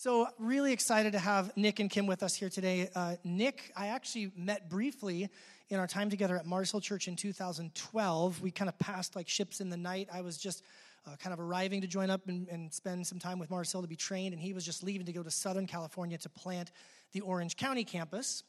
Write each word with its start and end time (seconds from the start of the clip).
So, 0.00 0.28
really 0.38 0.72
excited 0.72 1.14
to 1.14 1.18
have 1.18 1.56
Nick 1.56 1.80
and 1.80 1.90
Kim 1.90 2.06
with 2.06 2.22
us 2.22 2.36
here 2.36 2.48
today. 2.48 2.88
Uh, 2.94 3.16
Nick, 3.24 3.72
I 3.76 3.88
actually 3.88 4.30
met 4.36 4.70
briefly 4.70 5.28
in 5.70 5.80
our 5.80 5.88
time 5.88 6.08
together 6.08 6.36
at 6.36 6.46
Mars 6.46 6.70
Hill 6.70 6.80
Church 6.80 7.08
in 7.08 7.16
2012. 7.16 8.40
We 8.40 8.52
kind 8.52 8.68
of 8.68 8.78
passed 8.78 9.16
like 9.16 9.28
ships 9.28 9.60
in 9.60 9.70
the 9.70 9.76
night. 9.76 10.08
I 10.12 10.20
was 10.20 10.38
just 10.38 10.62
uh, 11.04 11.16
kind 11.16 11.34
of 11.34 11.40
arriving 11.40 11.80
to 11.80 11.88
join 11.88 12.10
up 12.10 12.28
and, 12.28 12.46
and, 12.46 12.72
spend 12.72 13.08
some 13.08 13.18
time 13.18 13.40
with 13.40 13.50
Mars 13.50 13.72
Hill 13.72 13.82
to 13.82 13.88
be 13.88 13.96
trained, 13.96 14.34
and 14.34 14.40
he 14.40 14.52
was 14.52 14.64
just 14.64 14.84
leaving 14.84 15.04
to 15.04 15.12
go 15.12 15.24
to 15.24 15.32
Southern 15.32 15.66
California 15.66 16.16
to 16.16 16.28
plant 16.28 16.70
the 17.10 17.20
Orange 17.22 17.56
County 17.56 17.82
campus. 17.82 18.44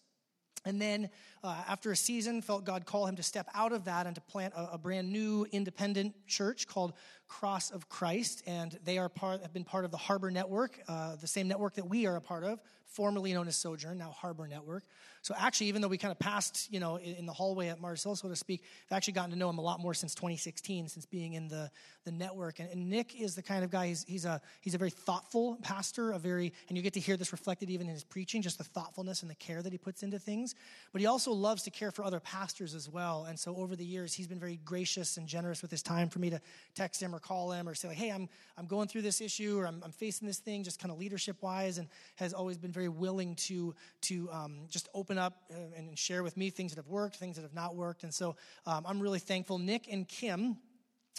And 0.66 0.80
then, 0.80 1.10
uh, 1.44 1.64
after 1.68 1.92
a 1.92 1.96
season, 1.96 2.44
felt 2.44 2.64
God 2.64 2.86
call 2.86 3.08
him 3.08 3.16
to 3.16 3.24
step 3.24 3.48
out 3.56 3.72
of 3.72 3.86
that 3.86 4.06
and 4.06 4.14
to 4.14 4.22
plant 4.22 4.54
a, 4.56 4.74
a 4.74 4.78
brand 4.78 5.12
new 5.12 5.48
independent 5.52 6.14
church 6.28 6.68
called 6.68 6.94
Cross 7.30 7.72
of 7.72 7.88
Christ, 7.88 8.44
and 8.46 8.78
they 8.84 8.98
are 8.98 9.08
part, 9.08 9.42
have 9.44 9.54
been 9.54 9.64
part 9.64 9.86
of 9.86 9.92
the 9.92 9.98
Harbor 9.98 10.32
Network, 10.32 10.82
uh, 10.88 11.16
the 11.16 11.28
same 11.28 11.48
network 11.48 11.76
that 11.76 11.88
we 11.88 12.06
are 12.06 12.16
a 12.16 12.22
part 12.22 12.44
of, 12.44 12.60
formerly 12.86 13.34
known 13.34 13.48
as 13.48 13.56
Sojourn, 13.56 13.98
now 14.00 14.10
Harbor 14.10 14.48
Network. 14.48 14.84
So 15.22 15.36
actually, 15.38 15.68
even 15.68 15.82
though 15.82 15.88
we 15.88 15.98
kind 15.98 16.12
of 16.12 16.20
passed, 16.20 16.72
you 16.72 16.80
know, 16.80 16.96
in, 16.96 17.16
in 17.16 17.26
the 17.26 17.34
hallway 17.34 17.68
at 17.68 17.80
Mars 17.80 18.04
Hill, 18.04 18.16
so 18.16 18.30
to 18.30 18.36
speak, 18.36 18.64
I've 18.90 18.98
actually 18.98 19.14
gotten 19.14 19.32
to 19.32 19.36
know 19.36 19.50
him 19.50 19.58
a 19.58 19.62
lot 19.62 19.80
more 19.80 19.94
since 19.94 20.16
2016, 20.16 20.88
since 20.88 21.06
being 21.06 21.34
in 21.34 21.48
the, 21.48 21.70
the 22.06 22.12
network. 22.12 22.60
And, 22.60 22.70
and 22.72 22.90
Nick 22.90 23.20
is 23.20 23.36
the 23.36 23.44
kind 23.44 23.64
of 23.64 23.70
guy, 23.70 23.88
he's, 23.88 24.06
he's, 24.08 24.26
a, 24.26 24.42
he's 24.62 24.76
a 24.76 24.78
very 24.78 24.90
thoughtful 24.90 25.58
pastor, 25.62 26.12
a 26.12 26.20
very, 26.20 26.54
and 26.68 26.78
you 26.78 26.84
get 26.84 26.94
to 26.94 27.00
hear 27.00 27.18
this 27.18 27.32
reflected 27.32 27.70
even 27.70 27.88
in 27.88 27.94
his 27.94 28.04
preaching, 28.04 28.42
just 28.42 28.58
the 28.58 28.64
thoughtfulness 28.64 29.22
and 29.22 29.30
the 29.30 29.36
care 29.36 29.62
that 29.62 29.72
he 29.72 29.78
puts 29.78 30.02
into 30.02 30.18
things. 30.18 30.56
But 30.92 31.02
he 31.02 31.08
also 31.08 31.32
loves 31.32 31.64
to 31.64 31.70
care 31.70 31.92
for 31.92 32.04
other 32.04 32.20
pastors 32.20 32.74
as 32.74 32.90
well. 32.90 33.26
And 33.26 33.38
so 33.38 33.56
over 33.56 33.76
the 33.76 33.86
years, 33.86 34.14
he's 34.14 34.28
been 34.28 34.40
very 34.40 34.60
gracious 34.64 35.18
and 35.18 35.28
generous 35.28 35.62
with 35.62 35.70
his 35.70 35.84
time 35.84 36.10
for 36.10 36.20
me 36.20 36.30
to 36.30 36.42
text 36.76 37.02
him 37.02 37.14
or 37.14 37.19
call 37.20 37.52
him 37.52 37.68
or 37.68 37.76
say, 37.76 37.88
like, 37.88 37.98
hey, 37.98 38.10
I'm, 38.10 38.30
I'm 38.58 38.66
going 38.66 38.88
through 38.88 39.04
this 39.04 39.22
issue 39.22 39.60
or 39.60 39.68
I'm, 39.68 39.82
I'm 39.84 39.92
facing 39.92 40.28
this 40.28 40.40
thing, 40.40 40.64
just 40.64 40.80
kind 40.80 40.92
of 40.92 40.98
leadership 40.98 41.42
wise, 41.42 41.78
and 41.78 41.88
has 42.16 42.34
always 42.34 42.58
been 42.58 42.72
very 42.72 42.90
willing 42.90 43.36
to, 43.36 43.76
to 44.02 44.30
um, 44.32 44.62
just 44.70 44.90
open 44.94 45.18
up 45.18 45.44
uh, 45.52 45.78
and 45.78 45.98
share 45.98 46.24
with 46.24 46.38
me 46.38 46.50
things 46.50 46.72
that 46.72 46.78
have 46.78 46.88
worked, 46.88 47.16
things 47.18 47.36
that 47.36 47.44
have 47.44 47.54
not 47.54 47.76
worked. 47.76 48.04
And 48.04 48.14
so 48.14 48.36
um, 48.66 48.86
I'm 48.88 49.00
really 49.00 49.20
thankful. 49.20 49.60
Nick 49.60 49.88
and 49.92 50.08
Kim 50.08 50.58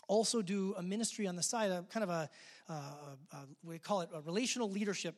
also 0.08 0.42
do 0.42 0.74
a 0.76 0.82
ministry 0.82 1.26
on 1.26 1.36
the 1.36 1.42
side, 1.42 1.70
a 1.70 1.84
kind 1.90 2.04
of 2.04 2.10
a, 2.10 2.30
uh, 2.68 2.72
a 3.32 3.36
we 3.62 3.78
call 3.78 4.00
it 4.00 4.08
a 4.14 4.20
relational 4.20 4.70
leadership 4.70 5.14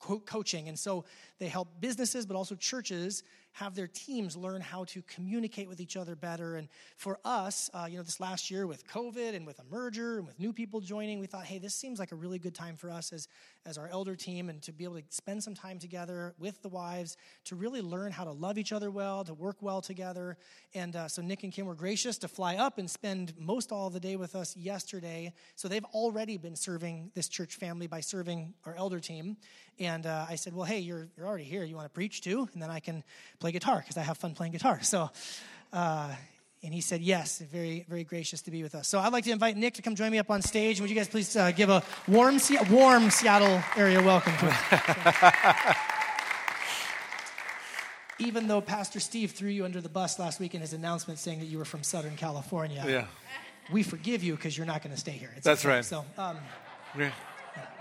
coaching. 0.00 0.68
And 0.68 0.78
so 0.78 1.04
they 1.38 1.48
help 1.48 1.68
businesses, 1.80 2.24
but 2.26 2.36
also 2.36 2.54
churches 2.54 3.22
have 3.52 3.74
their 3.74 3.86
teams 3.86 4.36
learn 4.36 4.60
how 4.60 4.84
to 4.84 5.02
communicate 5.02 5.68
with 5.68 5.80
each 5.80 5.96
other 5.96 6.14
better. 6.14 6.56
And 6.56 6.68
for 6.96 7.18
us, 7.24 7.68
uh, 7.74 7.86
you 7.90 7.96
know, 7.96 8.02
this 8.02 8.20
last 8.20 8.50
year 8.50 8.66
with 8.66 8.86
COVID 8.86 9.34
and 9.34 9.46
with 9.46 9.58
a 9.58 9.64
merger 9.64 10.18
and 10.18 10.26
with 10.26 10.38
new 10.38 10.52
people 10.52 10.80
joining, 10.80 11.18
we 11.18 11.26
thought, 11.26 11.44
hey, 11.44 11.58
this 11.58 11.74
seems 11.74 11.98
like 11.98 12.12
a 12.12 12.16
really 12.16 12.38
good 12.38 12.54
time 12.54 12.76
for 12.76 12.90
us 12.90 13.12
as, 13.12 13.28
as 13.66 13.76
our 13.76 13.88
elder 13.88 14.14
team 14.16 14.48
and 14.48 14.62
to 14.62 14.72
be 14.72 14.84
able 14.84 14.96
to 14.96 15.02
spend 15.10 15.42
some 15.42 15.54
time 15.54 15.78
together 15.78 16.34
with 16.38 16.62
the 16.62 16.68
wives 16.68 17.16
to 17.44 17.56
really 17.56 17.82
learn 17.82 18.12
how 18.12 18.24
to 18.24 18.32
love 18.32 18.56
each 18.56 18.72
other 18.72 18.90
well, 18.90 19.24
to 19.24 19.34
work 19.34 19.56
well 19.60 19.80
together. 19.80 20.36
And 20.74 20.94
uh, 20.94 21.08
so 21.08 21.20
Nick 21.20 21.42
and 21.42 21.52
Kim 21.52 21.66
were 21.66 21.74
gracious 21.74 22.18
to 22.18 22.28
fly 22.28 22.56
up 22.56 22.78
and 22.78 22.88
spend 22.88 23.34
most 23.38 23.72
all 23.72 23.90
the 23.90 24.00
day 24.00 24.16
with 24.16 24.34
us 24.34 24.56
yesterday. 24.56 25.32
So 25.56 25.68
they've 25.68 25.84
already 25.86 26.38
been 26.38 26.56
serving 26.56 27.10
this 27.14 27.28
church 27.28 27.56
family 27.56 27.86
by 27.86 28.00
serving 28.00 28.54
our 28.64 28.74
elder 28.74 29.00
team. 29.00 29.36
And 29.78 30.06
uh, 30.06 30.26
I 30.28 30.36
said, 30.36 30.54
well, 30.54 30.66
hey, 30.66 30.78
you're, 30.78 31.08
you're 31.16 31.26
already 31.26 31.44
here. 31.44 31.64
You 31.64 31.74
want 31.74 31.86
to 31.86 31.94
preach 31.94 32.20
too? 32.20 32.48
And 32.52 32.62
then 32.62 32.70
I 32.70 32.80
can 32.80 33.02
play 33.40 33.52
guitar 33.52 33.78
because 33.78 33.96
I 33.96 34.02
have 34.02 34.18
fun 34.18 34.34
playing 34.34 34.52
guitar. 34.52 34.80
So, 34.82 35.10
uh, 35.72 36.14
and 36.62 36.74
he 36.74 36.82
said 36.82 37.00
yes, 37.00 37.38
very, 37.38 37.86
very 37.88 38.04
gracious 38.04 38.42
to 38.42 38.50
be 38.50 38.62
with 38.62 38.74
us. 38.74 38.86
So 38.86 38.98
I'd 39.00 39.14
like 39.14 39.24
to 39.24 39.30
invite 39.30 39.56
Nick 39.56 39.74
to 39.74 39.82
come 39.82 39.94
join 39.94 40.12
me 40.12 40.18
up 40.18 40.30
on 40.30 40.42
stage. 40.42 40.78
Would 40.80 40.90
you 40.90 40.96
guys 40.96 41.08
please 41.08 41.34
uh, 41.34 41.50
give 41.52 41.70
a 41.70 41.82
warm, 42.06 42.38
warm 42.70 43.10
Seattle 43.10 43.62
area 43.76 44.02
welcome 44.02 44.34
to 44.36 44.50
him? 44.50 45.74
Even 48.18 48.46
though 48.46 48.60
Pastor 48.60 49.00
Steve 49.00 49.30
threw 49.30 49.48
you 49.48 49.64
under 49.64 49.80
the 49.80 49.88
bus 49.88 50.18
last 50.18 50.38
week 50.38 50.54
in 50.54 50.60
his 50.60 50.74
announcement 50.74 51.18
saying 51.18 51.38
that 51.38 51.46
you 51.46 51.56
were 51.56 51.64
from 51.64 51.82
Southern 51.82 52.16
California, 52.16 52.84
yeah. 52.86 53.06
we 53.72 53.82
forgive 53.82 54.22
you 54.22 54.36
because 54.36 54.58
you're 54.58 54.66
not 54.66 54.82
going 54.82 54.94
to 54.94 55.00
stay 55.00 55.12
here. 55.12 55.30
It's 55.36 55.46
That's 55.46 55.64
okay. 55.64 55.76
right. 55.76 55.84
So, 55.84 56.04
um, 56.18 56.36
yeah. 56.98 57.12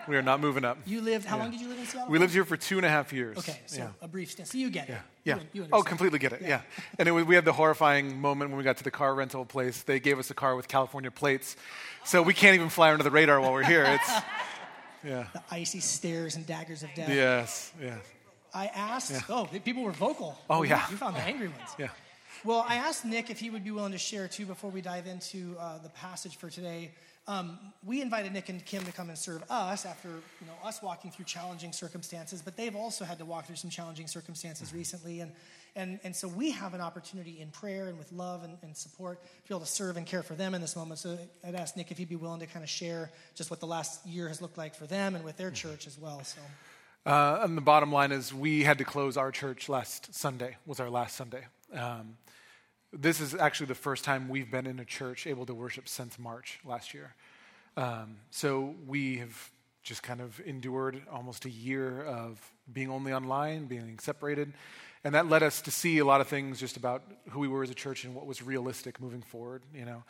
We 0.08 0.16
are 0.16 0.22
not 0.22 0.40
moving 0.40 0.66
up. 0.66 0.78
You 0.86 1.02
lived, 1.02 1.26
how 1.26 1.38
yeah. 1.38 1.44
long 1.44 1.52
did 1.52 1.62
you 1.62 1.68
live 1.68 1.80
in 1.80 1.86
Seattle? 1.86 2.12
We 2.12 2.20
lived 2.20 2.34
here 2.34 2.46
for 2.46 2.58
two 2.58 2.78
and 2.78 2.86
a 2.86 2.90
half 2.90 3.14
years. 3.14 3.38
Okay, 3.38 3.60
so 3.66 3.82
yeah. 3.82 3.90
a 4.02 4.08
brief 4.08 4.32
stint. 4.32 4.48
So 4.48 4.58
you 4.58 4.70
get 4.70 4.90
it. 4.90 4.98
Yeah. 5.24 5.36
yeah. 5.36 5.44
You, 5.54 5.64
you 5.64 5.70
oh, 5.72 5.82
completely 5.82 6.20
get 6.20 6.34
it. 6.34 6.42
Yeah. 6.42 6.48
yeah. 6.48 6.62
and 6.98 7.08
it 7.08 7.12
was, 7.12 7.26
we 7.26 7.36
had 7.36 7.46
the 7.46 7.54
horrifying 7.54 8.20
moment 8.20 8.52
when 8.52 8.58
we 8.58 8.64
got 8.64 8.78
to 8.78 8.84
the 8.84 8.92
car 8.92 9.14
rental 9.14 9.46
place. 9.46 9.84
They 9.84 10.00
gave 10.00 10.20
us 10.20 10.32
a 10.32 10.34
car 10.34 10.56
with 10.56 10.68
California 10.68 11.12
plates. 11.12 11.56
So 12.06 12.22
we 12.22 12.34
can't 12.34 12.56
even 12.56 12.70
fly 12.70 12.92
under 12.92 13.04
the 13.04 13.12
radar 13.12 13.40
while 13.40 13.54
we're 13.54 13.64
here. 13.64 13.84
It's, 13.84 14.10
yeah. 15.04 15.26
The 15.34 15.44
icy 15.52 15.80
stairs 15.80 16.36
and 16.36 16.46
daggers 16.46 16.84
of 16.84 16.90
death. 16.96 17.10
Yes, 17.10 17.72
yes. 17.82 18.00
I 18.54 18.68
asked, 18.68 19.30
oh, 19.30 19.48
people 19.64 19.84
were 19.84 19.92
vocal. 19.92 20.38
Oh, 20.50 20.64
yeah. 20.64 20.90
You 20.90 20.98
found 20.98 21.16
the 21.16 21.22
angry 21.22 21.50
ones. 21.50 21.70
Yeah. 21.78 21.90
Well, 22.44 22.66
I 22.68 22.76
asked 22.76 23.04
Nick 23.04 23.30
if 23.30 23.40
he 23.40 23.50
would 23.50 23.64
be 23.64 23.72
willing 23.72 23.92
to 23.92 23.98
share 23.98 24.28
too 24.28 24.46
before 24.46 24.72
we 24.72 24.82
dive 24.82 25.08
into 25.08 25.56
uh, 25.60 25.78
the 25.80 25.90
passage 25.90 26.38
for 26.38 26.50
today. 26.50 26.92
Um, 27.30 27.60
we 27.86 28.02
invited 28.02 28.34
Nick 28.34 28.50
and 28.50 28.66
Kim 28.66 28.84
to 28.86 28.92
come 28.92 29.10
and 29.10 29.18
serve 29.18 29.44
us 29.52 29.86
after 29.86 30.10
you 30.10 30.48
know 30.48 30.68
us 30.68 30.82
walking 30.82 31.12
through 31.12 31.26
challenging 31.26 31.72
circumstances, 31.72 32.42
but 32.42 32.58
they've 32.58 32.76
also 32.76 33.06
had 33.06 33.20
to 33.20 33.26
walk 33.26 33.46
through 33.46 33.58
some 33.58 33.70
challenging 33.70 34.08
circumstances 34.08 34.74
recently, 34.74 35.20
and 35.20 35.32
and 35.76 36.00
and 36.04 36.16
so 36.16 36.28
we 36.28 36.50
have 36.50 36.74
an 36.74 36.82
opportunity 36.82 37.40
in 37.40 37.52
prayer 37.52 37.88
and 37.88 38.00
with 38.00 38.12
love 38.12 38.44
and, 38.44 38.58
and 38.64 38.76
support 38.76 39.22
to 39.22 39.48
be 39.48 39.54
able 39.54 39.60
to 39.60 39.72
serve 39.72 39.96
and 39.96 40.08
care 40.08 40.24
for 40.24 40.34
them 40.34 40.56
in 40.56 40.62
this 40.62 40.76
moment. 40.76 41.00
So 41.00 41.20
I'd 41.46 41.54
ask 41.54 41.78
Nick 41.78 41.92
if 41.92 42.00
he'd 42.00 42.10
be 42.10 42.16
willing 42.16 42.40
to 42.40 42.48
kind 42.48 42.64
of 42.64 42.70
share 42.70 43.12
just 43.36 43.52
what 43.52 43.60
the 43.60 43.68
last 43.68 44.04
year 44.08 44.28
has 44.28 44.42
looked 44.42 44.58
like 44.58 44.74
for 44.74 44.88
them 44.88 45.14
and 45.14 45.24
with 45.24 45.38
their 45.38 45.52
church 45.52 45.86
as 45.86 46.00
well. 46.00 46.24
So. 46.24 46.42
Uh, 47.06 47.42
and 47.44 47.56
the 47.56 47.62
bottom 47.62 47.92
line 47.92 48.12
is, 48.12 48.34
we 48.34 48.64
had 48.64 48.80
to 48.80 48.84
close 48.84 49.18
our 49.18 49.32
church 49.32 49.70
last 49.70 50.16
Sunday. 50.16 50.58
Was 50.66 50.80
our 50.80 50.90
last 50.90 51.16
Sunday. 51.16 51.46
Um, 51.74 52.18
this 52.92 53.20
is 53.20 53.36
actually 53.36 53.68
the 53.68 53.76
first 53.76 54.04
time 54.04 54.30
we've 54.30 54.50
been 54.50 54.66
in 54.66 54.80
a 54.80 54.86
church 54.86 55.28
able 55.28 55.46
to 55.46 55.54
worship 55.54 55.88
since 55.88 56.18
March 56.18 56.60
last 56.66 56.94
year. 56.94 57.14
Um, 57.78 58.18
so 58.32 58.76
we 58.88 59.18
have 59.18 59.52
just 59.84 60.04
kind 60.04 60.22
of 60.22 60.40
endured 60.46 61.02
almost 61.12 61.46
a 61.46 61.50
year 61.50 62.04
of 62.04 62.40
being 62.72 62.90
only 62.90 63.14
online, 63.14 63.66
being 63.66 64.00
separated. 64.00 64.54
And 65.04 65.16
that 65.16 65.30
led 65.30 65.44
us 65.44 65.62
to 65.62 65.72
see 65.72 66.00
a 66.00 66.06
lot 66.06 66.20
of 66.20 66.28
things 66.28 66.60
just 66.60 66.78
about 66.78 67.04
who 67.30 67.40
we 67.40 67.48
were 67.48 67.64
as 67.64 67.70
a 67.70 67.76
church 67.76 68.04
and 68.04 68.14
what 68.14 68.26
was 68.26 68.42
realistic 68.42 69.00
moving 69.00 69.22
forward. 69.22 69.64
You 69.74 69.86
know, 69.86 70.04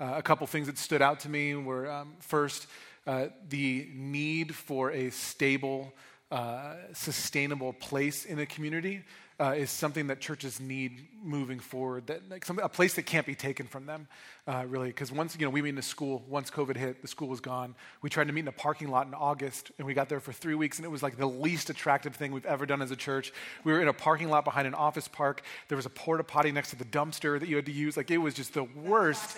uh, 0.00 0.14
a 0.16 0.22
couple 0.22 0.46
things 0.46 0.66
that 0.66 0.76
stood 0.76 1.00
out 1.00 1.20
to 1.20 1.28
me 1.28 1.54
were 1.54 1.90
um, 1.90 2.14
first, 2.20 2.66
uh, 3.06 3.26
the 3.48 3.88
need 3.94 4.54
for 4.54 4.90
a 4.90 5.10
stable, 5.10 5.94
uh, 6.30 6.74
sustainable 6.92 7.72
place 7.72 8.24
in 8.24 8.38
a 8.38 8.46
community 8.46 9.02
uh, 9.40 9.54
is 9.56 9.70
something 9.70 10.06
that 10.06 10.20
churches 10.20 10.60
need 10.60 11.08
moving 11.22 11.58
forward. 11.58 12.06
That 12.06 12.28
like 12.30 12.44
some, 12.44 12.58
a 12.60 12.68
place 12.68 12.94
that 12.94 13.02
can't 13.02 13.26
be 13.26 13.34
taken 13.34 13.66
from 13.66 13.86
them, 13.86 14.06
uh, 14.46 14.64
really. 14.68 14.88
Because 14.88 15.10
once 15.10 15.36
you 15.36 15.44
know 15.44 15.50
we 15.50 15.60
meet 15.60 15.70
in 15.70 15.78
a 15.78 15.82
school. 15.82 16.24
Once 16.28 16.50
COVID 16.50 16.76
hit, 16.76 17.02
the 17.02 17.08
school 17.08 17.28
was 17.28 17.40
gone. 17.40 17.74
We 18.00 18.10
tried 18.10 18.28
to 18.28 18.32
meet 18.32 18.42
in 18.42 18.48
a 18.48 18.52
parking 18.52 18.90
lot 18.90 19.08
in 19.08 19.14
August, 19.14 19.72
and 19.78 19.86
we 19.86 19.94
got 19.94 20.08
there 20.08 20.20
for 20.20 20.32
three 20.32 20.54
weeks, 20.54 20.78
and 20.78 20.84
it 20.84 20.88
was 20.88 21.02
like 21.02 21.16
the 21.16 21.26
least 21.26 21.68
attractive 21.68 22.14
thing 22.14 22.30
we've 22.30 22.46
ever 22.46 22.64
done 22.64 22.80
as 22.80 22.92
a 22.92 22.96
church. 22.96 23.32
We 23.64 23.72
were 23.72 23.82
in 23.82 23.88
a 23.88 23.92
parking 23.92 24.30
lot 24.30 24.44
behind 24.44 24.68
an 24.68 24.74
office 24.74 25.08
park. 25.08 25.42
There 25.68 25.76
was 25.76 25.86
a 25.86 25.90
porta 25.90 26.22
potty 26.22 26.52
next 26.52 26.70
to 26.70 26.76
the 26.76 26.84
dumpster 26.84 27.40
that 27.40 27.48
you 27.48 27.56
had 27.56 27.66
to 27.66 27.72
use. 27.72 27.96
Like 27.96 28.10
it 28.12 28.18
was 28.18 28.34
just 28.34 28.54
the 28.54 28.64
worst. 28.64 29.36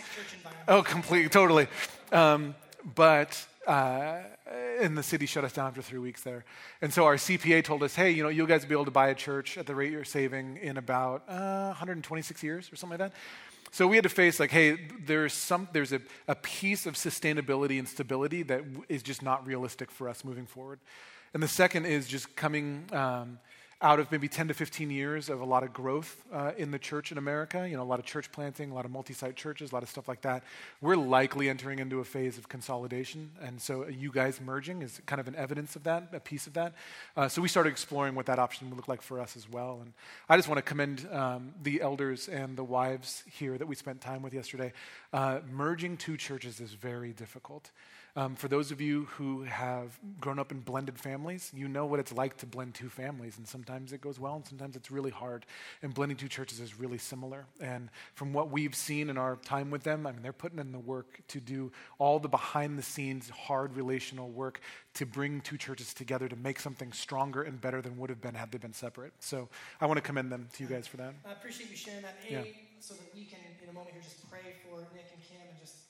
Oh, 0.68 0.82
completely, 0.82 1.30
totally. 1.30 1.68
Um, 2.12 2.54
but 2.94 3.46
uh, 3.66 4.20
and 4.80 4.96
the 4.96 5.02
city 5.02 5.26
shut 5.26 5.44
us 5.44 5.52
down 5.52 5.72
for 5.72 5.82
three 5.82 5.98
weeks 5.98 6.22
there. 6.22 6.44
And 6.80 6.92
so 6.92 7.04
our 7.04 7.16
CPA 7.16 7.64
told 7.64 7.82
us, 7.82 7.94
hey, 7.94 8.10
you 8.10 8.22
know, 8.22 8.28
you 8.28 8.46
guys 8.46 8.62
will 8.62 8.68
be 8.68 8.74
able 8.74 8.84
to 8.86 8.90
buy 8.90 9.08
a 9.08 9.14
church 9.14 9.58
at 9.58 9.66
the 9.66 9.74
rate 9.74 9.92
you're 9.92 10.04
saving 10.04 10.58
in 10.58 10.76
about 10.76 11.24
uh, 11.28 11.66
126 11.66 12.42
years 12.42 12.72
or 12.72 12.76
something 12.76 12.98
like 12.98 13.10
that. 13.10 13.18
So 13.72 13.86
we 13.86 13.96
had 13.96 14.04
to 14.04 14.08
face 14.08 14.38
like, 14.40 14.50
hey, 14.50 14.78
there's 15.04 15.32
some, 15.32 15.68
there's 15.72 15.92
a, 15.92 16.00
a 16.28 16.34
piece 16.36 16.86
of 16.86 16.94
sustainability 16.94 17.78
and 17.78 17.88
stability 17.88 18.42
that 18.44 18.62
is 18.88 19.02
just 19.02 19.22
not 19.22 19.46
realistic 19.46 19.90
for 19.90 20.08
us 20.08 20.24
moving 20.24 20.46
forward. 20.46 20.78
And 21.34 21.42
the 21.42 21.48
second 21.48 21.86
is 21.86 22.06
just 22.06 22.36
coming 22.36 22.88
um, 22.92 23.38
out 23.82 24.00
of 24.00 24.10
maybe 24.10 24.26
10 24.26 24.48
to 24.48 24.54
15 24.54 24.90
years 24.90 25.28
of 25.28 25.40
a 25.40 25.44
lot 25.44 25.62
of 25.62 25.72
growth 25.72 26.24
uh, 26.32 26.52
in 26.56 26.70
the 26.70 26.78
church 26.78 27.12
in 27.12 27.18
America, 27.18 27.68
you 27.68 27.76
know, 27.76 27.82
a 27.82 27.84
lot 27.84 27.98
of 27.98 28.06
church 28.06 28.32
planting, 28.32 28.70
a 28.70 28.74
lot 28.74 28.86
of 28.86 28.90
multi 28.90 29.12
site 29.12 29.36
churches, 29.36 29.70
a 29.70 29.74
lot 29.74 29.82
of 29.82 29.90
stuff 29.90 30.08
like 30.08 30.22
that, 30.22 30.42
we're 30.80 30.96
likely 30.96 31.50
entering 31.50 31.78
into 31.78 32.00
a 32.00 32.04
phase 32.04 32.38
of 32.38 32.48
consolidation. 32.48 33.30
And 33.42 33.60
so 33.60 33.86
you 33.86 34.10
guys 34.10 34.40
merging 34.40 34.80
is 34.80 35.02
kind 35.04 35.20
of 35.20 35.28
an 35.28 35.36
evidence 35.36 35.76
of 35.76 35.82
that, 35.84 36.08
a 36.14 36.20
piece 36.20 36.46
of 36.46 36.54
that. 36.54 36.72
Uh, 37.16 37.28
so 37.28 37.42
we 37.42 37.48
started 37.48 37.68
exploring 37.68 38.14
what 38.14 38.24
that 38.26 38.38
option 38.38 38.70
would 38.70 38.76
look 38.76 38.88
like 38.88 39.02
for 39.02 39.20
us 39.20 39.36
as 39.36 39.46
well. 39.48 39.80
And 39.82 39.92
I 40.28 40.36
just 40.36 40.48
want 40.48 40.58
to 40.58 40.62
commend 40.62 41.06
um, 41.12 41.52
the 41.62 41.82
elders 41.82 42.28
and 42.28 42.56
the 42.56 42.64
wives 42.64 43.24
here 43.30 43.58
that 43.58 43.66
we 43.66 43.74
spent 43.74 44.00
time 44.00 44.22
with 44.22 44.32
yesterday. 44.32 44.72
Uh, 45.12 45.40
merging 45.52 45.98
two 45.98 46.16
churches 46.16 46.60
is 46.60 46.72
very 46.72 47.12
difficult. 47.12 47.70
Um, 48.16 48.34
for 48.34 48.48
those 48.48 48.70
of 48.70 48.80
you 48.80 49.04
who 49.16 49.42
have 49.42 49.98
grown 50.22 50.38
up 50.38 50.50
in 50.50 50.60
blended 50.60 50.98
families, 50.98 51.52
you 51.54 51.68
know 51.68 51.84
what 51.84 52.00
it's 52.00 52.12
like 52.12 52.38
to 52.38 52.46
blend 52.46 52.74
two 52.74 52.88
families, 52.88 53.36
and 53.36 53.46
sometimes 53.46 53.92
it 53.92 54.00
goes 54.00 54.18
well, 54.18 54.36
and 54.36 54.46
sometimes 54.46 54.74
it's 54.74 54.90
really 54.90 55.10
hard. 55.10 55.44
And 55.82 55.92
blending 55.92 56.16
two 56.16 56.28
churches 56.28 56.58
is 56.58 56.80
really 56.80 56.96
similar. 56.96 57.44
And 57.60 57.90
from 58.14 58.32
what 58.32 58.50
we've 58.50 58.74
seen 58.74 59.10
in 59.10 59.18
our 59.18 59.36
time 59.36 59.70
with 59.70 59.82
them, 59.82 60.06
I 60.06 60.12
mean, 60.12 60.22
they're 60.22 60.32
putting 60.32 60.58
in 60.58 60.72
the 60.72 60.78
work 60.78 61.20
to 61.28 61.40
do 61.40 61.72
all 61.98 62.18
the 62.18 62.28
behind 62.28 62.78
the 62.78 62.82
scenes, 62.82 63.28
hard 63.28 63.76
relational 63.76 64.30
work 64.30 64.60
to 64.94 65.04
bring 65.04 65.42
two 65.42 65.58
churches 65.58 65.92
together 65.92 66.26
to 66.26 66.36
make 66.36 66.58
something 66.58 66.92
stronger 66.94 67.42
and 67.42 67.60
better 67.60 67.82
than 67.82 67.98
would 67.98 68.08
have 68.08 68.22
been 68.22 68.34
had 68.34 68.50
they 68.50 68.56
been 68.56 68.72
separate. 68.72 69.12
So 69.20 69.50
I 69.78 69.84
want 69.84 69.98
to 69.98 70.02
commend 70.02 70.32
them 70.32 70.48
to 70.54 70.62
you 70.62 70.70
guys 70.70 70.86
for 70.86 70.96
that. 70.96 71.12
I 71.26 71.32
appreciate 71.32 71.68
you 71.70 71.76
sharing 71.76 72.00
that. 72.00 72.16
A, 72.26 72.32
Yeah. 72.32 72.44
so 72.80 72.94
that 72.94 73.14
we 73.14 73.24
can, 73.26 73.40
in 73.62 73.68
a 73.68 73.72
moment 73.74 73.92
here, 73.92 74.02
just 74.02 74.28
pray 74.30 74.54
for 74.64 74.80
Nick 74.94 75.04
and 75.12 75.22
Kim 75.22 75.42
and 75.50 75.60
just. 75.60 75.85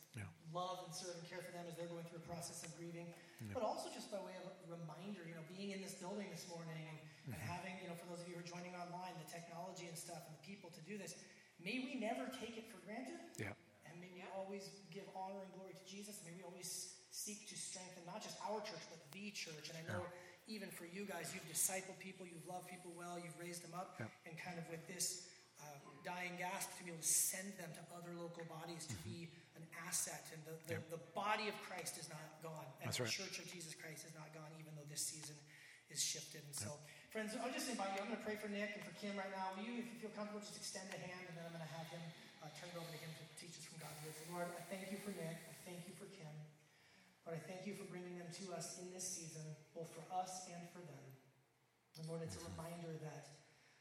Love 0.57 0.89
and 0.89 0.93
serve 0.97 1.21
and 1.21 1.27
care 1.29 1.45
for 1.45 1.53
them 1.53 1.69
as 1.69 1.77
they're 1.77 1.93
going 1.93 2.09
through 2.09 2.25
a 2.25 2.29
process 2.33 2.65
of 2.65 2.73
grieving. 2.81 3.13
But 3.53 3.61
also 3.61 3.93
just 3.93 4.09
by 4.09 4.17
way 4.25 4.33
of 4.41 4.49
a 4.49 4.55
reminder, 4.73 5.21
you 5.29 5.37
know, 5.37 5.45
being 5.53 5.77
in 5.77 5.85
this 5.85 6.01
building 6.01 6.33
this 6.33 6.49
morning 6.49 6.81
and, 6.89 6.97
and 6.97 7.37
Mm-hmm. 7.37 7.43
having, 7.43 7.75
you 7.83 7.91
know, 7.91 7.99
for 7.99 8.07
those 8.07 8.23
of 8.23 8.31
you 8.31 8.39
who 8.39 8.41
are 8.41 8.47
joining 8.47 8.71
online, 8.79 9.11
the 9.19 9.27
technology 9.27 9.91
and 9.91 9.99
stuff 9.99 10.23
and 10.31 10.35
the 10.39 10.45
people 10.47 10.71
to 10.71 10.79
do 10.87 10.95
this, 10.95 11.19
may 11.59 11.83
we 11.83 11.99
never 11.99 12.31
take 12.39 12.55
it 12.55 12.71
for 12.71 12.79
granted. 12.87 13.19
Yeah. 13.35 13.51
And 13.83 13.99
may 13.99 14.07
we 14.15 14.23
always 14.31 14.71
give 14.95 15.03
honor 15.11 15.43
and 15.43 15.51
glory 15.59 15.75
to 15.75 15.85
Jesus. 15.91 16.23
May 16.23 16.39
we 16.39 16.47
always 16.47 16.95
seek 17.11 17.51
to 17.51 17.59
strengthen 17.59 18.07
not 18.07 18.23
just 18.23 18.39
our 18.47 18.63
church, 18.63 18.79
but 18.95 19.03
the 19.11 19.35
church. 19.35 19.75
And 19.75 19.77
I 19.83 19.85
know 19.91 20.07
even 20.47 20.71
for 20.71 20.87
you 20.87 21.03
guys, 21.03 21.35
you've 21.35 21.51
discipled 21.51 21.99
people, 21.99 22.31
you've 22.31 22.47
loved 22.47 22.71
people 22.71 22.95
well, 22.95 23.19
you've 23.19 23.35
raised 23.43 23.67
them 23.67 23.75
up. 23.75 23.99
Yeah. 23.99 24.07
And 24.31 24.39
kind 24.39 24.63
of 24.63 24.65
with 24.71 24.87
this 24.87 25.27
dying 26.07 26.39
gasp, 26.39 26.71
to 26.79 26.87
be 26.87 26.95
able 26.95 27.03
to 27.03 27.11
send 27.11 27.51
them 27.59 27.67
to 27.75 27.83
other 27.91 28.15
local 28.15 28.47
bodies 28.47 28.87
to 28.87 28.95
be 29.03 29.27
an 29.59 29.67
asset. 29.83 30.23
And 30.31 30.39
the, 30.47 30.55
the, 30.71 30.79
the 30.95 31.03
body 31.11 31.51
of 31.51 31.57
Christ 31.67 31.99
is 31.99 32.07
not 32.07 32.23
gone. 32.39 32.71
And 32.79 32.87
That's 32.87 33.03
the 33.03 33.11
right. 33.11 33.19
church 33.19 33.43
of 33.43 33.51
Jesus 33.51 33.75
Christ 33.75 34.07
is 34.07 34.15
not 34.15 34.31
gone, 34.31 34.47
even 34.63 34.71
though 34.79 34.87
this 34.87 35.03
season 35.03 35.35
is 35.91 35.99
shifted. 35.99 36.47
And 36.47 36.55
so, 36.55 36.79
friends, 37.11 37.35
I'll 37.35 37.51
just 37.51 37.67
invite 37.67 37.99
you. 37.99 38.07
I'm 38.07 38.15
going 38.15 38.23
to 38.23 38.27
pray 38.27 38.39
for 38.39 38.47
Nick 38.47 38.79
and 38.79 38.87
for 38.87 38.95
Kim 39.03 39.19
right 39.19 39.35
now. 39.35 39.59
Will 39.59 39.67
you, 39.67 39.83
if 39.83 39.91
you 39.91 39.99
feel 39.99 40.15
comfortable, 40.15 40.47
just 40.47 40.55
extend 40.55 40.87
a 40.95 41.01
hand, 41.03 41.27
and 41.27 41.35
then 41.35 41.43
I'm 41.51 41.55
going 41.59 41.67
to 41.67 41.75
have 41.75 41.91
him 41.91 42.05
uh, 42.47 42.55
turn 42.55 42.71
it 42.71 42.79
over 42.79 42.87
to 42.87 43.01
him 43.03 43.11
to 43.11 43.25
teach 43.35 43.59
us 43.59 43.67
from 43.67 43.83
God's 43.83 43.99
word. 44.07 44.15
So, 44.15 44.25
Lord, 44.31 44.49
I 44.55 44.63
thank 44.71 44.95
you 44.95 45.03
for 45.03 45.11
Nick. 45.11 45.43
I 45.51 45.55
thank 45.67 45.83
you 45.91 45.95
for 45.99 46.07
Kim. 46.15 46.31
Lord, 47.27 47.35
I 47.35 47.43
thank 47.51 47.67
you 47.67 47.75
for 47.75 47.83
bringing 47.91 48.15
them 48.15 48.31
to 48.31 48.55
us 48.55 48.79
in 48.79 48.95
this 48.95 49.03
season, 49.03 49.43
both 49.75 49.91
for 49.91 50.07
us 50.15 50.47
and 50.47 50.63
for 50.71 50.79
them. 50.79 51.07
And 51.99 52.07
Lord, 52.07 52.23
it's 52.23 52.39
a 52.39 52.45
reminder 52.55 52.95
that 53.03 53.27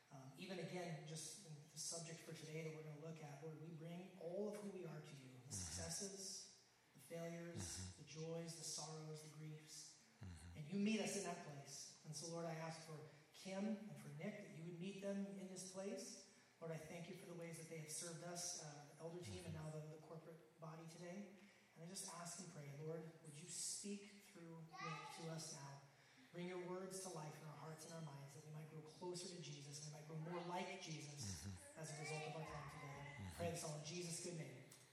um, 0.09 0.25
even 0.41 0.57
again, 0.57 0.97
just 1.05 1.44
subject 1.85 2.17
for 2.25 2.33
today 2.33 2.65
that 2.65 2.73
we're 2.73 2.81
going 2.81 2.97
to 2.97 3.05
look 3.05 3.21
at, 3.21 3.37
Lord, 3.45 3.61
we 3.61 3.77
bring 3.77 4.09
all 4.17 4.49
of 4.49 4.57
who 4.57 4.73
we 4.73 4.89
are 4.89 5.01
to 5.05 5.13
you 5.21 5.29
the 5.37 5.45
mm-hmm. 5.45 5.53
successes, 5.53 6.49
the 6.97 7.03
failures, 7.05 7.61
mm-hmm. 7.61 8.01
the 8.01 8.07
joys, 8.09 8.57
the 8.57 8.65
sorrows, 8.65 9.21
the 9.21 9.29
griefs. 9.37 9.93
Mm-hmm. 10.17 10.57
And 10.57 10.63
you 10.65 10.81
meet 10.81 10.97
us 11.05 11.13
in 11.21 11.29
that 11.29 11.45
place. 11.45 11.93
And 12.09 12.17
so, 12.17 12.33
Lord, 12.33 12.49
I 12.49 12.57
ask 12.65 12.81
for 12.89 12.97
Kim 13.37 13.77
and 13.77 13.97
for 14.01 14.09
Nick 14.17 14.33
that 14.33 14.57
you 14.57 14.65
would 14.65 14.81
meet 14.81 15.05
them 15.05 15.29
in 15.37 15.45
this 15.53 15.69
place. 15.69 16.25
Lord, 16.57 16.73
I 16.73 16.81
thank 16.89 17.05
you 17.05 17.21
for 17.21 17.29
the 17.29 17.37
ways 17.37 17.61
that 17.61 17.69
they 17.69 17.85
have 17.85 17.93
served 17.93 18.25
us, 18.33 18.65
uh, 18.65 18.89
the 18.89 19.05
elder 19.05 19.21
team, 19.21 19.45
and 19.45 19.53
now 19.53 19.69
the, 19.69 19.85
the 19.93 20.01
corporate 20.09 20.41
body 20.57 20.89
today. 20.89 21.37
And 21.77 21.85
I 21.85 21.87
just 21.93 22.09
ask 22.17 22.41
and 22.41 22.49
pray, 22.49 22.65
Lord, 22.81 23.05
would 23.21 23.37
you 23.37 23.45
speak 23.45 24.25
through 24.33 24.57
Nick 24.81 25.01
to 25.21 25.23
us 25.37 25.53
now? 25.53 25.85
Bring 26.33 26.49
your 26.49 26.65
words 26.65 27.05
to 27.05 27.13
life 27.13 27.37
in 27.37 27.45
our 27.45 27.59
hearts 27.61 27.85
and 27.85 27.93
our 27.93 28.05
minds 28.09 28.33
that 28.33 28.41
we 28.41 28.49
might 28.57 28.73
grow 28.73 28.81
closer 28.97 29.29
to 29.29 29.39
Jesus 29.45 29.85
and 29.85 29.93
we 29.93 30.01
might 30.01 30.07
grow 30.09 30.19
more 30.25 30.41
like 30.49 30.81
Jesus 30.81 31.45
as 31.81 31.89
a 31.89 32.01
result 32.01 32.21
of 32.29 32.35
our 32.35 32.47
time 32.47 32.67
together. 32.71 33.33
Pray 33.37 33.51
this 33.51 33.63
all 33.63 33.79
in 33.81 33.95
Jesus' 33.95 34.19
good 34.21 34.37
name. 34.37 34.47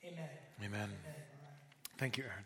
Amen. 0.04 0.28
Amen. 0.64 0.80
Amen. 0.80 0.90
Thank 1.98 2.18
you, 2.18 2.24
Aaron. 2.24 2.44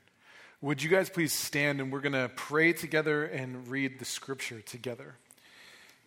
Would 0.60 0.82
you 0.82 0.90
guys 0.90 1.10
please 1.10 1.32
stand 1.32 1.80
and 1.80 1.92
we're 1.92 2.00
going 2.00 2.12
to 2.12 2.30
pray 2.34 2.72
together 2.72 3.24
and 3.24 3.68
read 3.68 3.98
the 3.98 4.04
scripture 4.04 4.60
together? 4.60 5.16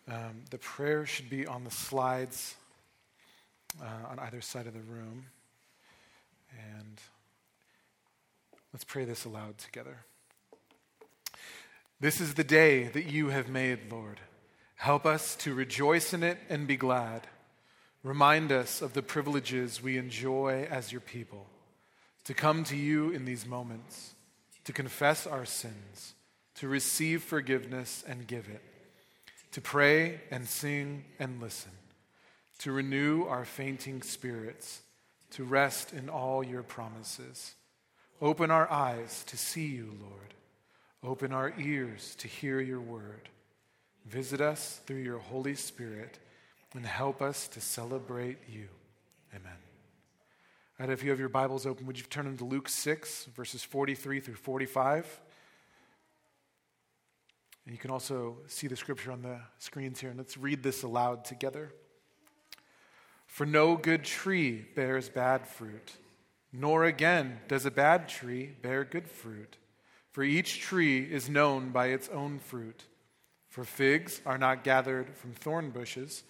Um, 0.08 0.42
the 0.50 0.58
prayer 0.58 1.06
should 1.06 1.30
be 1.30 1.46
on 1.46 1.64
the 1.64 1.70
slides 1.70 2.56
uh, 3.80 4.10
on 4.10 4.18
either 4.18 4.40
side 4.40 4.66
of 4.66 4.74
the 4.74 4.80
room. 4.80 5.26
And 6.76 7.00
let's 8.72 8.84
pray 8.84 9.04
this 9.04 9.24
aloud 9.24 9.58
together. 9.58 9.98
This 12.00 12.20
is 12.20 12.34
the 12.34 12.44
day 12.44 12.84
that 12.84 13.06
you 13.06 13.28
have 13.28 13.48
made, 13.48 13.90
Lord. 13.90 14.20
Help 14.76 15.04
us 15.04 15.36
to 15.36 15.54
rejoice 15.54 16.14
in 16.14 16.22
it 16.22 16.38
and 16.48 16.66
be 16.66 16.76
glad. 16.76 17.28
Remind 18.02 18.50
us 18.50 18.80
of 18.80 18.94
the 18.94 19.02
privileges 19.02 19.82
we 19.82 19.98
enjoy 19.98 20.66
as 20.70 20.90
your 20.90 21.02
people, 21.02 21.46
to 22.24 22.32
come 22.32 22.64
to 22.64 22.76
you 22.76 23.10
in 23.10 23.26
these 23.26 23.44
moments, 23.44 24.14
to 24.64 24.72
confess 24.72 25.26
our 25.26 25.44
sins, 25.44 26.14
to 26.54 26.68
receive 26.68 27.22
forgiveness 27.22 28.02
and 28.06 28.26
give 28.26 28.48
it, 28.48 28.62
to 29.52 29.60
pray 29.60 30.20
and 30.30 30.48
sing 30.48 31.04
and 31.18 31.42
listen, 31.42 31.72
to 32.58 32.72
renew 32.72 33.26
our 33.26 33.44
fainting 33.44 34.00
spirits, 34.00 34.80
to 35.30 35.44
rest 35.44 35.92
in 35.92 36.08
all 36.08 36.42
your 36.42 36.62
promises. 36.62 37.54
Open 38.22 38.50
our 38.50 38.70
eyes 38.70 39.24
to 39.24 39.36
see 39.36 39.66
you, 39.66 39.94
Lord. 40.00 40.34
Open 41.02 41.32
our 41.32 41.52
ears 41.58 42.14
to 42.16 42.28
hear 42.28 42.60
your 42.60 42.80
word. 42.80 43.28
Visit 44.06 44.40
us 44.40 44.80
through 44.86 44.98
your 45.02 45.18
Holy 45.18 45.54
Spirit 45.54 46.18
and 46.74 46.86
help 46.86 47.20
us 47.20 47.48
to 47.48 47.60
celebrate 47.60 48.38
you. 48.48 48.68
Amen. 49.34 49.56
Right, 50.78 50.90
if 50.90 51.02
you 51.02 51.10
have 51.10 51.18
your 51.18 51.28
Bibles 51.28 51.66
open, 51.66 51.86
would 51.86 51.98
you 51.98 52.04
turn 52.04 52.24
them 52.24 52.36
to 52.38 52.44
Luke 52.44 52.68
6, 52.68 53.26
verses 53.36 53.62
43 53.62 54.20
through 54.20 54.34
45? 54.34 55.20
And 57.66 57.74
you 57.74 57.78
can 57.78 57.90
also 57.90 58.38
see 58.46 58.66
the 58.66 58.76
scripture 58.76 59.12
on 59.12 59.22
the 59.22 59.40
screens 59.58 60.00
here, 60.00 60.10
and 60.10 60.18
let's 60.18 60.36
read 60.36 60.62
this 60.62 60.82
aloud 60.82 61.24
together. 61.24 61.72
For 63.26 63.46
no 63.46 63.76
good 63.76 64.04
tree 64.04 64.66
bears 64.74 65.08
bad 65.08 65.46
fruit, 65.46 65.92
nor 66.52 66.84
again 66.84 67.40
does 67.46 67.66
a 67.66 67.70
bad 67.70 68.08
tree 68.08 68.56
bear 68.62 68.84
good 68.84 69.08
fruit. 69.08 69.56
For 70.10 70.24
each 70.24 70.60
tree 70.60 71.04
is 71.04 71.28
known 71.28 71.70
by 71.70 71.88
its 71.88 72.08
own 72.08 72.38
fruit. 72.40 72.84
For 73.48 73.64
figs 73.64 74.20
are 74.26 74.38
not 74.38 74.64
gathered 74.64 75.16
from 75.16 75.32
thorn 75.32 75.70
bushes, 75.70 76.24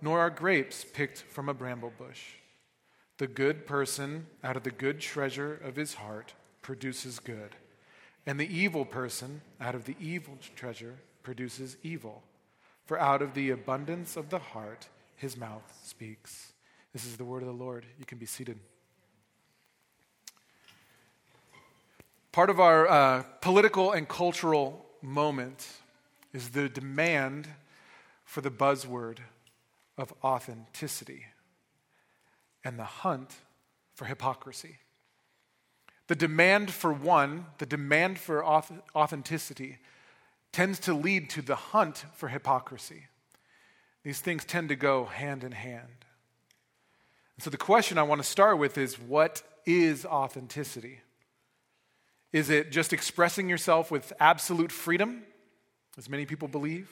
nor 0.00 0.20
are 0.20 0.30
grapes 0.30 0.84
picked 0.84 1.22
from 1.22 1.48
a 1.48 1.54
bramble 1.54 1.92
bush. 1.96 2.22
The 3.18 3.26
good 3.26 3.66
person 3.66 4.26
out 4.44 4.56
of 4.56 4.62
the 4.62 4.70
good 4.70 5.00
treasure 5.00 5.54
of 5.64 5.76
his 5.76 5.94
heart 5.94 6.34
produces 6.62 7.18
good, 7.18 7.56
and 8.26 8.38
the 8.38 8.54
evil 8.54 8.84
person 8.84 9.40
out 9.60 9.74
of 9.74 9.84
the 9.84 9.96
evil 10.00 10.38
treasure 10.54 10.96
produces 11.22 11.76
evil. 11.82 12.22
For 12.86 12.98
out 12.98 13.20
of 13.20 13.34
the 13.34 13.50
abundance 13.50 14.16
of 14.16 14.30
the 14.30 14.38
heart 14.38 14.88
his 15.16 15.36
mouth 15.36 15.78
speaks. 15.84 16.52
This 16.92 17.04
is 17.04 17.16
the 17.16 17.24
word 17.24 17.42
of 17.42 17.48
the 17.48 17.52
Lord. 17.52 17.84
You 17.98 18.06
can 18.06 18.18
be 18.18 18.26
seated. 18.26 18.58
Part 22.32 22.50
of 22.50 22.60
our 22.60 22.88
uh, 22.88 23.22
political 23.40 23.92
and 23.92 24.08
cultural 24.08 24.86
moment 25.02 25.66
is 26.32 26.50
the 26.50 26.68
demand 26.68 27.48
for 28.24 28.40
the 28.40 28.50
buzzword 28.50 29.18
of 29.98 30.14
authenticity 30.24 31.26
and 32.64 32.78
the 32.78 32.84
hunt 32.84 33.34
for 33.94 34.06
hypocrisy. 34.06 34.78
The 36.06 36.14
demand 36.14 36.70
for 36.70 36.92
one, 36.92 37.46
the 37.58 37.66
demand 37.66 38.18
for 38.18 38.44
authenticity, 38.44 39.78
tends 40.52 40.78
to 40.80 40.94
lead 40.94 41.28
to 41.30 41.42
the 41.42 41.56
hunt 41.56 42.04
for 42.14 42.28
hypocrisy. 42.28 43.06
These 44.04 44.20
things 44.20 44.44
tend 44.44 44.70
to 44.70 44.76
go 44.76 45.04
hand 45.04 45.44
in 45.44 45.52
hand. 45.52 46.06
And 47.36 47.44
so 47.44 47.50
the 47.50 47.58
question 47.58 47.98
I 47.98 48.04
want 48.04 48.22
to 48.22 48.26
start 48.26 48.58
with 48.58 48.78
is 48.78 48.98
what 48.98 49.42
is 49.66 50.06
authenticity? 50.06 51.00
Is 52.32 52.48
it 52.50 52.70
just 52.70 52.92
expressing 52.92 53.48
yourself 53.48 53.90
with 53.90 54.12
absolute 54.18 54.72
freedom, 54.72 55.24
as 55.96 56.08
many 56.08 56.24
people 56.26 56.48
believe? 56.48 56.90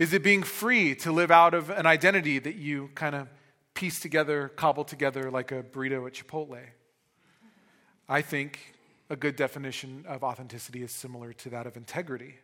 Is 0.00 0.14
it 0.14 0.22
being 0.22 0.42
free 0.42 0.94
to 0.94 1.12
live 1.12 1.30
out 1.30 1.52
of 1.52 1.68
an 1.68 1.84
identity 1.84 2.38
that 2.38 2.54
you 2.54 2.88
kind 2.94 3.14
of 3.14 3.28
piece 3.74 4.00
together, 4.00 4.48
cobble 4.48 4.82
together 4.82 5.30
like 5.30 5.52
a 5.52 5.62
burrito 5.62 6.06
at 6.06 6.14
Chipotle? 6.14 6.62
I 8.08 8.22
think 8.22 8.72
a 9.10 9.16
good 9.16 9.36
definition 9.36 10.06
of 10.08 10.24
authenticity 10.24 10.82
is 10.82 10.90
similar 10.90 11.34
to 11.34 11.50
that 11.50 11.66
of 11.66 11.76
integrity, 11.76 12.36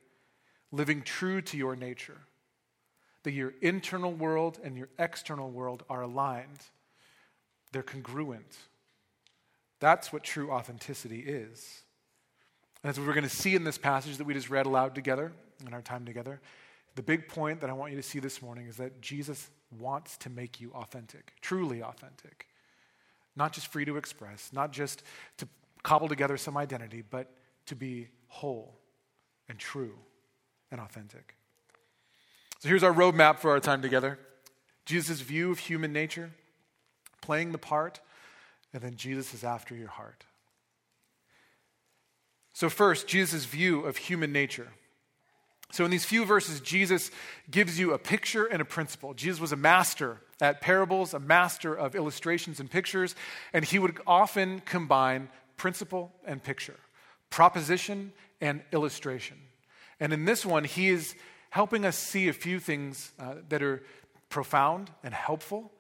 living 0.71 1.01
true 1.01 1.41
to 1.41 1.57
your 1.57 1.77
nature, 1.77 2.19
that 3.23 3.33
your 3.33 3.55
internal 3.63 4.13
world 4.13 4.59
and 4.63 4.77
your 4.77 4.91
external 4.99 5.51
world 5.51 5.83
are 5.89 6.03
aligned, 6.03 6.61
they're 7.73 7.83
congruent. 7.83 8.59
That's 9.81 10.13
what 10.13 10.25
true 10.25 10.51
authenticity 10.51 11.21
is. 11.21 11.85
And 12.83 12.91
as 12.91 13.01
we're 13.01 13.15
going 13.15 13.23
to 13.23 13.31
see 13.31 13.55
in 13.55 13.65
this 13.65 13.79
passage 13.79 14.19
that 14.19 14.27
we 14.27 14.35
just 14.35 14.51
read 14.51 14.67
aloud 14.67 14.95
together 14.95 15.33
in 15.67 15.73
our 15.73 15.81
time 15.81 16.05
together, 16.05 16.43
the 16.97 17.03
big 17.03 17.29
point 17.29 17.61
that 17.61 17.71
I 17.71 17.75
want 17.75 17.93
you 17.93 17.97
to 17.99 18.03
see 18.03 18.19
this 18.19 18.43
morning 18.43 18.67
is 18.67 18.79
that 18.79 19.01
Jesus 19.01 19.51
wants 19.79 20.17
to 20.19 20.31
make 20.31 20.61
you 20.61 20.73
authentic, 20.75 21.35
truly 21.41 21.83
authentic. 21.83 22.49
Not 23.37 23.53
just 23.53 23.69
free 23.69 23.85
to 23.85 23.99
express, 23.99 24.51
not 24.53 24.73
just 24.73 25.03
to 25.37 25.47
cobble 25.83 26.09
together 26.09 26.39
some 26.39 26.57
identity, 26.57 27.03
but 27.09 27.31
to 27.67 27.77
be 27.77 28.09
whole 28.29 28.79
and 29.49 29.59
true 29.59 29.95
and 30.71 30.81
authentic. 30.81 31.37
So 32.61 32.71
here's 32.71 32.83
our 32.83 32.95
roadmap 32.95 33.39
for 33.39 33.51
our 33.51 33.61
time 33.61 33.83
together 33.83 34.19
Jesus' 34.87 35.21
view 35.21 35.51
of 35.51 35.59
human 35.59 35.93
nature, 35.93 36.31
playing 37.21 37.53
the 37.53 37.59
part, 37.59 38.01
and 38.73 38.83
then 38.83 38.97
Jesus 38.97 39.35
is 39.35 39.45
after 39.45 39.75
your 39.75 39.89
heart. 39.89 40.25
So, 42.55 42.71
first, 42.71 43.07
Jesus' 43.07 43.45
view 43.45 43.81
of 43.81 43.99
human 43.99 44.33
nature. 44.33 44.69
So, 45.73 45.85
in 45.85 45.91
these 45.91 46.05
few 46.05 46.25
verses, 46.25 46.61
Jesus 46.61 47.11
gives 47.51 47.79
you 47.79 47.93
a 47.93 47.99
picture 47.99 48.47
and 48.47 48.63
a 48.63 48.65
principle. 48.65 49.15
Jesus 49.15 49.41
was 49.41 49.53
a 49.53 49.57
master 49.57 50.21
at 50.41 50.61
parables, 50.61 51.13
a 51.13 51.19
master 51.19 51.75
of 51.75 51.95
illustrations 51.95 52.61
and 52.61 52.71
pictures, 52.71 53.15
and 53.53 53.65
he 53.65 53.79
would 53.79 53.99
often 54.07 54.61
combine 54.61 55.29
principle 55.57 56.13
and 56.25 56.43
picture, 56.43 56.77
proposition 57.31 58.13
and 58.41 58.63
illustration. 58.73 59.39
And 59.99 60.13
in 60.13 60.25
this 60.25 60.45
one, 60.45 60.65
he 60.65 60.89
is 60.89 61.15
helping 61.51 61.85
us 61.85 61.97
see 61.97 62.29
a 62.29 62.33
few 62.33 62.61
things 62.61 63.13
uh, 63.19 63.37
that 63.49 63.63
are 63.63 63.83
profound 64.29 64.91
and 65.03 65.15
helpful 65.15 65.73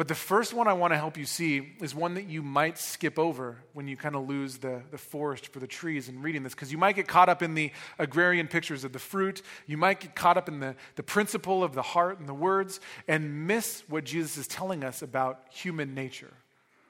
but 0.00 0.08
the 0.08 0.14
first 0.14 0.54
one 0.54 0.66
I 0.66 0.72
want 0.72 0.94
to 0.94 0.96
help 0.96 1.18
you 1.18 1.26
see 1.26 1.74
is 1.82 1.94
one 1.94 2.14
that 2.14 2.26
you 2.26 2.42
might 2.42 2.78
skip 2.78 3.18
over 3.18 3.58
when 3.74 3.86
you 3.86 3.98
kind 3.98 4.16
of 4.16 4.26
lose 4.26 4.56
the, 4.56 4.80
the 4.90 4.96
forest 4.96 5.52
for 5.52 5.58
the 5.58 5.66
trees 5.66 6.08
in 6.08 6.22
reading 6.22 6.42
this, 6.42 6.54
because 6.54 6.72
you 6.72 6.78
might 6.78 6.96
get 6.96 7.06
caught 7.06 7.28
up 7.28 7.42
in 7.42 7.52
the 7.52 7.70
agrarian 7.98 8.48
pictures 8.48 8.82
of 8.82 8.94
the 8.94 8.98
fruit. 8.98 9.42
You 9.66 9.76
might 9.76 10.00
get 10.00 10.14
caught 10.14 10.38
up 10.38 10.48
in 10.48 10.58
the, 10.58 10.74
the 10.96 11.02
principle 11.02 11.62
of 11.62 11.74
the 11.74 11.82
heart 11.82 12.18
and 12.18 12.26
the 12.26 12.32
words 12.32 12.80
and 13.08 13.46
miss 13.46 13.82
what 13.88 14.04
Jesus 14.04 14.38
is 14.38 14.46
telling 14.46 14.84
us 14.84 15.02
about 15.02 15.42
human 15.50 15.94
nature. 15.94 16.32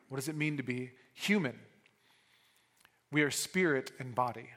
What 0.08 0.18
does 0.18 0.28
it 0.28 0.36
mean 0.36 0.58
to 0.58 0.62
be 0.62 0.92
human? 1.12 1.58
We 3.10 3.22
are 3.22 3.32
spirit 3.32 3.90
and 3.98 4.14
body. 4.14 4.50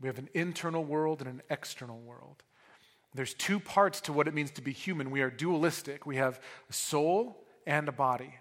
We 0.00 0.08
have 0.08 0.16
an 0.16 0.30
internal 0.32 0.82
world 0.82 1.20
and 1.20 1.28
an 1.28 1.42
external 1.50 1.98
world. 1.98 2.42
There's 3.16 3.34
two 3.34 3.58
parts 3.58 4.00
to 4.02 4.12
what 4.12 4.28
it 4.28 4.34
means 4.34 4.50
to 4.52 4.62
be 4.62 4.72
human. 4.72 5.10
We 5.10 5.22
are 5.22 5.30
dualistic. 5.30 6.06
We 6.06 6.16
have 6.16 6.40
a 6.68 6.72
soul 6.72 7.44
and 7.66 7.88
a 7.88 7.92
body. 7.92 8.34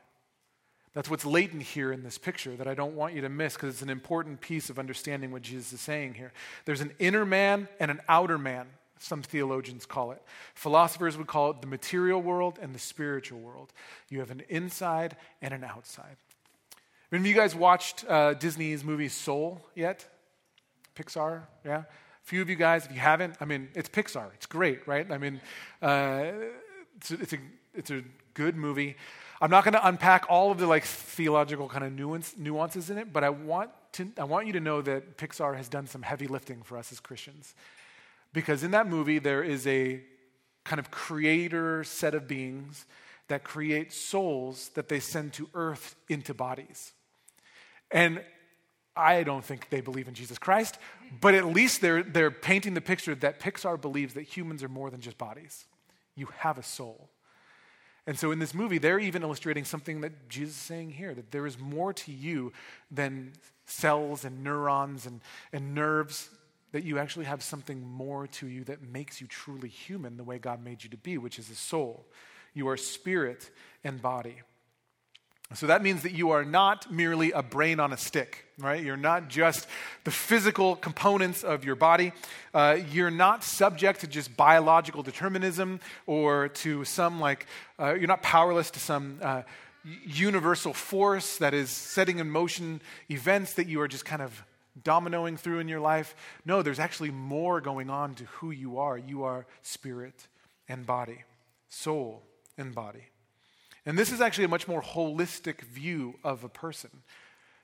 That's 0.94 1.10
what's 1.10 1.25
latent 1.25 1.62
here 1.62 1.91
in 1.91 2.03
this 2.03 2.17
picture 2.17 2.55
that 2.55 2.67
I 2.67 2.74
don't 2.74 2.96
want 2.96 3.13
you 3.13 3.22
to 3.22 3.29
miss 3.29 3.55
because 3.55 3.74
it's 3.74 3.82
an 3.82 3.89
important 3.89 4.39
piece 4.39 4.70
of 4.70 4.79
understanding 4.79 5.32
what 5.32 5.41
Jesus 5.41 5.74
is 5.74 5.82
saying 5.82 6.13
here. 6.13 6.32
There's 6.63 6.79
an 6.79 6.91
inner 7.00 7.25
man 7.25 7.67
and 7.82 7.91
an 7.91 8.00
outer 8.08 8.38
man, 8.38 8.67
some 8.98 9.22
theologians 9.22 9.86
call 9.86 10.12
it. 10.12 10.22
Philosophers 10.53 11.17
would 11.17 11.27
call 11.27 11.51
it 11.51 11.60
the 11.60 11.67
material 11.67 12.22
world 12.22 12.60
and 12.62 12.74
the 12.74 12.79
spiritual 12.79 13.39
world. 13.39 13.74
You 14.10 14.20
have 14.20 14.32
an 14.32 14.44
inside 14.48 15.17
and 15.41 15.53
an 15.53 15.65
outside. 15.65 16.15
Have 17.12 17.25
you 17.25 17.34
guys 17.34 17.53
watched 17.53 18.05
uh, 18.08 18.34
Disney's 18.34 18.84
movie 18.84 19.10
Soul 19.10 19.62
yet? 19.75 20.05
Pixar, 20.96 21.44
yeah? 21.65 21.84
Few 22.25 22.41
of 22.41 22.50
you 22.50 22.55
guys, 22.55 22.86
if 22.86 22.91
you 22.91 23.00
haven't, 23.00 23.36
I 23.39 23.46
mean, 23.46 23.70
it's 23.75 23.88
Pixar. 23.88 24.34
It's 24.34 24.48
great, 24.48 24.88
right? 24.88 25.10
I 25.12 25.20
mean, 25.20 25.39
uh, 25.82 26.32
it's, 26.98 27.12
it's, 27.12 27.34
a, 27.34 27.38
it's 27.75 27.91
a 27.91 28.01
good 28.34 28.55
movie. 28.55 28.96
I'm 29.39 29.51
not 29.51 29.63
going 29.63 29.75
to 29.75 29.88
unpack 29.88 30.25
all 30.27 30.51
of 30.51 30.58
the 30.58 30.65
like 30.65 30.86
theological 30.86 31.70
kind 31.70 31.84
of 31.84 31.94
nuance, 31.94 32.36
nuances 32.36 32.89
in 32.89 32.98
it, 32.98 33.13
but 33.13 33.24
I 33.24 33.29
want, 33.29 33.70
to, 33.94 34.12
I 34.17 34.24
want 34.24 34.48
you 34.48 34.53
to 34.53 34.60
know 34.60 34.82
that 34.82 35.17
Pixar 35.17 35.55
has 35.55 35.70
done 35.70 35.86
some 35.86 36.01
heavy 36.01 36.25
lifting 36.25 36.63
for 36.63 36.79
us 36.79 36.91
as 36.91 37.00
Christians. 37.00 37.53
Because 38.34 38.63
in 38.63 38.72
that 38.72 38.88
movie, 38.88 39.20
there 39.20 39.44
is 39.44 39.67
a 39.67 40.01
kind 40.63 40.79
of 40.79 40.89
creator 40.89 41.84
set 41.84 42.15
of 42.15 42.27
beings 42.27 42.86
that 43.27 43.44
create 43.44 43.94
souls 43.94 44.70
that 44.70 44.89
they 44.89 45.00
send 45.00 45.34
to 45.34 45.48
earth 45.53 45.96
into 46.10 46.34
bodies. 46.34 46.91
And 47.91 48.24
I 48.96 49.24
don't 49.24 49.44
think 49.44 49.70
they 49.70 49.82
believe 49.82 50.08
in 50.08 50.14
Jesus 50.14 50.38
Christ, 50.38 50.78
but 51.20 51.36
at 51.36 51.46
least 51.46 51.82
they're, 51.82 52.04
they're 52.04 52.32
painting 52.32 52.74
the 52.74 52.82
picture 52.82 53.14
that 53.16 53.40
Pixar 53.40 53.80
believes 53.80 54.14
that 54.14 54.24
humans 54.24 54.64
are 54.64 54.70
more 54.70 54.90
than 54.90 55.02
just 55.02 55.18
bodies. 55.18 55.66
You 56.16 56.28
have 56.38 56.58
a 56.58 56.64
soul. 56.64 57.10
And 58.08 58.18
so 58.18 58.32
in 58.32 58.40
this 58.40 58.54
movie, 58.54 58.78
they're 58.78 59.00
even 59.00 59.24
illustrating 59.24 59.66
something 59.66 60.02
that 60.02 60.30
Jesus 60.30 60.56
is 60.56 60.62
saying 60.62 60.92
here 60.92 61.14
that 61.14 61.32
there 61.32 61.46
is 61.48 61.60
more 61.60 61.92
to 61.94 62.12
you 62.12 62.54
than 62.92 63.34
cells 63.66 64.25
and 64.25 64.44
neurons 64.44 65.06
and, 65.06 65.22
and 65.52 65.74
nerves, 65.74 66.30
that 66.72 66.84
you 66.84 67.00
actually 67.00 67.25
have 67.25 67.42
something 67.42 67.86
more 67.88 68.28
to 68.28 68.48
you 68.48 68.64
that 68.66 68.82
makes 68.82 69.20
you 69.22 69.28
truly 69.28 69.70
human 69.70 70.18
the 70.18 70.24
way 70.24 70.38
God 70.38 70.64
made 70.64 70.84
you 70.84 70.90
to 70.92 70.98
be, 70.98 71.18
which 71.18 71.40
is 71.40 71.50
a 71.50 71.56
soul. 71.56 72.06
You 72.54 72.68
are 72.70 72.78
spirit 72.78 73.50
and 73.84 74.02
body. 74.02 74.36
So 75.54 75.68
that 75.68 75.84
means 75.84 76.02
that 76.02 76.14
you 76.14 76.32
are 76.32 76.44
not 76.44 76.92
merely 76.92 77.32
a 77.32 77.44
brain 77.44 77.80
on 77.80 77.94
a 77.94 77.98
stick, 77.98 78.46
right? 78.58 78.84
You're 78.84 78.98
not 78.98 79.30
just 79.30 79.68
the 80.04 80.10
physical 80.10 80.75
components 80.75 81.44
of 81.44 81.64
your 81.64 81.75
body. 81.75 82.14
Uh, 82.52 82.80
you're 82.92 83.12
not 83.12 83.44
subject 83.44 84.02
to 84.02 84.08
just 84.08 84.36
biological 84.36 85.04
determinism 85.04 85.82
or 86.08 86.48
to 86.50 86.84
some, 86.84 87.20
like, 87.20 87.46
uh, 87.80 87.94
you're 87.94 88.08
not 88.08 88.24
powerless 88.24 88.72
to 88.72 88.80
some 88.80 89.20
uh, 89.22 89.44
universal 90.04 90.74
force 90.74 91.38
that 91.38 91.54
is 91.54 91.70
setting 91.70 92.18
in 92.18 92.30
motion 92.30 92.82
events 93.12 93.54
that 93.54 93.68
you 93.68 93.80
are 93.82 93.88
just 93.88 94.04
kind 94.04 94.24
of 94.24 94.44
dominoing 94.84 95.38
through 95.38 95.60
in 95.60 95.68
your 95.68 95.80
life. 95.80 96.16
No, 96.44 96.64
there's 96.64 96.80
actually 96.80 97.12
more 97.12 97.62
going 97.62 97.92
on 97.92 98.16
to 98.16 98.25
who 98.25 98.50
you 98.50 98.80
are. 98.80 98.98
You 98.98 99.24
are 99.24 99.46
spirit 99.62 100.28
and 100.68 100.88
body, 100.88 101.24
soul 101.70 102.24
and 102.58 102.74
body. 102.74 103.04
And 103.86 103.98
this 103.98 104.12
is 104.12 104.22
actually 104.22 104.46
a 104.46 104.50
much 104.50 104.68
more 104.68 104.82
holistic 104.82 105.62
view 105.62 106.15
of 106.24 106.44
a 106.44 106.50
person. 106.50 106.89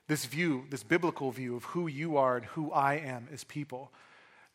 This 0.08 0.24
view, 0.24 0.64
this 0.70 0.82
biblical 0.82 1.30
view 1.30 1.56
of 1.56 1.64
who 1.64 1.86
you 1.86 2.16
are 2.16 2.36
and 2.36 2.46
who 2.46 2.70
I 2.70 2.94
am 2.94 3.28
as 3.32 3.44
people. 3.44 3.92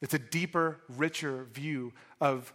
It's 0.01 0.13
a 0.13 0.19
deeper, 0.19 0.79
richer 0.87 1.45
view 1.53 1.93
of 2.21 2.53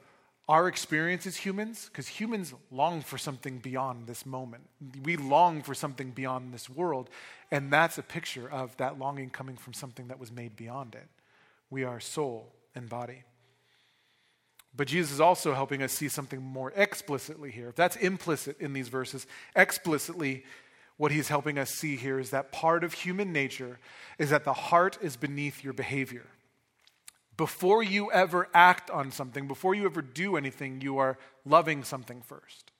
our 0.48 0.66
experience 0.66 1.26
as 1.26 1.36
humans, 1.36 1.86
because 1.86 2.08
humans 2.08 2.52
long 2.70 3.00
for 3.00 3.16
something 3.16 3.58
beyond 3.58 4.06
this 4.06 4.26
moment. 4.26 4.68
We 5.02 5.16
long 5.16 5.62
for 5.62 5.74
something 5.74 6.10
beyond 6.10 6.52
this 6.52 6.68
world, 6.68 7.10
and 7.50 7.72
that's 7.72 7.96
a 7.96 8.02
picture 8.02 8.50
of 8.50 8.76
that 8.78 8.98
longing 8.98 9.30
coming 9.30 9.56
from 9.56 9.72
something 9.72 10.08
that 10.08 10.18
was 10.18 10.32
made 10.32 10.56
beyond 10.56 10.94
it. 10.94 11.08
We 11.70 11.84
are 11.84 12.00
soul 12.00 12.52
and 12.74 12.88
body. 12.88 13.22
But 14.74 14.88
Jesus 14.88 15.12
is 15.12 15.20
also 15.20 15.54
helping 15.54 15.82
us 15.82 15.92
see 15.92 16.08
something 16.08 16.42
more 16.42 16.72
explicitly 16.74 17.50
here. 17.50 17.68
If 17.68 17.74
that's 17.74 17.96
implicit 17.96 18.58
in 18.58 18.72
these 18.72 18.88
verses, 18.88 19.26
explicitly, 19.54 20.44
what 20.96 21.12
he's 21.12 21.28
helping 21.28 21.58
us 21.58 21.70
see 21.70 21.96
here 21.96 22.18
is 22.18 22.30
that 22.30 22.52
part 22.52 22.84
of 22.84 22.92
human 22.92 23.32
nature 23.32 23.78
is 24.18 24.30
that 24.30 24.44
the 24.44 24.52
heart 24.52 24.98
is 25.02 25.16
beneath 25.16 25.62
your 25.62 25.72
behavior. 25.72 26.26
Before 27.36 27.82
you 27.82 28.10
ever 28.12 28.48
act 28.54 28.90
on 28.90 29.10
something, 29.10 29.48
before 29.48 29.74
you 29.74 29.84
ever 29.84 30.02
do 30.02 30.36
anything, 30.36 30.80
you 30.80 30.98
are 30.98 31.18
loving 31.44 31.82
something 31.82 32.22
first. 32.22 32.70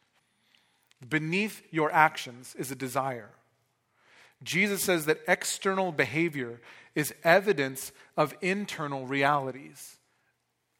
Beneath 1.06 1.62
your 1.70 1.90
actions 1.92 2.54
is 2.56 2.70
a 2.70 2.76
desire. 2.76 3.30
Jesus 4.42 4.82
says 4.82 5.06
that 5.06 5.20
external 5.26 5.92
behavior 5.92 6.60
is 6.94 7.14
evidence 7.24 7.92
of 8.16 8.34
internal 8.40 9.06
realities. 9.06 9.98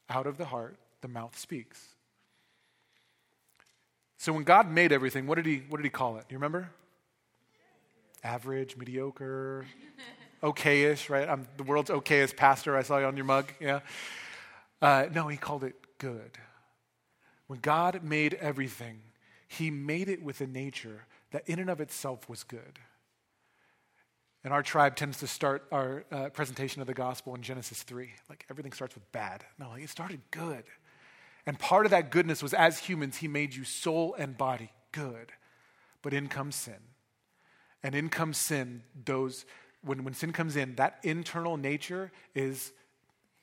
Out 0.09 0.27
of 0.27 0.37
the 0.37 0.47
heart 0.47 0.77
the 1.03 1.09
mouth 1.09 1.39
speaks. 1.39 1.89
So 4.17 4.33
when 4.33 4.45
God 4.45 4.71
made 4.71 4.93
everything, 4.93 5.27
what 5.27 5.35
did 5.35 5.47
he, 5.47 5.63
what 5.69 5.79
did 5.79 5.85
he 5.85 5.91
call 5.91 6.17
it? 6.17 6.29
Do 6.29 6.33
you 6.33 6.39
remember? 6.39 6.71
Average, 8.25 8.77
mediocre, 8.77 9.67
okayish, 10.43 11.11
right? 11.11 11.29
I'm 11.29 11.47
the 11.57 11.65
world's 11.65 11.91
okayest 11.91 12.37
pastor. 12.37 12.77
I 12.77 12.83
saw 12.83 12.99
you 12.99 13.07
on 13.07 13.17
your 13.17 13.27
mug. 13.27 13.53
Yeah. 13.61 13.81
Uh, 14.81 15.07
no, 15.13 15.29
he 15.29 15.37
called 15.37 15.65
it 15.65 15.75
good. 15.99 16.39
When 17.49 17.59
God 17.59 18.03
made 18.03 18.35
everything, 18.35 19.01
he 19.49 19.71
made 19.71 20.09
it 20.09 20.23
with 20.23 20.41
a 20.41 20.47
nature 20.47 21.07
that 21.33 21.49
in 21.49 21.59
and 21.59 21.69
of 21.69 21.81
itself 21.81 22.29
was 22.29 22.45
good. 22.45 22.79
And 24.45 24.53
our 24.53 24.63
tribe 24.63 24.97
tends 24.97 25.19
to 25.19 25.27
start 25.27 25.65
our 25.71 26.05
uh, 26.11 26.29
presentation 26.31 26.81
of 26.81 26.87
the 26.87 26.95
gospel 26.95 27.35
in 27.35 27.43
Genesis 27.43 27.83
3. 27.83 28.11
Like 28.29 28.45
everything 28.51 28.73
starts 28.73 28.95
with 28.95 29.11
bad. 29.13 29.45
No, 29.59 29.71
like 29.71 29.83
it 29.83 29.91
started 29.91 30.21
good. 30.31 30.65
And 31.47 31.59
part 31.59 31.87
of 31.87 31.91
that 31.91 32.11
goodness 32.11 32.43
was 32.43 32.55
as 32.55 32.79
humans, 32.79 33.17
He 33.17 33.29
made 33.29 33.55
you 33.55 33.65
soul 33.65 34.15
and 34.19 34.37
body 34.37 34.71
good. 34.93 35.33
But 36.03 36.13
in 36.13 36.29
comes 36.29 36.55
sin. 36.55 36.79
And 37.83 37.95
in 37.95 38.09
comes 38.09 38.37
sin, 38.37 38.83
those, 39.05 39.45
when, 39.83 40.05
when 40.05 40.15
sin 40.15 40.33
comes 40.33 40.57
in, 40.57 40.77
that 40.77 40.99
internal 41.03 41.57
nature 41.57 42.13
is 42.35 42.73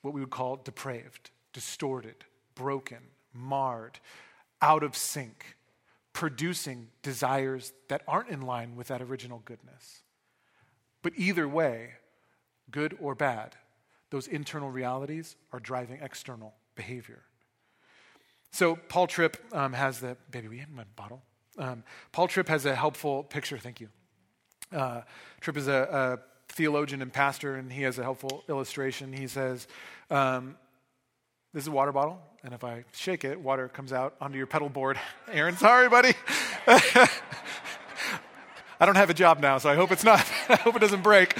what 0.01 0.13
we 0.13 0.21
would 0.21 0.29
call 0.29 0.55
depraved, 0.57 1.31
distorted, 1.51 2.23
broken, 2.55 2.99
marred, 3.33 3.99
out 4.61 4.83
of 4.83 4.95
sync, 4.95 5.57
producing 6.13 6.87
desires 7.01 7.73
that 7.89 8.01
aren't 8.07 8.29
in 8.29 8.41
line 8.41 8.75
with 8.75 8.87
that 8.87 9.01
original 9.01 9.41
goodness. 9.45 10.03
But 11.01 11.13
either 11.15 11.47
way, 11.47 11.91
good 12.71 12.97
or 12.99 13.15
bad, 13.15 13.55
those 14.09 14.27
internal 14.27 14.69
realities 14.69 15.35
are 15.51 15.59
driving 15.59 15.99
external 16.01 16.53
behavior. 16.75 17.23
So 18.51 18.75
Paul 18.75 19.07
Tripp 19.07 19.37
um, 19.53 19.73
has 19.73 19.99
the 19.99 20.17
baby. 20.31 20.47
We 20.47 20.57
have 20.59 20.69
my 20.69 20.85
bottle. 20.95 21.21
Um, 21.57 21.83
Paul 22.11 22.27
Tripp 22.27 22.47
has 22.47 22.65
a 22.65 22.75
helpful 22.75 23.23
picture. 23.23 23.57
Thank 23.57 23.81
you. 23.81 23.89
Uh, 24.71 25.01
Tripp 25.41 25.57
is 25.57 25.67
a, 25.67 26.19
theologian 26.49 27.01
and 27.01 27.13
pastor, 27.13 27.55
and 27.55 27.71
he 27.71 27.83
has 27.83 27.99
a 27.99 28.03
helpful 28.03 28.43
illustration. 28.49 29.13
He 29.13 29.27
says, 29.27 29.67
um, 30.09 30.57
This 31.53 31.63
is 31.63 31.67
a 31.67 31.71
water 31.71 31.91
bottle, 31.91 32.19
and 32.43 32.53
if 32.53 32.63
I 32.63 32.83
shake 32.91 33.23
it, 33.23 33.39
water 33.39 33.67
comes 33.67 33.93
out 33.93 34.15
onto 34.19 34.37
your 34.37 34.47
pedal 34.47 34.67
board. 34.67 34.99
Aaron, 35.31 35.55
sorry, 35.57 35.89
buddy. 35.89 36.13
I 36.67 37.09
don't 38.85 38.95
have 38.95 39.09
a 39.09 39.13
job 39.13 39.39
now, 39.39 39.57
so 39.57 39.69
I 39.69 39.75
hope 39.75 39.91
it's 39.91 40.03
not. 40.03 40.19
I 40.49 40.55
hope 40.55 40.75
it 40.75 40.79
doesn't 40.79 41.03
break. 41.03 41.37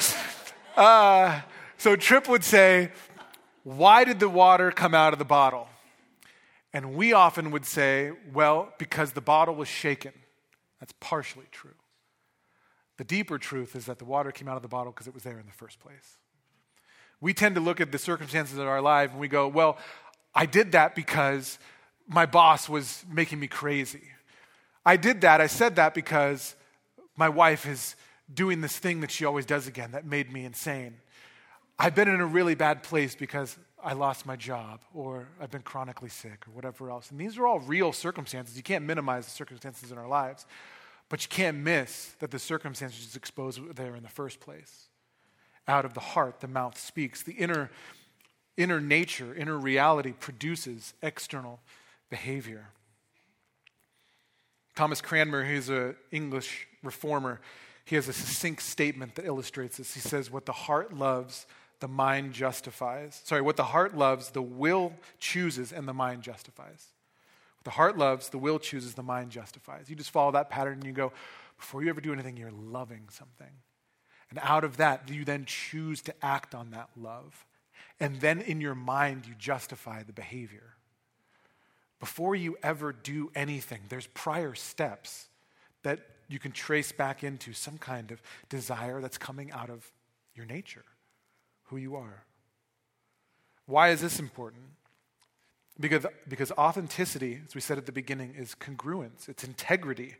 Uh, 0.78 1.42
so 1.78 1.96
Tripp 1.96 2.30
would 2.30 2.44
say, 2.44 2.92
Why 3.64 4.04
did 4.04 4.20
the 4.20 4.30
water 4.30 4.72
come 4.72 4.94
out 4.94 5.14
of 5.14 5.20
the 5.20 5.26
bottle? 5.26 5.68
And 6.74 6.94
we 6.96 7.14
often 7.14 7.52
would 7.52 7.66
say, 7.66 8.12
Well, 8.34 8.74
because 8.78 9.14
the 9.14 9.22
bottle 9.22 9.56
was 9.56 9.68
shaken. 9.68 10.14
That's 10.80 10.94
partially 11.00 11.48
true. 11.52 11.76
The 12.98 13.04
deeper 13.04 13.38
truth 13.38 13.76
is 13.76 13.86
that 13.86 14.00
the 14.00 14.06
water 14.06 14.32
came 14.32 14.48
out 14.48 14.56
of 14.56 14.62
the 14.62 14.68
bottle 14.68 14.92
because 14.92 15.08
it 15.08 15.14
was 15.14 15.24
there 15.24 15.40
in 15.40 15.46
the 15.46 15.54
first 15.54 15.80
place. 15.80 16.18
We 17.22 17.34
tend 17.34 17.56
to 17.56 17.62
look 17.62 17.82
at 17.82 17.92
the 17.92 17.98
circumstances 17.98 18.58
of 18.58 18.68
our 18.68 18.82
life 18.82 19.12
and 19.12 19.20
we 19.20 19.28
go, 19.28 19.48
Well, 19.48 19.78
I 20.36 20.46
did 20.46 20.74
that 20.74 20.96
because 20.96 21.60
my 22.08 22.26
boss 22.26 22.70
was 22.70 23.04
making 23.10 23.40
me 23.40 23.48
crazy. 23.48 24.04
I 24.86 24.98
did 24.98 25.22
that, 25.22 25.42
I 25.42 25.48
said 25.48 25.76
that 25.76 25.94
because 25.94 26.56
my 27.16 27.30
wife 27.30 27.66
is 27.66 27.96
doing 28.34 28.62
this 28.62 28.78
thing 28.78 29.02
that 29.02 29.12
she 29.12 29.26
always 29.26 29.46
does 29.46 29.68
again 29.68 29.92
that 29.92 30.06
made 30.06 30.32
me 30.32 30.46
insane. 30.46 30.98
I've 31.78 31.96
been 31.96 32.08
in 32.08 32.20
a 32.20 32.26
really 32.26 32.56
bad 32.56 32.84
place 32.84 33.16
because 33.16 33.58
I 33.84 33.94
lost 33.94 34.26
my 34.26 34.36
job 34.36 34.82
or 34.94 35.28
I've 35.40 35.52
been 35.52 35.62
chronically 35.62 36.10
sick 36.10 36.46
or 36.48 36.52
whatever 36.52 36.90
else. 36.90 37.12
And 37.12 37.20
these 37.20 37.38
are 37.38 37.48
all 37.48 37.60
real 37.60 37.94
circumstances. 37.94 38.58
You 38.58 38.64
can't 38.64 38.86
minimize 38.86 39.26
the 39.26 39.32
circumstances 39.32 39.92
in 39.92 39.98
our 39.98 40.08
lives. 40.08 40.46
But 41.10 41.24
you 41.24 41.30
can't 41.30 41.58
miss 41.58 42.14
that 42.20 42.30
the 42.32 42.40
circumstances 42.40 43.16
exposed 43.16 43.76
there 43.76 43.96
in 43.96 44.04
the 44.04 44.10
first 44.10 44.40
place. 44.40 44.90
Out 45.68 45.84
of 45.84 45.96
the 45.96 46.00
heart, 46.00 46.40
the 46.40 46.48
mouth 46.48 46.78
speaks. 46.78 47.24
The 47.24 47.34
inner, 47.34 47.72
inner 48.58 48.80
nature, 48.80 49.34
inner 49.34 49.58
reality 49.58 50.14
produces 50.14 50.94
external 51.02 51.60
behavior. 52.10 52.68
Thomas 54.76 55.02
Cranmer, 55.02 55.44
who's 55.44 55.70
an 55.70 55.96
English 56.12 56.68
reformer, 56.84 57.42
he 57.86 57.96
has 57.96 58.08
a 58.08 58.14
succinct 58.14 58.62
statement 58.62 59.16
that 59.16 59.26
illustrates 59.26 59.78
this. 59.78 59.96
He 59.96 60.00
says, 60.00 60.30
What 60.30 60.46
the 60.46 60.52
heart 60.52 60.94
loves, 60.94 61.48
the 61.80 61.88
mind 61.88 62.34
justifies. 62.34 63.22
Sorry, 63.24 63.42
what 63.42 63.58
the 63.58 63.64
heart 63.64 63.96
loves, 63.96 64.32
the 64.32 64.42
will 64.42 64.94
chooses, 65.20 65.72
and 65.72 65.88
the 65.88 65.94
mind 65.94 66.24
justifies. 66.24 66.88
What 67.58 67.66
the 67.66 67.72
heart 67.72 67.98
loves, 67.98 68.30
the 68.30 68.38
will 68.38 68.60
chooses, 68.60 68.94
the 68.94 69.04
mind 69.04 69.32
justifies. 69.32 69.90
You 69.90 69.96
just 69.96 70.12
follow 70.12 70.32
that 70.32 70.50
pattern 70.50 70.74
and 70.74 70.86
you 70.86 70.92
go, 70.92 71.12
before 71.58 71.84
you 71.84 71.90
ever 71.90 72.02
do 72.02 72.14
anything, 72.14 72.38
you're 72.38 72.52
loving 72.52 73.08
something. 73.10 73.52
And 74.30 74.40
out 74.42 74.64
of 74.64 74.78
that, 74.78 75.10
you 75.10 75.26
then 75.26 75.46
choose 75.46 76.02
to 76.04 76.14
act 76.22 76.56
on 76.56 76.72
that 76.72 76.90
love. 76.96 77.46
And 78.00 78.22
then 78.22 78.42
in 78.42 78.62
your 78.62 78.76
mind, 78.76 79.26
you 79.28 79.34
justify 79.38 80.04
the 80.04 80.14
behavior. 80.14 80.76
Before 82.00 82.36
you 82.36 82.58
ever 82.64 82.94
do 82.94 83.30
anything, 83.36 83.82
there's 83.90 84.08
prior 84.08 84.56
steps 84.56 85.28
that 85.84 86.00
you 86.30 86.40
can 86.40 86.52
trace 86.52 86.92
back 86.92 87.24
into 87.24 87.52
some 87.52 87.78
kind 87.78 88.12
of 88.12 88.22
desire 88.48 89.02
that's 89.02 89.18
coming 89.18 89.52
out 89.52 89.70
of 89.70 89.92
your 90.36 90.46
nature, 90.46 90.86
who 91.70 91.78
you 91.78 91.96
are. 91.96 92.24
Why 93.66 93.90
is 93.90 94.02
this 94.02 94.20
important? 94.20 94.64
Because, 95.80 96.06
because 96.28 96.52
authenticity, 96.54 97.42
as 97.48 97.56
we 97.56 97.62
said 97.62 97.78
at 97.78 97.86
the 97.86 97.92
beginning, 97.92 98.34
is 98.36 98.56
congruence, 98.60 99.30
it's 99.30 99.44
integrity 99.44 100.16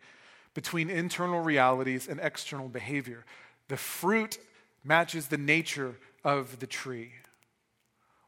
between 0.54 0.90
internal 0.90 1.42
realities 1.42 2.08
and 2.08 2.20
external 2.22 2.70
behavior. 2.70 3.26
The 3.68 3.78
fruit 3.78 4.40
matches 4.84 5.28
the 5.28 5.38
nature 5.38 5.96
of 6.24 6.60
the 6.60 6.68
tree. 6.68 7.12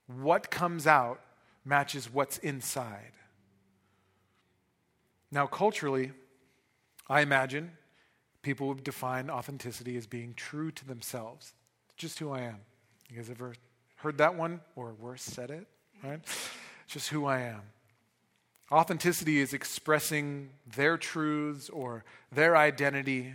What 0.07 0.51
comes 0.51 0.85
out 0.87 1.21
matches 1.63 2.11
what's 2.11 2.37
inside. 2.39 3.13
Now, 5.31 5.47
culturally, 5.47 6.11
I 7.07 7.21
imagine 7.21 7.71
people 8.41 8.67
would 8.67 8.83
define 8.83 9.29
authenticity 9.29 9.95
as 9.95 10.07
being 10.07 10.33
true 10.33 10.71
to 10.71 10.85
themselves. 10.85 11.53
just 11.97 12.17
who 12.17 12.31
I 12.31 12.41
am. 12.41 12.57
You 13.11 13.17
guys 13.17 13.29
ever 13.29 13.53
heard 13.97 14.19
that 14.19 14.35
one 14.35 14.61
or 14.77 14.93
worse 14.93 15.21
said 15.21 15.51
it, 15.51 15.67
right? 16.01 16.21
It's 16.23 16.93
just 16.93 17.09
who 17.09 17.25
I 17.25 17.41
am. 17.41 17.61
Authenticity 18.71 19.41
is 19.41 19.53
expressing 19.53 20.51
their 20.77 20.97
truths 20.97 21.69
or 21.69 22.05
their 22.31 22.55
identity. 22.55 23.33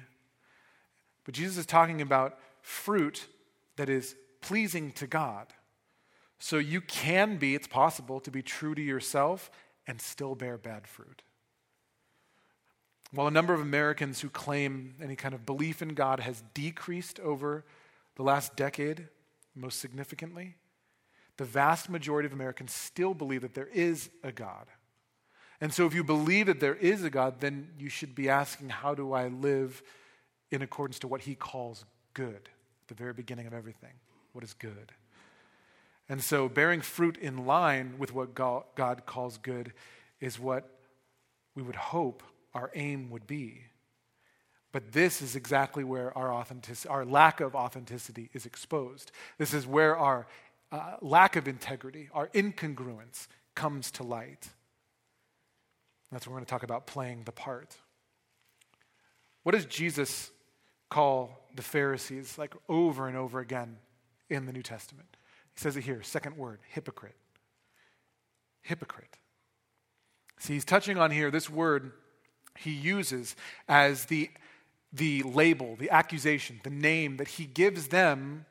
But 1.24 1.34
Jesus 1.34 1.58
is 1.58 1.66
talking 1.66 2.00
about 2.00 2.38
fruit 2.62 3.26
that 3.76 3.90
is 3.90 4.16
pleasing 4.40 4.92
to 4.92 5.06
God. 5.06 5.48
So 6.38 6.56
you 6.56 6.80
can 6.80 7.36
be, 7.36 7.54
it's 7.54 7.66
possible, 7.66 8.18
to 8.20 8.30
be 8.30 8.40
true 8.40 8.74
to 8.74 8.82
yourself 8.82 9.50
and 9.86 10.00
still 10.00 10.34
bear 10.34 10.56
bad 10.56 10.86
fruit. 10.86 11.20
While 13.12 13.26
a 13.26 13.30
number 13.30 13.52
of 13.52 13.60
Americans 13.60 14.20
who 14.22 14.30
claim 14.30 14.94
any 15.02 15.16
kind 15.16 15.34
of 15.34 15.44
belief 15.44 15.82
in 15.82 15.90
God 15.90 16.20
has 16.20 16.42
decreased 16.54 17.20
over 17.20 17.66
the 18.14 18.22
last 18.22 18.56
decade, 18.56 19.08
most 19.56 19.80
significantly, 19.80 20.56
the 21.36 21.44
vast 21.44 21.90
majority 21.90 22.26
of 22.26 22.32
Americans 22.32 22.72
still 22.72 23.14
believe 23.14 23.42
that 23.42 23.54
there 23.54 23.68
is 23.68 24.10
a 24.22 24.32
God. 24.32 24.66
And 25.60 25.72
so, 25.72 25.86
if 25.86 25.94
you 25.94 26.04
believe 26.04 26.46
that 26.46 26.60
there 26.60 26.74
is 26.74 27.02
a 27.02 27.10
God, 27.10 27.40
then 27.40 27.70
you 27.78 27.88
should 27.88 28.14
be 28.14 28.28
asking, 28.28 28.68
How 28.68 28.94
do 28.94 29.12
I 29.12 29.28
live 29.28 29.82
in 30.50 30.62
accordance 30.62 30.98
to 31.00 31.08
what 31.08 31.22
He 31.22 31.34
calls 31.34 31.84
good? 32.14 32.48
At 32.82 32.88
the 32.88 32.94
very 32.94 33.14
beginning 33.14 33.46
of 33.46 33.54
everything. 33.54 33.92
What 34.32 34.44
is 34.44 34.52
good? 34.52 34.92
And 36.08 36.22
so, 36.22 36.48
bearing 36.48 36.82
fruit 36.82 37.16
in 37.16 37.46
line 37.46 37.94
with 37.98 38.14
what 38.14 38.34
God 38.34 39.06
calls 39.06 39.38
good 39.38 39.72
is 40.20 40.38
what 40.38 40.70
we 41.54 41.62
would 41.62 41.76
hope 41.76 42.22
our 42.54 42.70
aim 42.74 43.10
would 43.10 43.26
be. 43.26 43.62
But 44.76 44.92
this 44.92 45.22
is 45.22 45.36
exactly 45.36 45.84
where 45.84 46.12
our, 46.18 46.30
authentic- 46.30 46.90
our 46.90 47.06
lack 47.06 47.40
of 47.40 47.54
authenticity 47.54 48.28
is 48.34 48.44
exposed. 48.44 49.10
This 49.38 49.54
is 49.54 49.66
where 49.66 49.96
our 49.96 50.26
uh, 50.70 50.96
lack 51.00 51.34
of 51.34 51.48
integrity, 51.48 52.10
our 52.12 52.26
incongruence, 52.34 53.26
comes 53.54 53.90
to 53.92 54.02
light. 54.02 54.50
That's 56.12 56.26
what 56.26 56.32
we're 56.32 56.40
going 56.40 56.44
to 56.44 56.50
talk 56.50 56.62
about 56.62 56.86
playing 56.86 57.22
the 57.24 57.32
part. 57.32 57.74
What 59.44 59.52
does 59.52 59.64
Jesus 59.64 60.30
call 60.90 61.48
the 61.54 61.62
Pharisees 61.62 62.36
like 62.36 62.52
over 62.68 63.08
and 63.08 63.16
over 63.16 63.40
again 63.40 63.78
in 64.28 64.44
the 64.44 64.52
New 64.52 64.62
Testament? 64.62 65.08
He 65.54 65.60
says 65.62 65.78
it 65.78 65.84
here, 65.84 66.02
second 66.02 66.36
word, 66.36 66.58
hypocrite. 66.68 67.16
Hypocrite. 68.60 69.16
See, 70.38 70.52
he's 70.52 70.66
touching 70.66 70.98
on 70.98 71.12
here 71.12 71.30
this 71.30 71.48
word 71.48 71.92
he 72.58 72.72
uses 72.72 73.36
as 73.68 74.06
the, 74.06 74.30
the 74.96 75.22
label, 75.22 75.76
the 75.76 75.90
accusation, 75.90 76.60
the 76.62 76.70
name 76.70 77.16
that 77.18 77.28
he 77.28 77.44
gives 77.44 77.88
them 77.88 78.46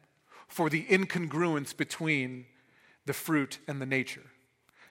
for 0.47 0.69
the 0.69 0.85
incongruence 0.85 1.75
between 1.75 2.45
the 3.05 3.13
fruit 3.13 3.59
and 3.67 3.81
the 3.81 3.85
nature, 3.85 4.23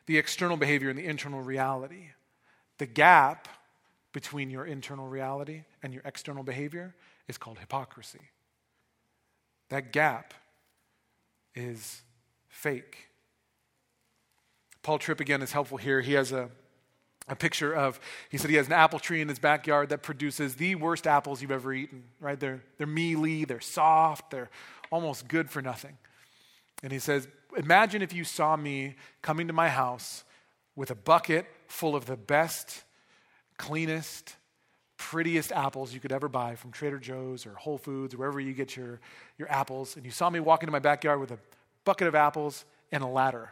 the 0.06 0.18
external 0.18 0.56
behavior 0.56 0.90
and 0.90 0.98
the 0.98 1.04
internal 1.04 1.42
reality. 1.42 2.10
The 2.78 2.86
gap 2.86 3.48
between 4.12 4.50
your 4.50 4.64
internal 4.64 5.08
reality 5.08 5.64
and 5.82 5.92
your 5.92 6.02
external 6.04 6.42
behavior 6.42 6.94
is 7.28 7.38
called 7.38 7.58
hypocrisy. 7.58 8.20
That 9.68 9.92
gap 9.92 10.34
is 11.54 12.02
fake. 12.48 13.08
Paul 14.82 14.98
Tripp 14.98 15.20
again 15.20 15.40
is 15.40 15.52
helpful 15.52 15.78
here. 15.78 16.00
He 16.00 16.12
has 16.12 16.32
a, 16.32 16.50
a 17.28 17.36
picture 17.36 17.74
of, 17.74 17.98
he 18.28 18.36
said 18.36 18.50
he 18.50 18.56
has 18.56 18.66
an 18.66 18.72
apple 18.72 18.98
tree 18.98 19.20
in 19.20 19.28
his 19.28 19.38
backyard 19.38 19.88
that 19.88 20.02
produces 20.02 20.56
the 20.56 20.74
worst 20.74 21.06
apples 21.06 21.40
you've 21.40 21.50
ever 21.50 21.72
eaten, 21.72 22.04
right? 22.20 22.38
They're, 22.38 22.62
they're 22.76 22.86
mealy, 22.86 23.44
they're 23.44 23.60
soft, 23.60 24.30
they're 24.30 24.50
almost 24.90 25.26
good 25.28 25.50
for 25.50 25.62
nothing. 25.62 25.96
And 26.82 26.92
he 26.92 26.98
says, 26.98 27.26
Imagine 27.56 28.02
if 28.02 28.12
you 28.12 28.24
saw 28.24 28.56
me 28.56 28.96
coming 29.22 29.46
to 29.46 29.52
my 29.52 29.68
house 29.68 30.24
with 30.74 30.90
a 30.90 30.94
bucket 30.94 31.46
full 31.68 31.94
of 31.94 32.04
the 32.04 32.16
best, 32.16 32.82
cleanest, 33.58 34.34
prettiest 34.96 35.52
apples 35.52 35.94
you 35.94 36.00
could 36.00 36.10
ever 36.10 36.28
buy 36.28 36.56
from 36.56 36.72
Trader 36.72 36.98
Joe's 36.98 37.46
or 37.46 37.50
Whole 37.50 37.78
Foods 37.78 38.14
or 38.14 38.18
wherever 38.18 38.40
you 38.40 38.52
get 38.52 38.76
your, 38.76 39.00
your 39.38 39.50
apples. 39.50 39.96
And 39.96 40.04
you 40.04 40.10
saw 40.10 40.28
me 40.30 40.40
walk 40.40 40.62
into 40.62 40.72
my 40.72 40.78
backyard 40.80 41.20
with 41.20 41.30
a 41.30 41.38
bucket 41.84 42.08
of 42.08 42.14
apples 42.16 42.64
and 42.90 43.04
a 43.04 43.06
ladder. 43.06 43.50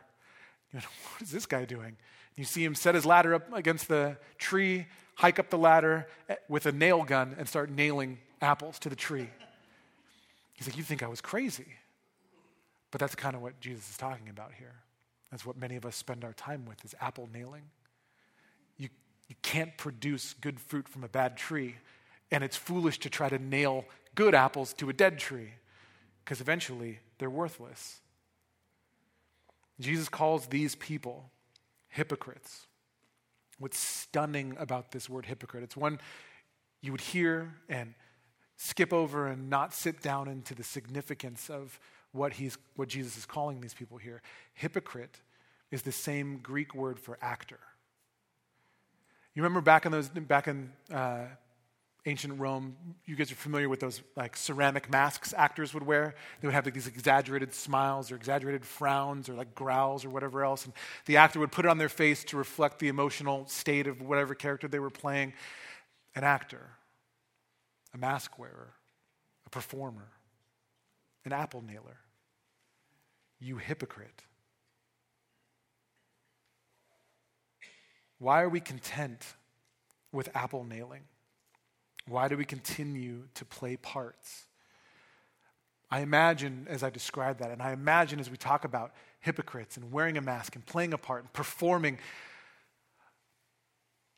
You 0.72 0.80
know, 0.80 0.86
what 1.12 1.22
is 1.22 1.30
this 1.30 1.46
guy 1.46 1.64
doing? 1.64 1.96
You 2.36 2.44
see 2.44 2.64
him 2.64 2.74
set 2.74 2.94
his 2.94 3.04
ladder 3.04 3.34
up 3.34 3.52
against 3.52 3.88
the 3.88 4.16
tree, 4.38 4.86
hike 5.16 5.38
up 5.38 5.50
the 5.50 5.58
ladder 5.58 6.06
eh, 6.28 6.36
with 6.48 6.66
a 6.66 6.72
nail 6.72 7.02
gun, 7.02 7.34
and 7.38 7.48
start 7.48 7.70
nailing 7.70 8.18
apples 8.40 8.78
to 8.80 8.88
the 8.88 8.96
tree. 8.96 9.28
He's 10.54 10.66
like, 10.66 10.76
You 10.76 10.82
think 10.82 11.02
I 11.02 11.08
was 11.08 11.20
crazy. 11.20 11.66
But 12.90 13.00
that's 13.00 13.14
kind 13.14 13.34
of 13.34 13.42
what 13.42 13.58
Jesus 13.60 13.90
is 13.90 13.96
talking 13.96 14.28
about 14.28 14.52
here. 14.58 14.74
That's 15.30 15.46
what 15.46 15.56
many 15.56 15.76
of 15.76 15.86
us 15.86 15.96
spend 15.96 16.24
our 16.24 16.34
time 16.34 16.66
with 16.66 16.84
is 16.84 16.94
apple 17.00 17.28
nailing. 17.32 17.62
You, 18.76 18.90
you 19.28 19.34
can't 19.40 19.76
produce 19.78 20.34
good 20.34 20.60
fruit 20.60 20.86
from 20.86 21.02
a 21.02 21.08
bad 21.08 21.38
tree, 21.38 21.76
and 22.30 22.44
it's 22.44 22.56
foolish 22.56 22.98
to 23.00 23.10
try 23.10 23.30
to 23.30 23.38
nail 23.38 23.86
good 24.14 24.34
apples 24.34 24.74
to 24.74 24.90
a 24.90 24.92
dead 24.92 25.18
tree. 25.18 25.54
because 26.22 26.40
eventually 26.40 26.98
they're 27.18 27.30
worthless. 27.30 28.00
Jesus 29.80 30.08
calls 30.08 30.46
these 30.46 30.74
people 30.76 31.30
hypocrites. 31.92 32.66
What's 33.58 33.78
stunning 33.78 34.56
about 34.58 34.90
this 34.90 35.08
word 35.08 35.26
hypocrite? 35.26 35.62
It's 35.62 35.76
one 35.76 36.00
you 36.80 36.90
would 36.90 37.00
hear 37.00 37.54
and 37.68 37.94
skip 38.56 38.92
over 38.92 39.28
and 39.28 39.48
not 39.50 39.72
sit 39.74 40.02
down 40.02 40.26
into 40.26 40.54
the 40.54 40.64
significance 40.64 41.50
of 41.50 41.78
what, 42.12 42.32
he's, 42.34 42.58
what 42.76 42.88
Jesus 42.88 43.16
is 43.16 43.26
calling 43.26 43.60
these 43.60 43.74
people 43.74 43.98
here. 43.98 44.22
Hypocrite 44.54 45.20
is 45.70 45.82
the 45.82 45.92
same 45.92 46.38
Greek 46.38 46.74
word 46.74 46.98
for 46.98 47.18
actor. 47.20 47.60
You 49.34 49.42
remember 49.42 49.60
back 49.60 49.86
in 49.86 49.92
those 49.92 50.08
back 50.08 50.48
in 50.48 50.72
uh, 50.92 51.24
ancient 52.04 52.40
Rome, 52.40 52.76
you 53.04 53.14
guys 53.14 53.30
are 53.30 53.36
familiar 53.36 53.68
with 53.68 53.80
those 53.80 54.02
like 54.16 54.36
ceramic 54.36 54.90
masks 54.90 55.32
actors 55.36 55.72
would 55.72 55.84
wear. 55.84 56.14
They 56.40 56.48
would 56.48 56.54
have 56.54 56.64
like, 56.64 56.74
these 56.74 56.88
exaggerated 56.88 57.54
smiles 57.54 58.10
or 58.10 58.16
exaggerated 58.16 58.64
frowns 58.64 59.28
or 59.28 59.34
like 59.34 59.54
growls 59.54 60.04
or 60.04 60.10
whatever 60.10 60.44
else, 60.44 60.64
and 60.64 60.74
the 61.06 61.18
actor 61.18 61.38
would 61.38 61.52
put 61.52 61.64
it 61.64 61.68
on 61.68 61.78
their 61.78 61.88
face 61.88 62.24
to 62.24 62.36
reflect 62.36 62.80
the 62.80 62.88
emotional 62.88 63.46
state 63.46 63.86
of 63.86 64.02
whatever 64.02 64.34
character 64.34 64.66
they 64.66 64.80
were 64.80 64.90
playing. 64.90 65.32
An 66.14 66.24
actor, 66.24 66.70
a 67.94 67.98
mask 67.98 68.38
wearer, 68.38 68.74
a 69.46 69.50
performer, 69.50 70.08
an 71.24 71.32
apple 71.32 71.62
nailer. 71.62 71.98
You 73.40 73.56
hypocrite. 73.56 74.22
Why 78.18 78.42
are 78.42 78.48
we 78.48 78.60
content 78.60 79.24
with 80.12 80.28
apple 80.34 80.64
nailing? 80.64 81.02
Why 82.08 82.28
do 82.28 82.36
we 82.36 82.44
continue 82.44 83.24
to 83.34 83.44
play 83.44 83.76
parts? 83.76 84.46
I 85.90 86.00
imagine 86.00 86.66
as 86.68 86.82
I 86.82 86.90
describe 86.90 87.38
that, 87.38 87.50
and 87.50 87.62
I 87.62 87.72
imagine 87.72 88.18
as 88.18 88.30
we 88.30 88.36
talk 88.36 88.64
about 88.64 88.92
hypocrites 89.20 89.76
and 89.76 89.92
wearing 89.92 90.16
a 90.16 90.20
mask 90.20 90.56
and 90.56 90.64
playing 90.64 90.94
a 90.94 90.98
part 90.98 91.22
and 91.22 91.32
performing, 91.32 91.98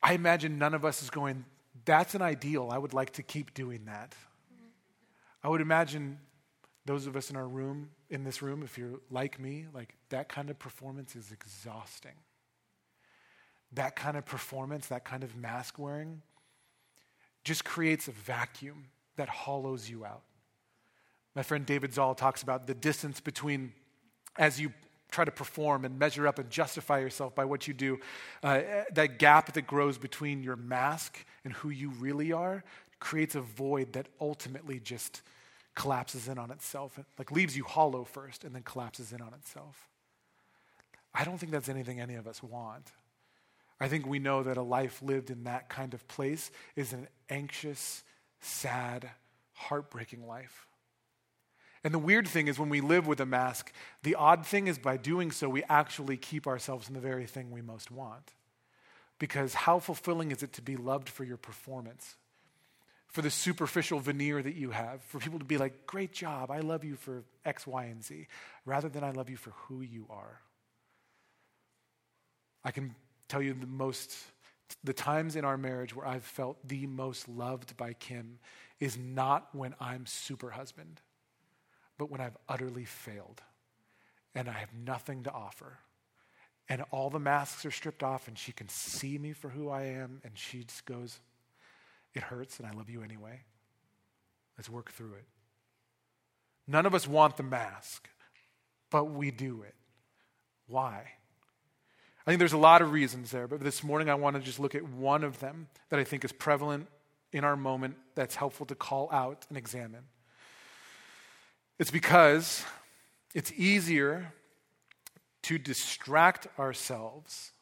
I 0.02 0.14
imagine 0.14 0.58
none 0.58 0.74
of 0.74 0.84
us 0.84 1.02
is 1.02 1.10
going, 1.10 1.44
that's 1.84 2.14
an 2.14 2.22
ideal. 2.22 2.70
I 2.70 2.78
would 2.78 2.94
like 2.94 3.14
to 3.14 3.22
keep 3.22 3.54
doing 3.54 3.86
that. 3.86 4.14
I 5.42 5.48
would 5.48 5.60
imagine 5.60 6.18
those 6.86 7.06
of 7.06 7.16
us 7.16 7.30
in 7.30 7.36
our 7.36 7.48
room, 7.48 7.90
in 8.08 8.24
this 8.24 8.40
room, 8.40 8.62
if 8.62 8.78
you're 8.78 9.00
like 9.10 9.40
me, 9.40 9.66
like 9.74 9.94
that 10.10 10.28
kind 10.28 10.50
of 10.50 10.58
performance 10.58 11.16
is 11.16 11.32
exhausting 11.32 12.14
that 13.74 13.96
kind 13.96 14.16
of 14.16 14.24
performance, 14.24 14.86
that 14.86 15.04
kind 15.04 15.24
of 15.24 15.36
mask 15.36 15.78
wearing, 15.78 16.22
just 17.44 17.64
creates 17.64 18.08
a 18.08 18.12
vacuum 18.12 18.86
that 19.16 19.28
hollows 19.28 19.88
you 19.88 20.04
out. 20.04 20.22
My 21.34 21.42
friend 21.42 21.64
David 21.64 21.94
Zahl 21.94 22.14
talks 22.14 22.42
about 22.42 22.66
the 22.66 22.74
distance 22.74 23.20
between 23.20 23.72
as 24.36 24.60
you 24.60 24.72
try 25.10 25.24
to 25.24 25.30
perform 25.30 25.84
and 25.84 25.98
measure 25.98 26.26
up 26.26 26.38
and 26.38 26.50
justify 26.50 26.98
yourself 26.98 27.34
by 27.34 27.44
what 27.44 27.68
you 27.68 27.74
do, 27.74 28.00
uh, 28.42 28.62
that 28.92 29.18
gap 29.18 29.52
that 29.52 29.66
grows 29.66 29.96
between 29.96 30.42
your 30.42 30.56
mask 30.56 31.24
and 31.44 31.52
who 31.54 31.70
you 31.70 31.90
really 31.90 32.32
are 32.32 32.64
creates 32.98 33.34
a 33.34 33.40
void 33.40 33.92
that 33.92 34.08
ultimately 34.20 34.80
just 34.80 35.22
collapses 35.74 36.28
in 36.28 36.38
on 36.38 36.50
itself, 36.50 36.98
like 37.18 37.30
leaves 37.30 37.56
you 37.56 37.64
hollow 37.64 38.04
first 38.04 38.44
and 38.44 38.54
then 38.54 38.62
collapses 38.62 39.12
in 39.12 39.20
on 39.20 39.32
itself. 39.34 39.88
I 41.14 41.24
don't 41.24 41.38
think 41.38 41.52
that's 41.52 41.68
anything 41.68 42.00
any 42.00 42.14
of 42.14 42.26
us 42.26 42.42
want. 42.42 42.90
I 43.84 43.88
think 43.88 44.06
we 44.06 44.18
know 44.18 44.42
that 44.42 44.56
a 44.56 44.62
life 44.62 45.02
lived 45.02 45.28
in 45.28 45.44
that 45.44 45.68
kind 45.68 45.92
of 45.92 46.08
place 46.08 46.50
is 46.74 46.94
an 46.94 47.06
anxious, 47.28 48.02
sad, 48.40 49.10
heartbreaking 49.52 50.26
life. 50.26 50.66
And 51.84 51.92
the 51.92 51.98
weird 51.98 52.26
thing 52.26 52.48
is, 52.48 52.58
when 52.58 52.70
we 52.70 52.80
live 52.80 53.06
with 53.06 53.20
a 53.20 53.26
mask, 53.26 53.74
the 54.02 54.14
odd 54.14 54.46
thing 54.46 54.68
is 54.68 54.78
by 54.78 54.96
doing 54.96 55.30
so, 55.30 55.50
we 55.50 55.64
actually 55.64 56.16
keep 56.16 56.46
ourselves 56.46 56.88
in 56.88 56.94
the 56.94 57.00
very 57.00 57.26
thing 57.26 57.50
we 57.50 57.60
most 57.60 57.90
want. 57.90 58.32
Because 59.18 59.52
how 59.52 59.80
fulfilling 59.80 60.30
is 60.30 60.42
it 60.42 60.54
to 60.54 60.62
be 60.62 60.76
loved 60.76 61.10
for 61.10 61.24
your 61.24 61.36
performance, 61.36 62.16
for 63.08 63.20
the 63.20 63.30
superficial 63.30 64.00
veneer 64.00 64.42
that 64.42 64.54
you 64.54 64.70
have, 64.70 65.02
for 65.02 65.18
people 65.18 65.40
to 65.40 65.44
be 65.44 65.58
like, 65.58 65.86
great 65.86 66.14
job, 66.14 66.50
I 66.50 66.60
love 66.60 66.84
you 66.84 66.96
for 66.96 67.22
X, 67.44 67.66
Y, 67.66 67.84
and 67.84 68.02
Z, 68.02 68.28
rather 68.64 68.88
than 68.88 69.04
I 69.04 69.10
love 69.10 69.28
you 69.28 69.36
for 69.36 69.50
who 69.50 69.82
you 69.82 70.06
are? 70.08 70.40
I 72.64 72.70
can 72.70 72.94
tell 73.34 73.42
you 73.42 73.52
the 73.52 73.66
most, 73.66 74.16
the 74.84 74.92
times 74.92 75.34
in 75.34 75.44
our 75.44 75.56
marriage 75.56 75.96
where 75.96 76.06
I've 76.06 76.22
felt 76.22 76.56
the 76.68 76.86
most 76.86 77.28
loved 77.28 77.76
by 77.76 77.92
Kim 77.94 78.38
is 78.78 78.96
not 78.96 79.48
when 79.52 79.74
I'm 79.80 80.06
super 80.06 80.50
husband, 80.50 81.00
but 81.98 82.12
when 82.12 82.20
I've 82.20 82.36
utterly 82.48 82.84
failed 82.84 83.42
and 84.36 84.48
I 84.48 84.52
have 84.52 84.72
nothing 84.72 85.24
to 85.24 85.32
offer. 85.32 85.78
And 86.68 86.84
all 86.92 87.10
the 87.10 87.18
masks 87.18 87.66
are 87.66 87.72
stripped 87.72 88.04
off, 88.04 88.28
and 88.28 88.38
she 88.38 88.52
can 88.52 88.68
see 88.68 89.18
me 89.18 89.32
for 89.32 89.48
who 89.48 89.68
I 89.68 89.82
am, 89.82 90.20
and 90.22 90.38
she 90.38 90.62
just 90.62 90.84
goes, 90.86 91.18
It 92.14 92.22
hurts, 92.22 92.60
and 92.60 92.68
I 92.68 92.70
love 92.70 92.88
you 92.88 93.02
anyway. 93.02 93.42
Let's 94.56 94.70
work 94.70 94.92
through 94.92 95.14
it. 95.14 95.26
None 96.68 96.86
of 96.86 96.94
us 96.94 97.08
want 97.08 97.36
the 97.36 97.42
mask, 97.42 98.08
but 98.90 99.06
we 99.06 99.32
do 99.32 99.62
it. 99.62 99.74
Why? 100.68 101.14
I 102.26 102.30
think 102.30 102.38
there's 102.38 102.54
a 102.54 102.58
lot 102.58 102.80
of 102.80 102.92
reasons 102.92 103.30
there, 103.30 103.46
but 103.46 103.60
this 103.60 103.84
morning 103.84 104.08
I 104.08 104.14
want 104.14 104.36
to 104.36 104.42
just 104.42 104.58
look 104.58 104.74
at 104.74 104.82
one 104.82 105.24
of 105.24 105.40
them 105.40 105.68
that 105.90 106.00
I 106.00 106.04
think 106.04 106.24
is 106.24 106.32
prevalent 106.32 106.88
in 107.32 107.44
our 107.44 107.56
moment 107.56 107.96
that's 108.14 108.34
helpful 108.34 108.64
to 108.66 108.74
call 108.74 109.10
out 109.12 109.44
and 109.50 109.58
examine. 109.58 110.04
It's 111.78 111.90
because 111.90 112.64
it's 113.34 113.52
easier 113.52 114.32
to 115.42 115.58
distract 115.58 116.46
ourselves 116.58 117.52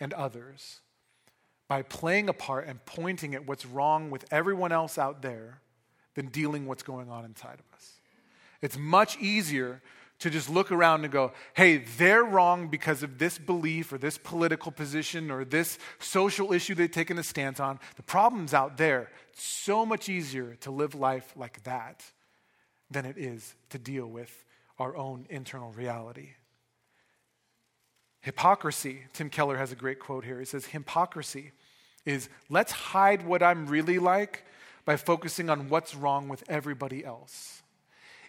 and 0.00 0.14
others 0.14 0.80
by 1.68 1.82
playing 1.82 2.28
a 2.30 2.32
part 2.32 2.66
and 2.66 2.82
pointing 2.86 3.34
at 3.34 3.46
what's 3.46 3.66
wrong 3.66 4.10
with 4.10 4.24
everyone 4.30 4.72
else 4.72 4.96
out 4.96 5.20
there 5.20 5.60
than 6.14 6.28
dealing 6.28 6.66
what's 6.66 6.82
going 6.82 7.10
on 7.10 7.26
inside 7.26 7.58
of 7.58 7.76
us. 7.76 7.92
It's 8.62 8.78
much 8.78 9.18
easier 9.18 9.82
to 10.18 10.30
just 10.30 10.48
look 10.48 10.72
around 10.72 11.04
and 11.04 11.12
go, 11.12 11.32
hey, 11.54 11.78
they're 11.98 12.24
wrong 12.24 12.68
because 12.68 13.02
of 13.02 13.18
this 13.18 13.38
belief 13.38 13.92
or 13.92 13.98
this 13.98 14.18
political 14.18 14.72
position 14.72 15.30
or 15.30 15.44
this 15.44 15.78
social 15.98 16.52
issue 16.52 16.74
they've 16.74 16.90
taken 16.90 17.18
a 17.18 17.22
stance 17.22 17.60
on. 17.60 17.78
The 17.96 18.02
problem's 18.02 18.54
out 18.54 18.78
there. 18.78 19.10
It's 19.32 19.44
so 19.44 19.84
much 19.84 20.08
easier 20.08 20.56
to 20.60 20.70
live 20.70 20.94
life 20.94 21.32
like 21.36 21.62
that 21.64 22.02
than 22.90 23.04
it 23.04 23.18
is 23.18 23.54
to 23.70 23.78
deal 23.78 24.06
with 24.06 24.44
our 24.78 24.96
own 24.96 25.26
internal 25.28 25.72
reality. 25.72 26.30
Hypocrisy, 28.22 29.02
Tim 29.12 29.30
Keller 29.30 29.56
has 29.56 29.70
a 29.70 29.76
great 29.76 30.00
quote 30.00 30.24
here. 30.24 30.38
He 30.38 30.44
says, 30.46 30.66
Hypocrisy 30.66 31.52
is 32.04 32.28
let's 32.48 32.72
hide 32.72 33.24
what 33.24 33.42
I'm 33.42 33.66
really 33.66 33.98
like 33.98 34.44
by 34.84 34.96
focusing 34.96 35.50
on 35.50 35.68
what's 35.68 35.94
wrong 35.94 36.28
with 36.28 36.42
everybody 36.48 37.04
else. 37.04 37.62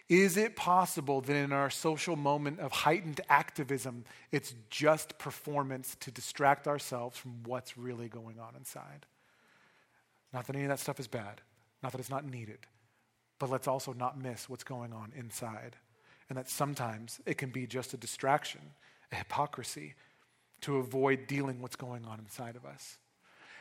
Is 0.08 0.38
it 0.38 0.56
possible 0.56 1.20
that 1.20 1.34
in 1.34 1.52
our 1.52 1.68
social 1.68 2.16
moment 2.16 2.60
of 2.60 2.72
heightened 2.72 3.20
activism, 3.28 4.04
it's 4.32 4.54
just 4.70 5.18
performance 5.18 5.96
to 6.00 6.10
distract 6.10 6.66
ourselves 6.66 7.18
from 7.18 7.42
what's 7.44 7.76
really 7.76 8.08
going 8.08 8.40
on 8.40 8.54
inside? 8.56 9.04
Not 10.32 10.46
that 10.46 10.56
any 10.56 10.64
of 10.64 10.70
that 10.70 10.80
stuff 10.80 10.98
is 10.98 11.08
bad, 11.08 11.42
not 11.82 11.92
that 11.92 12.00
it's 12.00 12.10
not 12.10 12.24
needed, 12.24 12.60
but 13.38 13.50
let's 13.50 13.68
also 13.68 13.92
not 13.92 14.18
miss 14.18 14.48
what's 14.48 14.64
going 14.64 14.94
on 14.94 15.12
inside. 15.14 15.76
And 16.30 16.38
that 16.38 16.48
sometimes 16.48 17.20
it 17.26 17.38
can 17.38 17.50
be 17.50 17.66
just 17.66 17.92
a 17.92 17.96
distraction, 17.98 18.60
a 19.12 19.16
hypocrisy 19.16 19.94
to 20.62 20.76
avoid 20.76 21.26
dealing 21.26 21.56
with 21.56 21.62
what's 21.62 21.76
going 21.76 22.04
on 22.06 22.18
inside 22.18 22.56
of 22.56 22.64
us. 22.64 22.98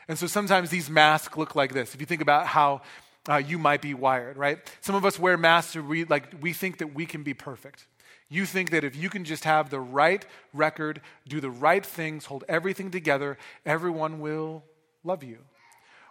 And 0.08 0.18
so 0.18 0.28
sometimes 0.28 0.70
these 0.70 0.90
masks 0.90 1.38
look 1.38 1.56
like 1.56 1.74
this. 1.74 1.94
If 1.94 2.00
you 2.00 2.06
think 2.06 2.22
about 2.22 2.48
how 2.48 2.82
uh, 3.30 3.38
you 3.38 3.58
might 3.58 3.82
be 3.82 3.94
wired, 3.94 4.38
right? 4.38 4.60
Some 4.82 4.96
of 4.96 5.06
us 5.06 5.20
wear 5.20 5.38
masks 5.38 5.74
to 5.74 5.82
we, 5.82 6.06
like 6.06 6.34
we 6.42 6.54
think 6.54 6.80
that 6.80 6.94
we 6.94 7.06
can 7.06 7.24
be 7.24 7.34
perfect. 7.34 7.88
You 8.30 8.46
think 8.46 8.72
that 8.72 8.84
if 8.84 8.96
you 8.96 9.10
can 9.10 9.24
just 9.24 9.46
have 9.46 9.70
the 9.70 9.80
right 9.80 10.26
record, 10.54 11.02
do 11.28 11.40
the 11.40 11.50
right 11.50 11.86
things, 11.86 12.26
hold 12.26 12.44
everything 12.50 12.92
together, 12.92 13.38
everyone 13.66 14.20
will 14.20 14.64
love 15.04 15.24
you. 15.24 15.40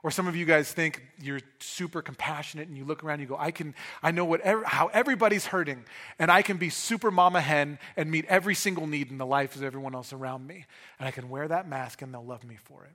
Or 0.02 0.10
some 0.10 0.28
of 0.28 0.36
you 0.36 0.44
guys 0.44 0.70
think 0.72 1.02
you're 1.20 1.40
super 1.58 2.00
compassionate 2.00 2.68
and 2.68 2.76
you 2.76 2.84
look 2.84 3.02
around 3.02 3.14
and 3.14 3.22
you 3.22 3.28
go, 3.28 3.36
I 3.36 3.50
can, 3.50 3.74
I 4.02 4.12
know 4.12 4.24
what, 4.24 4.40
how 4.64 4.88
everybody's 4.92 5.46
hurting 5.46 5.84
and 6.18 6.30
I 6.30 6.42
can 6.42 6.58
be 6.58 6.70
super 6.70 7.10
mama 7.10 7.40
hen 7.40 7.78
and 7.96 8.10
meet 8.10 8.24
every 8.26 8.54
single 8.54 8.86
need 8.86 9.10
in 9.10 9.18
the 9.18 9.26
life 9.26 9.56
of 9.56 9.64
everyone 9.64 9.94
else 9.94 10.12
around 10.12 10.46
me. 10.46 10.64
And 10.98 11.08
I 11.08 11.10
can 11.10 11.28
wear 11.28 11.48
that 11.48 11.68
mask 11.68 12.02
and 12.02 12.14
they'll 12.14 12.24
love 12.24 12.44
me 12.44 12.56
for 12.56 12.84
it. 12.84 12.92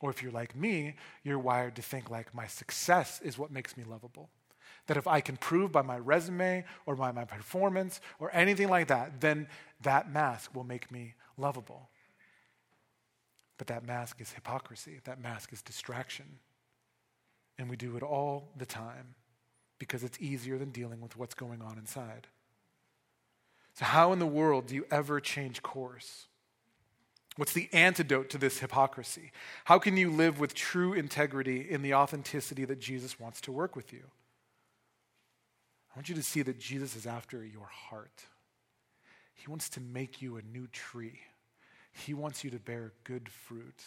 Or 0.00 0.10
if 0.10 0.22
you're 0.22 0.32
like 0.32 0.56
me, 0.56 0.96
you're 1.22 1.38
wired 1.38 1.76
to 1.76 1.82
think 1.82 2.10
like 2.10 2.34
my 2.34 2.46
success 2.46 3.20
is 3.22 3.38
what 3.38 3.50
makes 3.50 3.76
me 3.76 3.84
lovable. 3.84 4.30
That 4.86 4.96
if 4.96 5.06
I 5.06 5.20
can 5.20 5.36
prove 5.36 5.72
by 5.72 5.82
my 5.82 5.98
resume 5.98 6.64
or 6.86 6.96
by 6.96 7.12
my 7.12 7.24
performance 7.24 8.00
or 8.18 8.30
anything 8.34 8.68
like 8.68 8.88
that, 8.88 9.20
then 9.20 9.48
that 9.82 10.10
mask 10.10 10.54
will 10.54 10.64
make 10.64 10.90
me 10.90 11.14
lovable. 11.36 11.90
But 13.58 13.66
that 13.68 13.86
mask 13.86 14.20
is 14.20 14.32
hypocrisy, 14.32 15.00
that 15.04 15.20
mask 15.20 15.52
is 15.52 15.62
distraction. 15.62 16.38
And 17.58 17.68
we 17.68 17.76
do 17.76 17.96
it 17.96 18.02
all 18.02 18.52
the 18.56 18.66
time. 18.66 19.14
because 19.80 20.04
it's 20.04 20.20
easier 20.20 20.58
than 20.58 20.70
dealing 20.70 21.00
with 21.00 21.16
what's 21.16 21.34
going 21.34 21.62
on 21.62 21.78
inside. 21.78 22.28
So, 23.74 23.84
how 23.86 24.12
in 24.12 24.18
the 24.20 24.26
world 24.26 24.66
do 24.66 24.74
you 24.76 24.86
ever 24.90 25.20
change 25.20 25.62
course? 25.62 26.28
What's 27.40 27.54
the 27.54 27.70
antidote 27.72 28.28
to 28.30 28.36
this 28.36 28.58
hypocrisy? 28.58 29.32
How 29.64 29.78
can 29.78 29.96
you 29.96 30.10
live 30.10 30.38
with 30.38 30.52
true 30.52 30.92
integrity 30.92 31.62
in 31.70 31.80
the 31.80 31.94
authenticity 31.94 32.66
that 32.66 32.80
Jesus 32.80 33.18
wants 33.18 33.40
to 33.40 33.50
work 33.50 33.74
with 33.74 33.94
you? 33.94 34.02
I 35.90 35.98
want 35.98 36.10
you 36.10 36.14
to 36.16 36.22
see 36.22 36.42
that 36.42 36.58
Jesus 36.58 36.94
is 36.96 37.06
after 37.06 37.42
your 37.42 37.64
heart. 37.64 38.24
He 39.32 39.48
wants 39.48 39.70
to 39.70 39.80
make 39.80 40.20
you 40.20 40.36
a 40.36 40.42
new 40.42 40.66
tree. 40.66 41.18
He 41.94 42.12
wants 42.12 42.44
you 42.44 42.50
to 42.50 42.58
bear 42.58 42.92
good 43.04 43.30
fruit. 43.30 43.84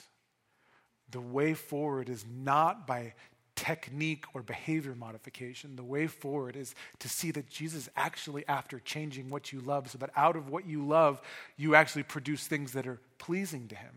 The 1.11 1.21
way 1.21 1.53
forward 1.53 2.09
is 2.09 2.25
not 2.27 2.87
by 2.87 3.13
technique 3.55 4.25
or 4.33 4.41
behavior 4.41 4.95
modification. 4.95 5.75
The 5.75 5.83
way 5.83 6.07
forward 6.07 6.55
is 6.55 6.73
to 6.99 7.09
see 7.09 7.31
that 7.31 7.49
Jesus 7.49 7.89
actually 7.95 8.45
after 8.47 8.79
changing 8.79 9.29
what 9.29 9.51
you 9.51 9.61
love 9.61 9.89
so 9.89 9.97
that 9.99 10.09
out 10.15 10.35
of 10.35 10.49
what 10.49 10.65
you 10.65 10.85
love, 10.85 11.21
you 11.57 11.75
actually 11.75 12.03
produce 12.03 12.47
things 12.47 12.73
that 12.73 12.87
are 12.87 12.99
pleasing 13.17 13.67
to 13.67 13.75
Him. 13.75 13.93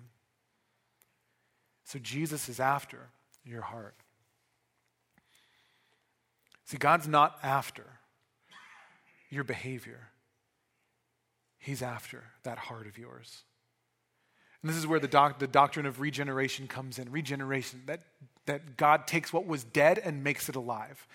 So 1.84 1.98
Jesus 1.98 2.48
is 2.48 2.60
after 2.60 3.08
your 3.44 3.62
heart. 3.62 3.94
See, 6.66 6.78
God's 6.78 7.06
not 7.06 7.38
after 7.42 7.84
your 9.30 9.44
behavior, 9.44 10.08
He's 11.58 11.82
after 11.82 12.22
that 12.42 12.58
heart 12.58 12.86
of 12.86 12.98
yours. 12.98 13.42
And 14.62 14.70
this 14.70 14.76
is 14.76 14.86
where 14.86 14.98
the, 14.98 15.08
doc, 15.08 15.38
the 15.38 15.46
doctrine 15.46 15.86
of 15.86 16.00
regeneration 16.00 16.66
comes 16.66 16.98
in. 16.98 17.10
Regeneration, 17.10 17.82
that, 17.86 18.00
that 18.46 18.76
God 18.76 19.06
takes 19.06 19.32
what 19.32 19.46
was 19.46 19.64
dead 19.64 19.98
and 19.98 20.24
makes 20.24 20.48
it 20.48 20.56
alive. 20.56 21.06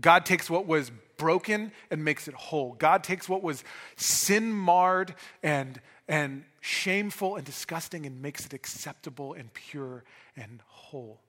God 0.00 0.24
takes 0.24 0.48
what 0.48 0.66
was 0.66 0.90
broken 1.16 1.72
and 1.90 2.04
makes 2.04 2.28
it 2.28 2.34
whole. 2.34 2.74
God 2.74 3.02
takes 3.02 3.28
what 3.28 3.42
was 3.42 3.64
sin 3.96 4.52
marred 4.52 5.14
and, 5.42 5.80
and 6.06 6.44
shameful 6.60 7.36
and 7.36 7.44
disgusting 7.44 8.06
and 8.06 8.22
makes 8.22 8.46
it 8.46 8.52
acceptable 8.52 9.34
and 9.34 9.52
pure 9.52 10.04
and 10.36 10.60
whole. 10.66 11.20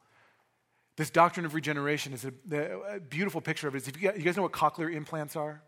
This 0.97 1.09
doctrine 1.09 1.45
of 1.45 1.53
regeneration 1.53 2.13
is 2.13 2.25
a, 2.25 2.33
a 2.95 2.99
beautiful 2.99 3.41
picture 3.41 3.67
of 3.67 3.75
it. 3.75 3.87
If 3.87 4.01
you, 4.01 4.11
guys 4.11 4.35
know 4.35 4.43
what 4.43 4.51
cochlear 4.51 4.93
implants 4.93 5.35
are? 5.35 5.61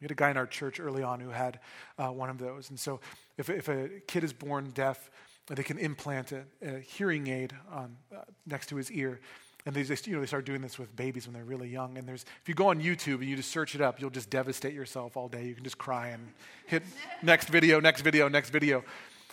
We 0.00 0.04
had 0.04 0.12
a 0.12 0.14
guy 0.14 0.30
in 0.30 0.36
our 0.36 0.46
church 0.46 0.80
early 0.80 1.02
on 1.02 1.20
who 1.20 1.30
had 1.30 1.60
uh, 1.98 2.08
one 2.08 2.30
of 2.30 2.38
those. 2.38 2.70
And 2.70 2.78
so 2.78 3.00
if, 3.36 3.50
if 3.50 3.68
a 3.68 3.88
kid 4.06 4.24
is 4.24 4.32
born 4.32 4.70
deaf, 4.70 5.10
they 5.56 5.62
can 5.62 5.78
implant 5.78 6.32
a, 6.32 6.44
a 6.62 6.80
hearing 6.80 7.26
aid 7.26 7.52
on, 7.70 7.96
uh, 8.14 8.20
next 8.46 8.68
to 8.68 8.76
his 8.76 8.90
ear. 8.90 9.20
And 9.64 9.74
they 9.74 9.84
just, 9.84 10.06
you 10.06 10.14
know, 10.14 10.20
they 10.20 10.26
start 10.26 10.44
doing 10.44 10.60
this 10.60 10.78
with 10.78 10.94
babies 10.96 11.26
when 11.26 11.34
they're 11.34 11.44
really 11.44 11.68
young. 11.68 11.96
And 11.96 12.08
there's, 12.08 12.24
if 12.42 12.48
you 12.48 12.54
go 12.54 12.68
on 12.68 12.80
YouTube 12.80 13.16
and 13.16 13.24
you 13.24 13.36
just 13.36 13.50
search 13.50 13.74
it 13.74 13.80
up, 13.80 14.00
you'll 14.00 14.10
just 14.10 14.28
devastate 14.28 14.74
yourself 14.74 15.16
all 15.16 15.28
day. 15.28 15.44
You 15.44 15.54
can 15.54 15.62
just 15.62 15.78
cry 15.78 16.08
and 16.08 16.28
hit 16.66 16.82
next 17.22 17.48
video, 17.48 17.78
next 17.78 18.02
video, 18.02 18.28
next 18.28 18.50
video. 18.50 18.82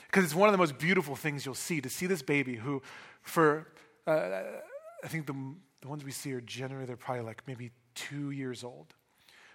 Because 0.06 0.24
it's 0.26 0.36
one 0.36 0.48
of 0.48 0.54
the 0.54 0.58
most 0.58 0.78
beautiful 0.78 1.16
things 1.16 1.46
you'll 1.46 1.56
see 1.56 1.82
to 1.82 1.90
see 1.90 2.06
this 2.06 2.22
baby 2.22 2.56
who, 2.56 2.82
for, 3.22 3.68
uh, 4.06 4.42
I 5.04 5.08
think 5.08 5.26
the, 5.26 5.36
the 5.82 5.88
ones 5.88 6.04
we 6.04 6.12
see 6.12 6.34
are 6.34 6.42
generally, 6.42 6.86
they're 6.86 6.98
probably 6.98 7.24
like 7.24 7.42
maybe 7.48 7.72
two 7.96 8.32
years 8.32 8.64
old. 8.64 8.94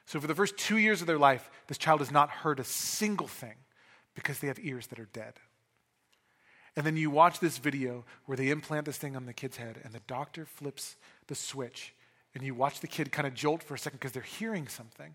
So 0.06 0.20
for 0.20 0.26
the 0.26 0.34
first 0.34 0.56
two 0.56 0.78
years 0.78 1.00
of 1.00 1.06
their 1.06 1.18
life, 1.18 1.50
this 1.66 1.78
child 1.78 2.00
has 2.00 2.10
not 2.10 2.30
heard 2.30 2.60
a 2.60 2.64
single 2.64 3.28
thing 3.28 3.54
because 4.14 4.38
they 4.38 4.48
have 4.48 4.58
ears 4.60 4.88
that 4.88 4.98
are 4.98 5.08
dead. 5.12 5.34
And 6.76 6.84
then 6.84 6.96
you 6.96 7.10
watch 7.10 7.38
this 7.38 7.58
video 7.58 8.04
where 8.26 8.36
they 8.36 8.50
implant 8.50 8.86
this 8.86 8.98
thing 8.98 9.14
on 9.14 9.26
the 9.26 9.32
kid's 9.32 9.56
head, 9.56 9.80
and 9.84 9.92
the 9.92 10.00
doctor 10.06 10.44
flips 10.44 10.96
the 11.28 11.34
switch, 11.34 11.94
and 12.34 12.42
you 12.42 12.54
watch 12.54 12.80
the 12.80 12.88
kid 12.88 13.12
kind 13.12 13.28
of 13.28 13.34
jolt 13.34 13.62
for 13.62 13.74
a 13.74 13.78
second 13.78 14.00
because 14.00 14.12
they're 14.12 14.22
hearing 14.22 14.66
something. 14.66 15.14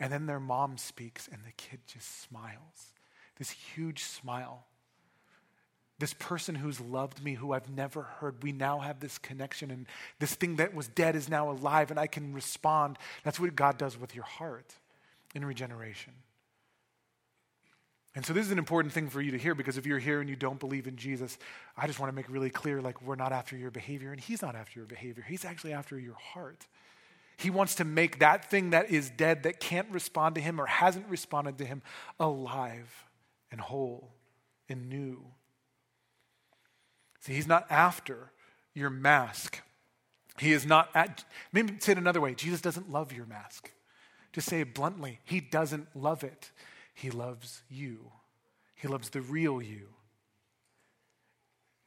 And 0.00 0.12
then 0.12 0.26
their 0.26 0.40
mom 0.40 0.76
speaks, 0.78 1.28
and 1.28 1.40
the 1.46 1.52
kid 1.52 1.80
just 1.86 2.22
smiles 2.22 2.92
this 3.38 3.50
huge 3.50 4.02
smile. 4.02 4.64
This 5.98 6.14
person 6.14 6.54
who's 6.54 6.80
loved 6.80 7.24
me, 7.24 7.34
who 7.34 7.52
I've 7.52 7.70
never 7.70 8.02
heard, 8.02 8.42
we 8.42 8.52
now 8.52 8.80
have 8.80 9.00
this 9.00 9.16
connection, 9.16 9.70
and 9.70 9.86
this 10.18 10.34
thing 10.34 10.56
that 10.56 10.74
was 10.74 10.88
dead 10.88 11.16
is 11.16 11.28
now 11.28 11.50
alive, 11.50 11.90
and 11.90 11.98
I 11.98 12.06
can 12.06 12.34
respond. 12.34 12.98
That's 13.24 13.40
what 13.40 13.56
God 13.56 13.78
does 13.78 13.98
with 13.98 14.14
your 14.14 14.24
heart 14.24 14.74
in 15.34 15.44
regeneration. 15.44 16.12
And 18.16 18.24
so 18.24 18.32
this 18.32 18.46
is 18.46 18.50
an 18.50 18.58
important 18.58 18.94
thing 18.94 19.10
for 19.10 19.20
you 19.20 19.32
to 19.32 19.38
hear 19.38 19.54
because 19.54 19.76
if 19.76 19.84
you're 19.84 19.98
here 19.98 20.22
and 20.22 20.28
you 20.28 20.36
don't 20.36 20.58
believe 20.58 20.86
in 20.86 20.96
Jesus, 20.96 21.36
I 21.76 21.86
just 21.86 22.00
want 22.00 22.10
to 22.10 22.16
make 22.16 22.30
really 22.30 22.48
clear 22.48 22.80
like 22.80 23.02
we're 23.02 23.14
not 23.14 23.30
after 23.30 23.58
your 23.58 23.70
behavior 23.70 24.10
and 24.10 24.18
he's 24.18 24.40
not 24.40 24.56
after 24.56 24.80
your 24.80 24.86
behavior. 24.86 25.22
He's 25.28 25.44
actually 25.44 25.74
after 25.74 25.98
your 25.98 26.14
heart. 26.14 26.66
He 27.36 27.50
wants 27.50 27.74
to 27.74 27.84
make 27.84 28.20
that 28.20 28.50
thing 28.50 28.70
that 28.70 28.90
is 28.90 29.10
dead 29.10 29.42
that 29.42 29.60
can't 29.60 29.90
respond 29.90 30.34
to 30.36 30.40
him 30.40 30.58
or 30.58 30.64
hasn't 30.64 31.06
responded 31.08 31.58
to 31.58 31.66
him 31.66 31.82
alive 32.18 33.04
and 33.52 33.60
whole 33.60 34.14
and 34.66 34.88
new. 34.88 35.22
See, 37.20 37.34
he's 37.34 37.46
not 37.46 37.66
after 37.68 38.32
your 38.72 38.88
mask. 38.88 39.60
He 40.38 40.52
is 40.52 40.64
not 40.64 40.88
at, 40.94 41.22
maybe 41.52 41.74
say 41.80 41.92
it 41.92 41.98
another 41.98 42.22
way 42.22 42.34
Jesus 42.34 42.62
doesn't 42.62 42.90
love 42.90 43.12
your 43.12 43.26
mask. 43.26 43.70
Just 44.32 44.48
say 44.48 44.62
it 44.62 44.74
bluntly, 44.74 45.20
he 45.24 45.40
doesn't 45.40 45.94
love 45.94 46.24
it. 46.24 46.50
He 46.96 47.10
loves 47.10 47.62
you, 47.68 48.10
He 48.74 48.88
loves 48.88 49.10
the 49.10 49.20
real 49.20 49.60
you. 49.60 49.88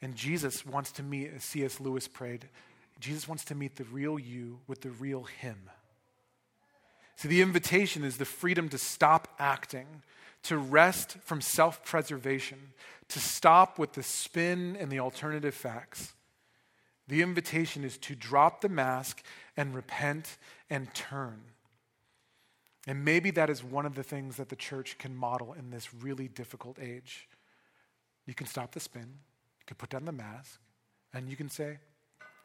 And 0.02 0.16
Jesus 0.16 0.66
wants 0.66 0.92
to 0.94 1.04
meet, 1.04 1.32
as 1.36 1.44
C.S. 1.44 1.82
Lewis 1.82 2.08
prayed, 2.08 2.48
Jesus 3.00 3.28
wants 3.28 3.44
to 3.46 3.56
meet 3.56 3.76
the 3.76 3.84
real 3.86 4.20
you 4.20 4.60
with 4.68 4.82
the 4.82 4.92
real 4.92 5.24
Him. 5.24 5.58
So 7.16 7.28
the 7.28 7.42
invitation 7.42 8.04
is 8.04 8.18
the 8.18 8.24
freedom 8.24 8.70
to 8.70 8.78
stop 8.78 9.28
acting, 9.40 10.04
to 10.44 10.58
rest 10.58 11.18
from 11.26 11.42
self 11.42 11.84
preservation, 11.84 12.60
to 13.10 13.20
stop 13.20 13.80
with 13.80 13.94
the 13.94 14.04
spin 14.04 14.78
and 14.80 14.92
the 14.92 15.00
alternative 15.00 15.56
facts. 15.56 16.14
The 17.08 17.24
invitation 17.24 17.84
is 17.84 17.98
to 17.98 18.16
drop 18.16 18.62
the 18.62 18.70
mask 18.70 19.24
and 19.58 19.74
repent 19.74 20.38
and 20.70 20.94
turn. 20.94 21.42
And 22.88 23.04
maybe 23.04 23.32
that 23.32 23.50
is 23.50 23.64
one 23.64 23.86
of 23.86 23.96
the 23.96 24.04
things 24.04 24.38
that 24.38 24.50
the 24.50 24.56
church 24.56 24.98
can 24.98 25.16
model 25.16 25.54
in 25.54 25.70
this 25.70 25.94
really 25.94 26.28
difficult 26.28 26.78
age. 26.80 27.28
You 28.26 28.34
can 28.34 28.48
stop 28.48 28.72
the 28.72 28.80
spin, 28.80 29.02
you 29.02 29.66
can 29.66 29.76
put 29.76 29.90
down 29.90 30.06
the 30.06 30.12
mask, 30.12 30.60
and 31.14 31.30
you 31.30 31.36
can 31.36 31.50
say, 31.50 31.80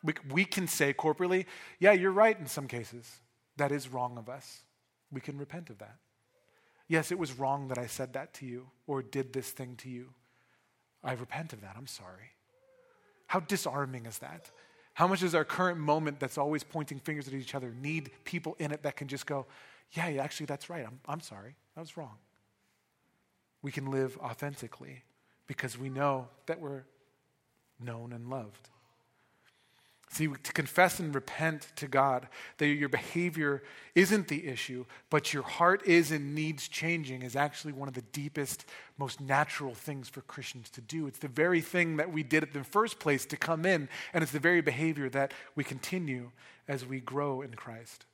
we, 0.03 0.15
we 0.31 0.45
can 0.45 0.67
say 0.67 0.93
corporately, 0.93 1.47
yeah, 1.79 1.93
you're 1.93 2.13
right 2.13 2.39
in 2.39 2.47
some 2.47 2.69
cases. 2.69 3.21
That 3.57 3.73
is 3.73 3.89
wrong 3.89 4.19
of 4.19 4.29
us. 4.29 4.63
We 5.11 5.21
can 5.21 5.39
repent 5.39 5.71
of 5.71 5.79
that. 5.79 5.97
Yes, 6.89 7.11
it 7.11 7.19
was 7.19 7.39
wrong 7.39 7.69
that 7.69 7.79
I 7.79 7.87
said 7.87 8.13
that 8.13 8.35
to 8.35 8.47
you 8.47 8.67
or 8.87 9.03
did 9.03 9.33
this 9.33 9.51
thing 9.51 9.77
to 9.77 9.89
you. 9.89 10.11
I 11.03 11.13
repent 11.13 11.53
of 11.53 11.61
that. 11.63 11.77
I'm 11.77 11.87
sorry. 11.87 12.33
How 13.27 13.41
disarming 13.41 14.07
is 14.07 14.19
that? 14.19 14.51
How 14.95 15.07
much 15.07 15.21
does 15.21 15.35
our 15.35 15.45
current 15.45 15.79
moment 15.79 16.21
that's 16.21 16.39
always 16.39 16.63
pointing 16.63 17.01
fingers 17.01 17.27
at 17.27 17.35
each 17.35 17.55
other 17.55 17.75
need 17.81 18.11
people 18.25 18.57
in 18.59 18.71
it 18.71 18.83
that 18.83 18.97
can 18.97 19.09
just 19.09 19.27
go, 19.27 19.47
yeah, 19.95 20.23
actually, 20.23 20.47
that's 20.47 20.69
right. 20.69 20.85
I'm, 20.85 21.01
I'm 21.09 21.21
sorry. 21.21 21.55
I 21.77 21.81
was 21.81 21.97
wrong. 21.97 22.17
We 23.63 23.73
can 23.73 23.91
live 23.91 24.19
authentically 24.19 25.05
because 25.47 25.79
we 25.79 25.89
know 25.89 26.29
that 26.47 26.61
we're 26.61 26.85
known 27.81 28.13
and 28.13 28.29
loved. 28.29 28.69
See, 30.11 30.29
to 30.29 30.53
confess 30.53 31.01
and 31.01 31.13
repent 31.13 31.73
to 31.77 31.89
God 31.89 32.29
that 32.59 32.69
your 32.69 32.89
behavior 32.89 33.65
isn't 33.97 34.29
the 34.29 34.47
issue, 34.47 34.85
but 35.11 35.33
your 35.33 35.43
heart 35.43 35.85
is 35.87 36.13
and 36.13 36.37
needs 36.37 36.69
changing 36.69 37.23
is 37.23 37.35
actually 37.35 37.73
one 37.73 37.89
of 37.89 37.95
the 37.95 38.03
deepest, 38.13 38.65
most 38.97 39.21
natural 39.21 39.75
things 39.75 40.09
for 40.09 40.21
Christians 40.21 40.71
to 40.71 40.81
do. 40.81 41.09
It's 41.09 41.19
the 41.19 41.27
very 41.27 41.61
thing 41.61 41.97
that 41.97 42.13
we 42.13 42.23
did 42.23 42.45
in 42.45 42.51
the 42.53 42.63
first 42.63 43.01
place 43.01 43.27
to 43.27 43.37
come 43.37 43.67
in, 43.67 43.89
and 44.13 44.23
it's 44.23 44.33
the 44.33 44.39
very 44.39 44.61
behavior 44.61 45.09
that 45.09 45.33
we 45.57 45.65
continue 45.65 46.31
as 46.69 46.87
we 46.87 47.01
grow 47.01 47.41
in 47.41 47.55
Christ. 47.55 48.07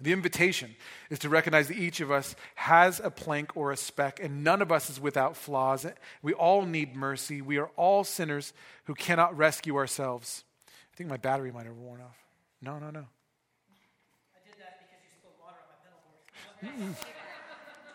The 0.00 0.12
invitation 0.12 0.76
is 1.10 1.18
to 1.18 1.28
recognize 1.28 1.68
that 1.68 1.76
each 1.76 2.00
of 2.00 2.10
us 2.10 2.34
has 2.54 3.00
a 3.00 3.10
plank 3.10 3.54
or 3.54 3.70
a 3.70 3.76
speck, 3.76 4.18
and 4.22 4.42
none 4.42 4.62
of 4.62 4.72
us 4.72 4.88
is 4.88 4.98
without 4.98 5.36
flaws. 5.36 5.84
We 6.22 6.32
all 6.32 6.64
need 6.64 6.96
mercy. 6.96 7.42
We 7.42 7.58
are 7.58 7.70
all 7.76 8.04
sinners 8.04 8.54
who 8.84 8.94
cannot 8.94 9.36
rescue 9.36 9.76
ourselves. 9.76 10.44
I 10.68 10.96
think 10.96 11.10
my 11.10 11.18
battery 11.18 11.52
might 11.52 11.66
have 11.66 11.76
worn 11.76 12.00
off. 12.00 12.16
No, 12.62 12.78
no, 12.78 12.90
no. 12.90 13.00
I 13.00 14.40
did 14.44 14.58
that 14.58 14.80
because 14.80 15.02
you 15.04 15.10
spilled 15.18 15.34
water 15.42 15.58
on 15.60 15.76
my 15.76 16.96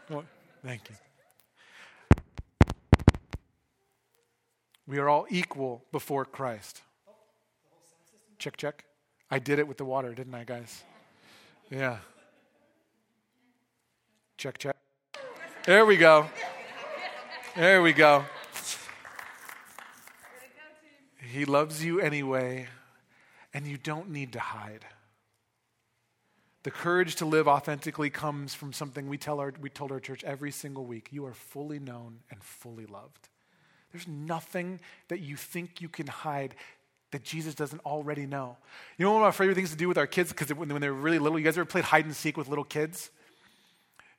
pedal 0.07 0.15
board. 0.15 0.25
thank 0.63 0.89
you. 0.89 0.95
We 4.87 4.99
are 4.99 5.09
all 5.09 5.25
equal 5.29 5.83
before 5.91 6.25
Christ. 6.25 6.83
Check, 8.37 8.57
check. 8.57 8.85
I 9.31 9.39
did 9.39 9.57
it 9.57 9.67
with 9.67 9.77
the 9.77 9.85
water, 9.85 10.13
didn't 10.13 10.35
I, 10.35 10.43
guys? 10.43 10.83
Yeah. 11.69 11.97
Check, 14.37 14.57
check. 14.57 14.75
There 15.65 15.85
we 15.85 15.97
go. 15.97 16.27
There 17.55 17.81
we 17.81 17.93
go. 17.93 18.25
He 21.31 21.45
loves 21.45 21.83
you 21.83 21.99
anyway, 21.99 22.67
and 23.53 23.65
you 23.65 23.77
don't 23.77 24.09
need 24.09 24.33
to 24.33 24.39
hide. 24.39 24.85
The 26.63 26.71
courage 26.71 27.15
to 27.17 27.25
live 27.25 27.47
authentically 27.47 28.09
comes 28.09 28.53
from 28.53 28.73
something 28.73 29.07
we, 29.07 29.17
tell 29.17 29.39
our, 29.39 29.53
we 29.59 29.69
told 29.69 29.91
our 29.91 29.99
church 29.99 30.23
every 30.23 30.51
single 30.51 30.85
week. 30.85 31.09
You 31.11 31.25
are 31.25 31.33
fully 31.33 31.79
known 31.79 32.19
and 32.29 32.43
fully 32.43 32.85
loved. 32.85 33.29
There's 33.91 34.07
nothing 34.07 34.79
that 35.07 35.19
you 35.19 35.35
think 35.35 35.81
you 35.81 35.89
can 35.89 36.07
hide 36.07 36.55
that 37.11 37.23
Jesus 37.23 37.55
doesn't 37.55 37.79
already 37.85 38.25
know. 38.25 38.57
You 38.97 39.05
know 39.05 39.13
one 39.13 39.21
of 39.21 39.27
my 39.27 39.31
favorite 39.31 39.55
things 39.55 39.71
to 39.71 39.77
do 39.77 39.87
with 39.87 39.97
our 39.97 40.07
kids, 40.07 40.29
because 40.29 40.49
when 40.53 40.69
they're 40.81 40.93
really 40.93 41.19
little, 41.19 41.39
you 41.39 41.45
guys 41.45 41.57
ever 41.57 41.65
played 41.65 41.85
hide 41.85 42.05
and 42.05 42.15
seek 42.15 42.37
with 42.37 42.47
little 42.47 42.63
kids? 42.63 43.09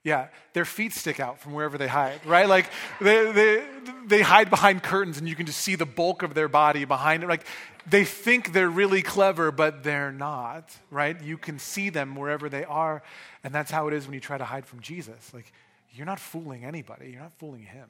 Yeah, 0.07 0.29
their 0.53 0.65
feet 0.65 0.93
stick 0.93 1.19
out 1.19 1.41
from 1.41 1.53
wherever 1.53 1.77
they 1.77 1.89
hide, 1.89 2.25
right? 2.25 2.49
Like 2.49 2.71
they, 3.01 3.33
they, 3.33 3.67
they 4.07 4.23
hide 4.23 4.51
behind 4.51 4.85
curtains 4.85 5.19
and 5.19 5.29
you 5.29 5.35
can 5.35 5.47
just 5.47 5.59
see 5.59 5.75
the 5.75 5.85
bulk 5.85 6.23
of 6.23 6.33
their 6.33 6.47
body 6.47 6.85
behind 6.85 7.25
it. 7.25 7.29
Like 7.29 7.45
they 7.89 8.05
think 8.05 8.53
they're 8.53 8.71
really 8.71 9.03
clever, 9.03 9.51
but 9.51 9.83
they're 9.83 10.13
not, 10.13 10.71
right? 10.93 11.21
You 11.21 11.37
can 11.37 11.59
see 11.59 11.91
them 11.91 12.15
wherever 12.15 12.49
they 12.49 12.65
are. 12.65 13.03
And 13.43 13.53
that's 13.53 13.73
how 13.73 13.89
it 13.89 13.95
is 13.95 14.07
when 14.07 14.15
you 14.15 14.21
try 14.21 14.39
to 14.39 14.45
hide 14.45 14.65
from 14.65 14.79
Jesus. 14.79 15.35
Like 15.35 15.53
you're 15.91 16.07
not 16.07 16.21
fooling 16.21 16.65
anybody, 16.65 17.11
you're 17.11 17.23
not 17.23 17.37
fooling 17.39 17.63
him. 17.63 17.89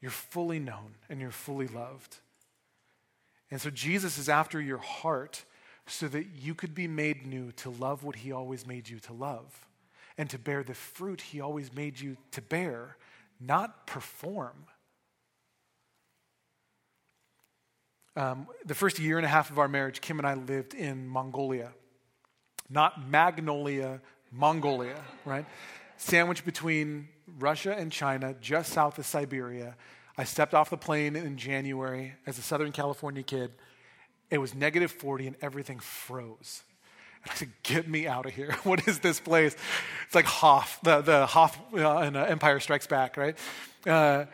You're 0.00 0.12
fully 0.12 0.60
known 0.60 0.94
and 1.10 1.20
you're 1.20 1.32
fully 1.32 1.66
loved. 1.66 2.18
And 3.50 3.60
so 3.60 3.70
Jesus 3.70 4.18
is 4.18 4.28
after 4.28 4.60
your 4.60 4.78
heart 4.78 5.44
so 5.86 6.08
that 6.08 6.26
you 6.38 6.54
could 6.54 6.74
be 6.74 6.88
made 6.88 7.26
new 7.26 7.52
to 7.52 7.70
love 7.70 8.02
what 8.02 8.16
he 8.16 8.32
always 8.32 8.66
made 8.66 8.88
you 8.88 8.98
to 9.00 9.12
love 9.12 9.66
and 10.18 10.28
to 10.30 10.38
bear 10.38 10.62
the 10.62 10.74
fruit 10.74 11.20
he 11.20 11.40
always 11.40 11.72
made 11.74 12.00
you 12.00 12.16
to 12.32 12.42
bear, 12.42 12.96
not 13.40 13.86
perform. 13.86 14.66
Um, 18.16 18.48
the 18.64 18.74
first 18.74 18.98
year 18.98 19.18
and 19.18 19.26
a 19.26 19.28
half 19.28 19.50
of 19.50 19.58
our 19.58 19.68
marriage, 19.68 20.00
Kim 20.00 20.18
and 20.18 20.26
I 20.26 20.34
lived 20.34 20.74
in 20.74 21.06
Mongolia. 21.06 21.72
Not 22.68 23.08
Magnolia, 23.08 24.00
Mongolia, 24.32 24.96
right? 25.24 25.44
Sandwiched 25.98 26.44
between 26.44 27.08
Russia 27.38 27.76
and 27.76 27.92
China, 27.92 28.34
just 28.40 28.72
south 28.72 28.98
of 28.98 29.06
Siberia. 29.06 29.76
I 30.18 30.24
stepped 30.24 30.54
off 30.54 30.70
the 30.70 30.76
plane 30.76 31.14
in 31.14 31.36
January 31.36 32.14
as 32.26 32.38
a 32.38 32.42
Southern 32.42 32.72
California 32.72 33.22
kid. 33.22 33.52
It 34.30 34.38
was 34.38 34.54
negative 34.54 34.90
40 34.90 35.28
and 35.28 35.36
everything 35.42 35.78
froze. 35.78 36.62
I 37.28 37.34
said, 37.34 37.52
Get 37.62 37.88
me 37.88 38.06
out 38.06 38.26
of 38.26 38.32
here. 38.32 38.56
What 38.64 38.88
is 38.88 39.00
this 39.00 39.20
place? 39.20 39.54
It's 40.06 40.14
like 40.14 40.24
Hoth, 40.24 40.78
the, 40.82 41.00
the 41.00 41.28
uh, 41.34 42.00
in 42.00 42.16
uh, 42.16 42.24
Empire 42.24 42.60
Strikes 42.60 42.86
Back, 42.86 43.16
right? 43.16 43.36
Uh, 43.86 44.24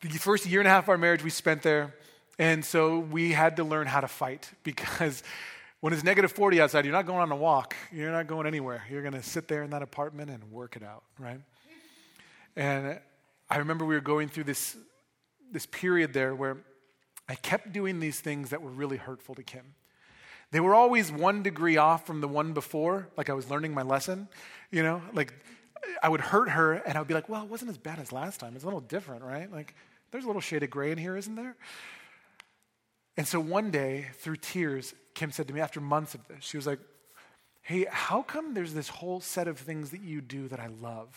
the 0.00 0.08
first 0.10 0.46
year 0.46 0.60
and 0.60 0.66
a 0.66 0.70
half 0.70 0.84
of 0.84 0.88
our 0.90 0.98
marriage 0.98 1.22
we 1.22 1.30
spent 1.30 1.62
there. 1.62 1.94
And 2.38 2.64
so 2.64 3.00
we 3.00 3.32
had 3.32 3.56
to 3.56 3.64
learn 3.64 3.86
how 3.86 4.00
to 4.00 4.08
fight 4.08 4.50
because 4.62 5.22
when 5.80 5.92
it's 5.92 6.02
negative 6.02 6.32
40 6.32 6.60
outside, 6.60 6.84
you're 6.84 6.92
not 6.92 7.06
going 7.06 7.20
on 7.20 7.30
a 7.30 7.36
walk. 7.36 7.76
You're 7.92 8.10
not 8.10 8.26
going 8.26 8.46
anywhere. 8.46 8.84
You're 8.90 9.02
going 9.02 9.14
to 9.14 9.22
sit 9.22 9.46
there 9.46 9.62
in 9.62 9.70
that 9.70 9.82
apartment 9.82 10.30
and 10.30 10.50
work 10.50 10.74
it 10.74 10.82
out, 10.82 11.04
right? 11.18 11.40
And 12.56 12.98
I 13.50 13.58
remember 13.58 13.84
we 13.84 13.94
were 13.94 14.00
going 14.00 14.28
through 14.28 14.44
this, 14.44 14.76
this 15.50 15.66
period 15.66 16.12
there 16.12 16.34
where 16.34 16.58
I 17.28 17.34
kept 17.34 17.72
doing 17.72 18.00
these 18.00 18.20
things 18.20 18.50
that 18.50 18.62
were 18.62 18.70
really 18.70 18.96
hurtful 18.96 19.34
to 19.34 19.42
Kim. 19.42 19.74
They 20.50 20.60
were 20.60 20.74
always 20.74 21.12
one 21.12 21.42
degree 21.42 21.76
off 21.76 22.06
from 22.06 22.20
the 22.20 22.28
one 22.28 22.52
before, 22.54 23.08
like 23.16 23.28
I 23.28 23.34
was 23.34 23.50
learning 23.50 23.74
my 23.74 23.82
lesson, 23.82 24.28
you 24.70 24.82
know, 24.82 25.02
like 25.12 25.34
I 26.02 26.08
would 26.08 26.20
hurt 26.20 26.48
her 26.50 26.74
and 26.74 26.96
I 26.96 27.00
would 27.00 27.08
be 27.08 27.14
like, 27.14 27.28
well, 27.28 27.42
it 27.42 27.50
wasn't 27.50 27.70
as 27.70 27.78
bad 27.78 27.98
as 27.98 28.12
last 28.12 28.40
time. 28.40 28.54
It's 28.54 28.64
a 28.64 28.66
little 28.66 28.80
different, 28.80 29.22
right? 29.22 29.50
Like 29.52 29.74
there's 30.10 30.24
a 30.24 30.26
little 30.26 30.40
shade 30.40 30.62
of 30.62 30.70
gray 30.70 30.90
in 30.90 30.98
here, 30.98 31.16
isn't 31.16 31.34
there? 31.34 31.56
And 33.18 33.26
so 33.26 33.40
one 33.40 33.70
day, 33.70 34.06
through 34.18 34.36
tears, 34.36 34.94
Kim 35.14 35.32
said 35.32 35.48
to 35.48 35.54
me 35.54 35.60
after 35.60 35.80
months 35.80 36.14
of 36.14 36.26
this, 36.28 36.44
she 36.44 36.56
was 36.56 36.66
like, 36.66 36.78
hey, 37.62 37.86
how 37.90 38.22
come 38.22 38.54
there's 38.54 38.72
this 38.72 38.88
whole 38.88 39.20
set 39.20 39.48
of 39.48 39.58
things 39.58 39.90
that 39.90 40.00
you 40.00 40.20
do 40.20 40.48
that 40.48 40.60
I 40.60 40.68
love? 40.68 41.08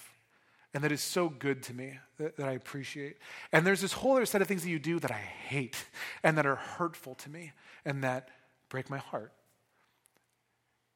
And 0.74 0.84
that 0.84 0.92
is 0.92 1.02
so 1.02 1.28
good 1.28 1.64
to 1.64 1.74
me 1.74 1.98
that, 2.18 2.38
that, 2.38 2.48
I 2.48 2.54
appreciate. 2.54 3.18
And 3.52 3.68
there's 3.68 3.82
this 3.82 3.94
whole 3.94 4.14
other 4.14 4.26
set 4.26 4.42
of 4.42 4.48
things 4.48 4.64
that 4.64 4.70
you 4.70 4.80
do 4.80 5.00
that 5.00 5.12
I 5.12 5.16
hate 5.16 5.86
and 6.24 6.38
that 6.38 6.46
are 6.46 6.56
hurtful 6.56 7.16
to 7.16 7.30
me 7.30 7.52
and 7.84 8.04
that 8.04 8.30
break 8.70 8.90
my 8.90 9.00
heart. 9.00 9.34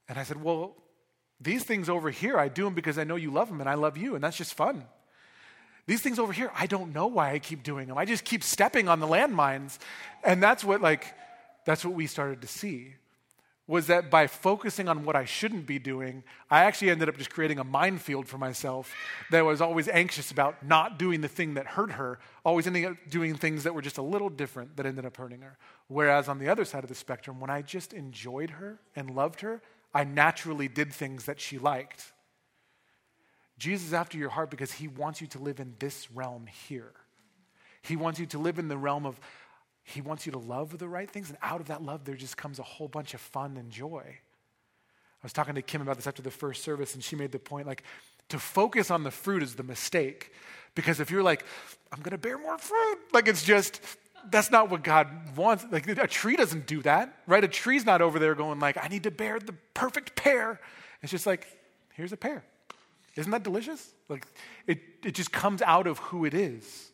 And 0.07 0.17
I 0.17 0.23
said, 0.23 0.41
Well, 0.41 0.75
these 1.41 1.63
things 1.63 1.89
over 1.89 2.09
here, 2.09 2.38
I 2.38 2.47
do 2.47 2.63
them 2.63 2.73
because 2.73 2.97
I 2.97 3.03
know 3.03 3.17
you 3.17 3.31
love 3.31 3.49
them 3.49 3.59
and 3.59 3.69
I 3.69 3.73
love 3.73 3.97
you, 3.97 4.15
and 4.15 4.23
that's 4.23 4.38
just 4.38 4.53
fun. 4.53 4.85
These 5.88 6.01
things 6.01 6.17
over 6.17 6.33
here, 6.33 6.51
I 6.55 6.65
don't 6.65 6.93
know 6.93 7.07
why 7.07 7.31
I 7.31 7.39
keep 7.39 7.61
doing 7.61 7.88
them. 7.88 7.97
I 7.97 8.05
just 8.05 8.23
keep 8.23 8.43
stepping 8.43 8.88
on 8.88 8.99
the 8.99 9.07
landmines. 9.07 9.77
And 10.23 10.41
that's 10.41 10.63
what, 10.63 10.81
like, 10.81 11.13
that's 11.65 11.85
what 11.85 11.93
we 11.93 12.07
started 12.07 12.41
to 12.41 12.47
see 12.47 12.95
was 13.67 13.88
that 13.88 14.12
by 14.12 14.28
focusing 14.28 14.88
on 14.88 15.06
what 15.06 15.15
I 15.15 15.25
shouldn't 15.25 15.65
be 15.65 15.80
doing, 15.80 16.23
I 16.51 16.65
actually 16.65 16.91
ended 16.91 17.10
up 17.10 17.17
just 17.17 17.32
creating 17.32 17.58
a 17.58 17.63
minefield 17.63 18.28
for 18.28 18.38
myself 18.38 18.93
that 19.32 19.43
was 19.43 19.60
always 19.60 19.88
anxious 19.88 20.30
about 20.30 20.63
not 20.63 20.99
doing 20.99 21.21
the 21.21 21.28
thing 21.28 21.56
that 21.56 21.65
hurt 21.65 21.93
her, 21.93 22.19
always 22.43 22.67
ending 22.67 22.86
up 22.86 22.93
doing 23.10 23.34
things 23.34 23.63
that 23.63 23.73
were 23.73 23.82
just 23.82 23.97
a 23.97 24.04
little 24.04 24.30
different 24.30 24.78
that 24.78 24.86
ended 24.86 25.06
up 25.06 25.17
hurting 25.17 25.41
her. 25.41 25.58
Whereas 25.88 26.28
on 26.28 26.38
the 26.38 26.47
other 26.47 26.63
side 26.63 26.84
of 26.84 26.89
the 26.89 26.95
spectrum, 26.95 27.39
when 27.39 27.49
I 27.49 27.63
just 27.63 27.91
enjoyed 27.91 28.51
her 28.51 28.80
and 28.95 29.10
loved 29.10 29.41
her, 29.41 29.62
I 29.95 30.04
naturally 30.04 30.67
did 30.67 30.93
things 30.93 31.25
that 31.25 31.39
she 31.39 31.58
liked. 31.58 32.12
Jesus 33.58 33.88
is 33.88 33.93
after 33.93 34.17
your 34.17 34.30
heart 34.30 34.51
because 34.51 34.73
he 34.73 34.88
wants 34.88 35.21
you 35.21 35.28
to 35.28 35.39
live 35.39 35.60
in 35.60 35.73
this 35.80 36.12
realm 36.12 36.45
here. 36.67 36.91
He 37.82 37.95
wants 37.95 38.19
you 38.19 38.25
to 38.28 38.38
live 38.39 38.60
in 38.60 38.67
the 38.67 38.78
realm 38.78 39.06
of 39.06 39.19
he 39.85 40.01
wants 40.01 40.25
you 40.25 40.31
to 40.33 40.39
love 40.39 40.77
the 40.77 40.87
right 40.87 41.09
things, 41.09 41.29
and 41.29 41.37
out 41.41 41.61
of 41.61 41.67
that 41.67 41.81
love, 41.81 42.03
there 42.03 42.15
just 42.15 42.35
comes 42.35 42.59
a 42.59 42.63
whole 42.63 42.87
bunch 42.87 43.13
of 43.13 43.21
fun 43.21 43.55
and 43.55 43.71
joy. 43.71 44.03
I 44.05 45.23
was 45.23 45.31
talking 45.31 45.55
to 45.55 45.61
Kim 45.61 45.81
about 45.81 45.95
this 45.95 46.07
after 46.07 46.21
the 46.21 46.31
first 46.31 46.63
service, 46.63 46.95
and 46.95 47.03
she 47.03 47.15
made 47.15 47.31
the 47.31 47.39
point 47.39 47.67
like, 47.67 47.83
to 48.29 48.39
focus 48.39 48.89
on 48.89 49.03
the 49.03 49.11
fruit 49.11 49.43
is 49.43 49.55
the 49.55 49.63
mistake. 49.63 50.31
Because 50.73 50.99
if 50.99 51.11
you're 51.11 51.23
like, 51.23 51.45
I'm 51.91 51.99
going 51.99 52.11
to 52.11 52.17
bear 52.17 52.37
more 52.37 52.57
fruit, 52.57 52.97
like 53.13 53.27
it's 53.27 53.43
just, 53.43 53.79
that's 54.31 54.51
not 54.51 54.69
what 54.69 54.83
God 54.83 55.07
wants. 55.37 55.65
Like 55.71 55.87
a 55.87 56.07
tree 56.07 56.35
doesn't 56.35 56.65
do 56.65 56.81
that, 56.81 57.17
right? 57.27 57.43
A 57.43 57.47
tree's 57.47 57.85
not 57.85 58.01
over 58.01 58.19
there 58.19 58.35
going 58.35 58.59
like, 58.59 58.77
I 58.83 58.87
need 58.87 59.03
to 59.03 59.11
bear 59.11 59.39
the 59.39 59.53
perfect 59.73 60.15
pear. 60.15 60.59
It's 61.01 61.11
just 61.11 61.27
like, 61.27 61.47
here's 61.93 62.11
a 62.11 62.17
pear. 62.17 62.43
Isn't 63.15 63.31
that 63.31 63.43
delicious? 63.43 63.93
Like 64.09 64.25
it, 64.67 64.79
it 65.03 65.13
just 65.13 65.31
comes 65.31 65.61
out 65.61 65.87
of 65.87 65.99
who 65.99 66.25
it 66.25 66.33
is. 66.33 66.91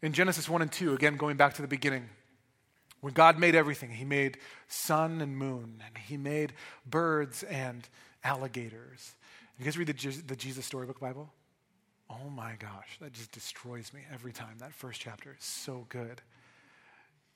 In 0.00 0.12
Genesis 0.12 0.48
1 0.48 0.62
and 0.62 0.70
2, 0.70 0.94
again, 0.94 1.16
going 1.16 1.36
back 1.36 1.54
to 1.54 1.62
the 1.62 1.68
beginning, 1.68 2.08
when 3.00 3.12
God 3.12 3.38
made 3.38 3.54
everything, 3.54 3.90
He 3.90 4.04
made 4.04 4.38
sun 4.68 5.20
and 5.20 5.36
moon, 5.36 5.82
and 5.84 5.98
He 5.98 6.16
made 6.16 6.52
birds 6.86 7.42
and 7.44 7.88
alligators. 8.22 9.14
You 9.58 9.64
guys 9.64 9.76
read 9.76 9.88
the, 9.88 10.22
the 10.26 10.36
Jesus 10.36 10.66
Storybook 10.66 11.00
Bible? 11.00 11.30
Oh 12.10 12.30
my 12.30 12.54
gosh, 12.58 12.96
that 13.00 13.12
just 13.12 13.32
destroys 13.32 13.92
me 13.92 14.00
every 14.12 14.32
time. 14.32 14.56
That 14.58 14.72
first 14.72 15.00
chapter 15.00 15.36
is 15.38 15.44
so 15.44 15.86
good. 15.88 16.22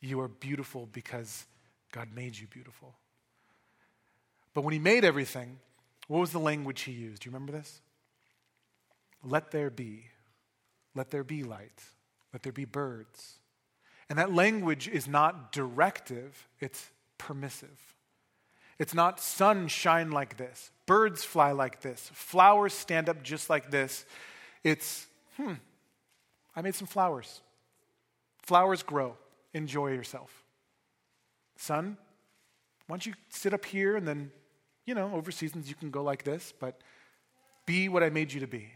You 0.01 0.20
are 0.20 0.29
beautiful 0.29 0.88
because 0.92 1.46
God 1.92 2.09
made 2.14 2.38
you 2.38 2.46
beautiful. 2.46 2.94
But 4.55 4.62
when 4.62 4.72
He 4.72 4.79
made 4.79 5.05
everything, 5.05 5.59
what 6.07 6.20
was 6.20 6.31
the 6.31 6.40
language 6.40 6.83
He 6.83 6.92
used? 6.92 7.22
Do 7.22 7.29
you 7.29 7.35
remember 7.35 7.53
this? 7.53 7.81
Let 9.25 9.51
there 9.51 9.70
be. 9.70 10.07
Let 10.94 11.11
there 11.11 11.25
be 11.25 11.42
light. 11.42 11.83
Let 12.33 12.42
there 12.42 12.53
be 12.53 12.64
birds. 12.64 13.38
And 14.09 14.18
that 14.18 14.33
language 14.33 14.88
is 14.88 15.07
not 15.09 15.53
directive, 15.53 16.49
it's 16.61 16.90
permissive. 17.18 17.97
It's 18.79 18.95
not 18.95 19.21
sun 19.21 19.68
shine 19.68 20.11
like 20.11 20.37
this, 20.37 20.71
birds 20.87 21.25
fly 21.25 21.53
like 21.53 21.81
this, 21.81 22.11
flowers 22.12 22.73
stand 22.73 23.09
up 23.09 23.23
just 23.23 23.49
like 23.49 23.71
this. 23.71 24.05
It's, 24.64 25.07
hmm, 25.37 25.55
I 26.55 26.62
made 26.62 26.75
some 26.75 26.87
flowers. 26.87 27.40
Flowers 28.42 28.83
grow. 28.83 29.16
Enjoy 29.55 29.88
yourself. 29.88 30.45
Sun, 31.57 31.97
why 32.87 32.95
don't 32.95 33.07
you 33.07 33.14
sit 33.29 33.55
up 33.55 33.64
here 33.64 33.97
and 33.97 34.07
then, 34.07 34.31
you 34.85 34.95
know, 34.95 35.12
over 35.14 35.31
seasons 35.31 35.68
you 35.68 35.75
can 35.75 35.90
go 35.90 36.03
like 36.03 36.25
this, 36.25 36.53
but 36.59 36.81
be 37.66 37.88
what 37.88 38.03
I 38.03 38.11
made 38.11 38.33
you 38.33 38.40
to 38.40 38.47
be. 38.47 38.71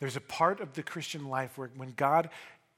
There's 0.00 0.16
a 0.16 0.20
part 0.20 0.60
of 0.60 0.72
the 0.72 0.82
Christian 0.82 1.28
life 1.28 1.56
where 1.56 1.70
when 1.76 1.92
God 1.92 2.30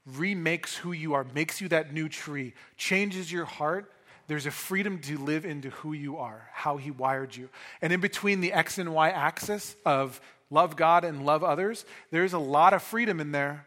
remakes 0.05 0.77
who 0.77 0.93
you 0.93 1.15
are, 1.15 1.25
makes 1.35 1.61
you 1.61 1.69
that 1.69 1.93
new 1.93 2.09
tree, 2.09 2.55
changes 2.77 3.31
your 3.31 3.45
heart, 3.45 3.91
there's 4.27 4.47
a 4.47 4.51
freedom 4.51 4.99
to 5.01 5.19
live 5.19 5.45
into 5.45 5.71
who 5.71 5.93
you 5.93 6.19
are, 6.19 6.49
how 6.53 6.77
He 6.77 6.91
wired 6.91 7.35
you. 7.35 7.49
And 7.81 7.93
in 7.93 8.01
between 8.01 8.41
the 8.41 8.53
X 8.53 8.79
and 8.79 8.93
Y 8.93 9.11
axis 9.11 9.77
of 9.85 10.21
love 10.51 10.77
God 10.77 11.05
and 11.05 11.25
love 11.25 11.45
others, 11.45 11.85
there's 12.11 12.33
a 12.33 12.39
lot 12.39 12.73
of 12.73 12.83
freedom 12.83 13.21
in 13.21 13.33
there 13.33 13.67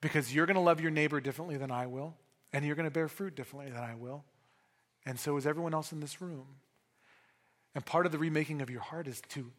because 0.00 0.34
you're 0.34 0.46
going 0.46 0.56
to 0.56 0.60
love 0.60 0.80
your 0.80 0.90
neighbor 0.90 1.20
differently 1.20 1.56
than 1.56 1.70
I 1.70 1.86
will, 1.86 2.14
and 2.52 2.64
you're 2.64 2.76
going 2.76 2.88
to 2.88 2.90
bear 2.90 3.08
fruit 3.08 3.34
differently 3.34 3.72
than 3.72 3.82
I 3.82 3.94
will. 3.94 4.24
And 5.06 5.18
so 5.18 5.36
is 5.36 5.46
everyone 5.46 5.74
else 5.74 5.92
in 5.92 6.00
this 6.00 6.20
room. 6.20 6.46
And 7.74 7.84
part 7.84 8.06
of 8.06 8.12
the 8.12 8.18
remaking 8.18 8.62
of 8.62 8.70
your 8.70 8.80
heart 8.80 9.08
is 9.08 9.20
to 9.30 9.50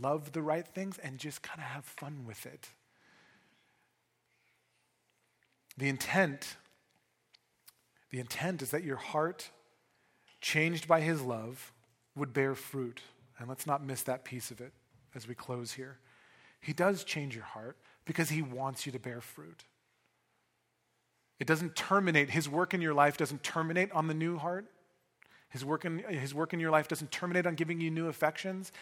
love 0.00 0.32
the 0.32 0.42
right 0.42 0.66
things, 0.66 0.98
and 0.98 1.18
just 1.18 1.42
kind 1.42 1.60
of 1.60 1.66
have 1.66 1.84
fun 1.84 2.24
with 2.26 2.46
it. 2.46 2.68
The 5.76 5.88
intent, 5.88 6.56
the 8.10 8.20
intent 8.20 8.62
is 8.62 8.70
that 8.70 8.84
your 8.84 8.96
heart, 8.96 9.50
changed 10.40 10.86
by 10.86 11.00
his 11.00 11.22
love, 11.22 11.72
would 12.14 12.32
bear 12.32 12.54
fruit, 12.54 13.00
and 13.38 13.48
let's 13.48 13.66
not 13.66 13.84
miss 13.84 14.02
that 14.02 14.24
piece 14.24 14.50
of 14.50 14.60
it 14.60 14.72
as 15.14 15.26
we 15.26 15.34
close 15.34 15.72
here. 15.72 15.98
He 16.60 16.72
does 16.72 17.04
change 17.04 17.34
your 17.34 17.44
heart 17.44 17.76
because 18.04 18.30
he 18.30 18.42
wants 18.42 18.86
you 18.86 18.92
to 18.92 18.98
bear 18.98 19.20
fruit. 19.20 19.64
It 21.40 21.46
doesn't 21.46 21.74
terminate, 21.74 22.30
his 22.30 22.48
work 22.48 22.74
in 22.74 22.80
your 22.80 22.94
life 22.94 23.16
doesn't 23.16 23.42
terminate 23.42 23.90
on 23.92 24.06
the 24.06 24.14
new 24.14 24.38
heart. 24.38 24.66
His 25.48 25.64
work, 25.64 25.84
in, 25.84 25.98
his 25.98 26.34
work 26.34 26.52
in 26.52 26.60
your 26.60 26.70
life 26.70 26.88
doesn't 26.88 27.10
terminate 27.10 27.46
on 27.46 27.54
giving 27.54 27.80
you 27.80 27.90
new 27.90 28.08
affections. 28.08 28.72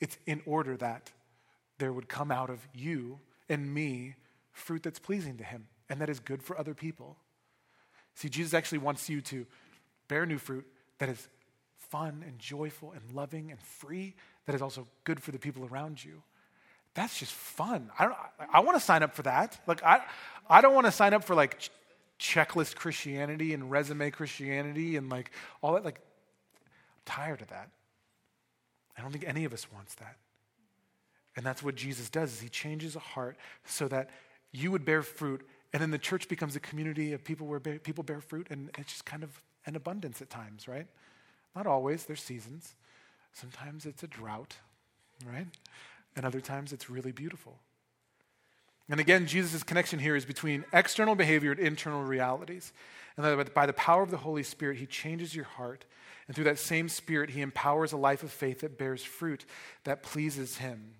It's 0.00 0.18
in 0.26 0.42
order 0.46 0.76
that 0.76 1.12
there 1.78 1.92
would 1.92 2.08
come 2.08 2.30
out 2.30 2.50
of 2.50 2.66
you 2.74 3.20
and 3.48 3.72
me 3.72 4.14
fruit 4.52 4.82
that's 4.82 4.98
pleasing 4.98 5.36
to 5.38 5.44
him 5.44 5.66
and 5.88 6.00
that 6.00 6.08
is 6.08 6.20
good 6.20 6.42
for 6.42 6.58
other 6.58 6.74
people. 6.74 7.16
See, 8.14 8.28
Jesus 8.28 8.54
actually 8.54 8.78
wants 8.78 9.08
you 9.08 9.20
to 9.22 9.46
bear 10.08 10.24
new 10.26 10.38
fruit 10.38 10.66
that 10.98 11.08
is 11.08 11.28
fun 11.78 12.24
and 12.26 12.38
joyful 12.38 12.92
and 12.92 13.02
loving 13.14 13.50
and 13.50 13.60
free, 13.60 14.14
that 14.46 14.54
is 14.54 14.62
also 14.62 14.86
good 15.04 15.20
for 15.20 15.32
the 15.32 15.38
people 15.38 15.64
around 15.64 16.02
you. 16.02 16.22
That's 16.94 17.18
just 17.18 17.32
fun. 17.32 17.90
I, 17.98 18.04
don't, 18.04 18.16
I, 18.52 18.60
want 18.60 18.76
to 18.78 18.84
sign 18.84 19.02
up 19.02 19.14
for 19.14 19.22
that. 19.22 19.60
Like, 19.66 19.82
I, 19.82 20.00
I 20.48 20.60
don't 20.60 20.74
want 20.74 20.86
to 20.86 20.92
sign 20.92 21.12
up 21.12 21.24
for 21.24 21.34
like 21.34 21.58
ch- 21.58 21.70
checklist 22.20 22.76
Christianity 22.76 23.52
and 23.52 23.70
resume 23.70 24.10
Christianity 24.12 24.96
and 24.96 25.10
like 25.10 25.32
all 25.60 25.74
that. 25.74 25.84
Like, 25.84 25.98
I'm 25.98 27.02
tired 27.04 27.42
of 27.42 27.48
that. 27.48 27.70
I 28.96 29.02
don't 29.02 29.10
think 29.10 29.24
any 29.26 29.44
of 29.44 29.52
us 29.52 29.66
wants 29.72 29.94
that. 29.96 30.16
And 31.36 31.44
that's 31.44 31.62
what 31.62 31.74
Jesus 31.74 32.08
does 32.08 32.32
is 32.32 32.40
he 32.40 32.48
changes 32.48 32.94
a 32.94 33.00
heart 33.00 33.36
so 33.64 33.88
that 33.88 34.10
you 34.52 34.70
would 34.70 34.84
bear 34.84 35.02
fruit 35.02 35.46
and 35.72 35.82
then 35.82 35.90
the 35.90 35.98
church 35.98 36.28
becomes 36.28 36.54
a 36.54 36.60
community 36.60 37.12
of 37.12 37.24
people 37.24 37.48
where 37.48 37.58
people 37.58 38.04
bear 38.04 38.20
fruit 38.20 38.46
and 38.50 38.70
it's 38.78 38.92
just 38.92 39.04
kind 39.04 39.24
of 39.24 39.42
an 39.66 39.74
abundance 39.74 40.22
at 40.22 40.30
times, 40.30 40.68
right? 40.68 40.86
Not 41.56 41.66
always, 41.66 42.04
there's 42.04 42.22
seasons. 42.22 42.74
Sometimes 43.32 43.84
it's 43.84 44.04
a 44.04 44.06
drought, 44.06 44.56
right? 45.26 45.48
And 46.14 46.24
other 46.24 46.40
times 46.40 46.72
it's 46.72 46.88
really 46.88 47.10
beautiful. 47.10 47.58
And 48.90 49.00
again, 49.00 49.26
Jesus' 49.26 49.62
connection 49.62 49.98
here 49.98 50.14
is 50.14 50.24
between 50.24 50.64
external 50.72 51.14
behavior 51.14 51.52
and 51.52 51.60
internal 51.60 52.02
realities. 52.02 52.72
And 53.16 53.24
that 53.24 53.54
by 53.54 53.66
the 53.66 53.72
power 53.72 54.02
of 54.02 54.10
the 54.10 54.16
Holy 54.18 54.42
Spirit, 54.42 54.76
He 54.76 54.86
changes 54.86 55.34
your 55.34 55.44
heart. 55.44 55.84
And 56.26 56.34
through 56.34 56.44
that 56.44 56.58
same 56.58 56.88
Spirit, 56.88 57.30
He 57.30 57.40
empowers 57.40 57.92
a 57.92 57.96
life 57.96 58.22
of 58.22 58.30
faith 58.30 58.60
that 58.60 58.78
bears 58.78 59.02
fruit 59.02 59.44
that 59.84 60.02
pleases 60.02 60.58
Him. 60.58 60.94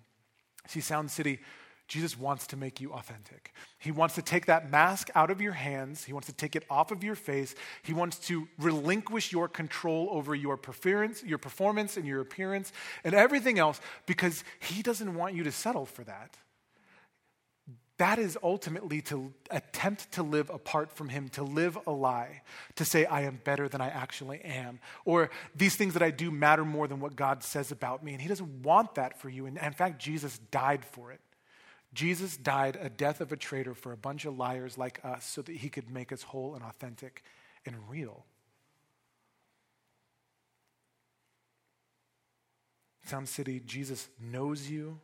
See, 0.67 0.81
Sound 0.81 1.11
City, 1.11 1.39
Jesus 1.87 2.17
wants 2.17 2.47
to 2.47 2.57
make 2.57 2.81
you 2.81 2.93
authentic. 2.93 3.53
He 3.77 3.91
wants 3.91 4.15
to 4.15 4.23
take 4.23 4.47
that 4.47 4.71
mask 4.71 5.11
out 5.13 5.29
of 5.29 5.39
your 5.39 5.51
hands. 5.51 6.03
He 6.03 6.13
wants 6.13 6.27
to 6.27 6.33
take 6.33 6.55
it 6.55 6.63
off 6.69 6.91
of 6.91 7.03
your 7.03 7.13
face. 7.13 7.53
He 7.83 7.93
wants 7.93 8.17
to 8.27 8.47
relinquish 8.57 9.31
your 9.31 9.47
control 9.47 10.07
over 10.09 10.33
your 10.33 10.57
performance, 10.57 11.23
your 11.23 11.37
performance 11.37 11.95
and 11.95 12.07
your 12.07 12.21
appearance 12.21 12.73
and 13.03 13.13
everything 13.13 13.59
else 13.59 13.79
because 14.07 14.43
he 14.59 14.81
doesn't 14.81 15.13
want 15.13 15.35
you 15.35 15.43
to 15.43 15.51
settle 15.51 15.85
for 15.85 16.03
that. 16.05 16.35
That 17.97 18.19
is 18.19 18.37
ultimately 18.43 19.01
to 19.03 19.33
attempt 19.49 20.11
to 20.13 20.23
live 20.23 20.49
apart 20.49 20.91
from 20.91 21.09
Him, 21.09 21.29
to 21.29 21.43
live 21.43 21.77
a 21.87 21.91
lie, 21.91 22.41
to 22.75 22.83
say, 22.83 23.05
I 23.05 23.21
am 23.21 23.39
better 23.43 23.69
than 23.69 23.79
I 23.79 23.87
actually 23.87 24.41
am, 24.41 24.79
or 25.05 25.29
these 25.55 25.75
things 25.75 25.93
that 25.93 26.03
I 26.03 26.11
do 26.11 26.29
matter 26.29 26.65
more 26.65 26.87
than 26.87 26.99
what 26.99 27.15
God 27.15 27.41
says 27.41 27.71
about 27.71 28.03
me. 28.03 28.11
And 28.11 28.21
He 28.21 28.27
doesn't 28.27 28.63
want 28.63 28.95
that 28.95 29.21
for 29.21 29.29
you. 29.29 29.45
And 29.45 29.57
in 29.57 29.73
fact, 29.73 29.99
Jesus 29.99 30.39
died 30.51 30.83
for 30.83 31.11
it. 31.11 31.21
Jesus 31.95 32.35
died 32.35 32.77
a 32.79 32.89
death 32.89 33.21
of 33.21 33.31
a 33.31 33.37
traitor 33.37 33.73
for 33.73 33.93
a 33.93 33.97
bunch 33.97 34.25
of 34.25 34.37
liars 34.37 34.77
like 34.77 34.99
us 35.03 35.25
so 35.25 35.41
that 35.41 35.55
he 35.55 35.69
could 35.69 35.89
make 35.89 36.11
us 36.11 36.23
whole 36.23 36.53
and 36.53 36.63
authentic 36.63 37.23
and 37.65 37.77
real. 37.89 38.25
Sound 43.05 43.29
City, 43.29 43.61
Jesus 43.65 44.09
knows 44.19 44.69
you 44.69 44.99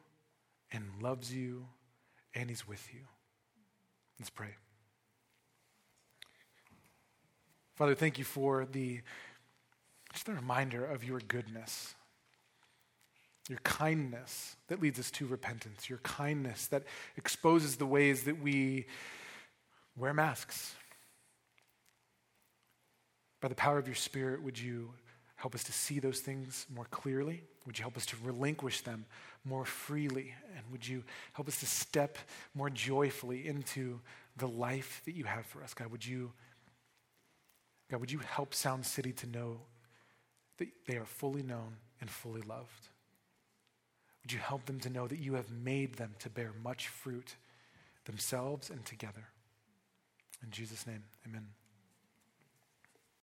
and 0.72 0.84
loves 1.02 1.34
you 1.34 1.66
and 2.34 2.50
he's 2.50 2.68
with 2.68 2.88
you. 2.94 3.02
Let's 4.20 4.30
pray. 4.30 4.56
Father, 7.76 7.96
thank 7.96 8.18
you 8.18 8.24
for 8.24 8.66
the 8.72 9.02
just 10.14 10.28
a 10.28 10.34
reminder 10.34 10.86
of 10.86 11.04
your 11.04 11.20
goodness 11.20 11.96
your 13.52 13.60
kindness 13.64 14.56
that 14.68 14.82
leads 14.82 15.00
us 15.00 15.12
to 15.12 15.26
repentance, 15.28 15.90
your 15.90 16.00
kindness 16.00 16.68
that 16.68 16.84
exposes 17.18 17.76
the 17.76 17.86
ways 17.86 18.24
that 18.24 18.42
we 18.42 18.86
wear 19.98 20.14
masks. 20.14 20.74
By 23.42 23.50
the 23.50 23.56
power 23.56 23.78
of 23.78 23.88
your 23.88 23.96
Spirit, 23.96 24.42
would 24.44 24.58
you 24.60 24.94
help 25.36 25.56
us 25.56 25.64
to 25.66 25.74
see 25.74 26.00
those 26.00 26.20
things 26.20 26.66
more 26.74 26.86
clearly? 26.92 27.44
Would 27.66 27.78
you 27.78 27.84
help 27.84 27.98
us 27.98 28.06
to 28.08 28.16
relinquish 28.24 28.82
them 28.82 29.06
more 29.44 29.66
freely? 29.66 30.34
And 30.56 30.64
would 30.72 30.88
you 30.88 31.04
help 31.34 31.48
us 31.48 31.60
to 31.60 31.66
step 31.66 32.18
more 32.54 32.70
joyfully 32.70 33.48
into 33.48 34.00
the 34.38 34.48
life 34.48 35.02
that 35.06 35.16
you 35.16 35.26
have 35.26 35.46
for 35.46 35.64
us? 35.64 35.74
God, 35.74 35.92
would 35.92 36.06
you, 36.06 36.32
God, 37.90 38.00
would 38.00 38.12
you 38.12 38.20
help 38.20 38.54
Sound 38.54 38.86
City 38.86 39.12
to 39.14 39.28
know 39.28 39.62
that 40.58 40.70
they 40.88 40.98
are 40.98 41.06
fully 41.06 41.44
known 41.44 41.78
and 42.00 42.10
fully 42.10 42.42
loved? 42.42 42.88
Would 44.24 44.32
you 44.32 44.40
help 44.40 44.66
them 44.66 44.80
to 44.82 44.90
know 44.90 45.08
that 45.08 45.18
you 45.18 45.34
have 45.34 45.52
made 45.52 45.96
them 45.96 46.14
to 46.20 46.30
bear 46.30 46.52
much 46.64 46.88
fruit 46.88 47.36
themselves 48.06 48.70
and 48.70 48.86
together? 48.86 49.30
In 50.44 50.52
Jesus' 50.52 50.86
name, 50.86 51.04
amen. 51.28 51.48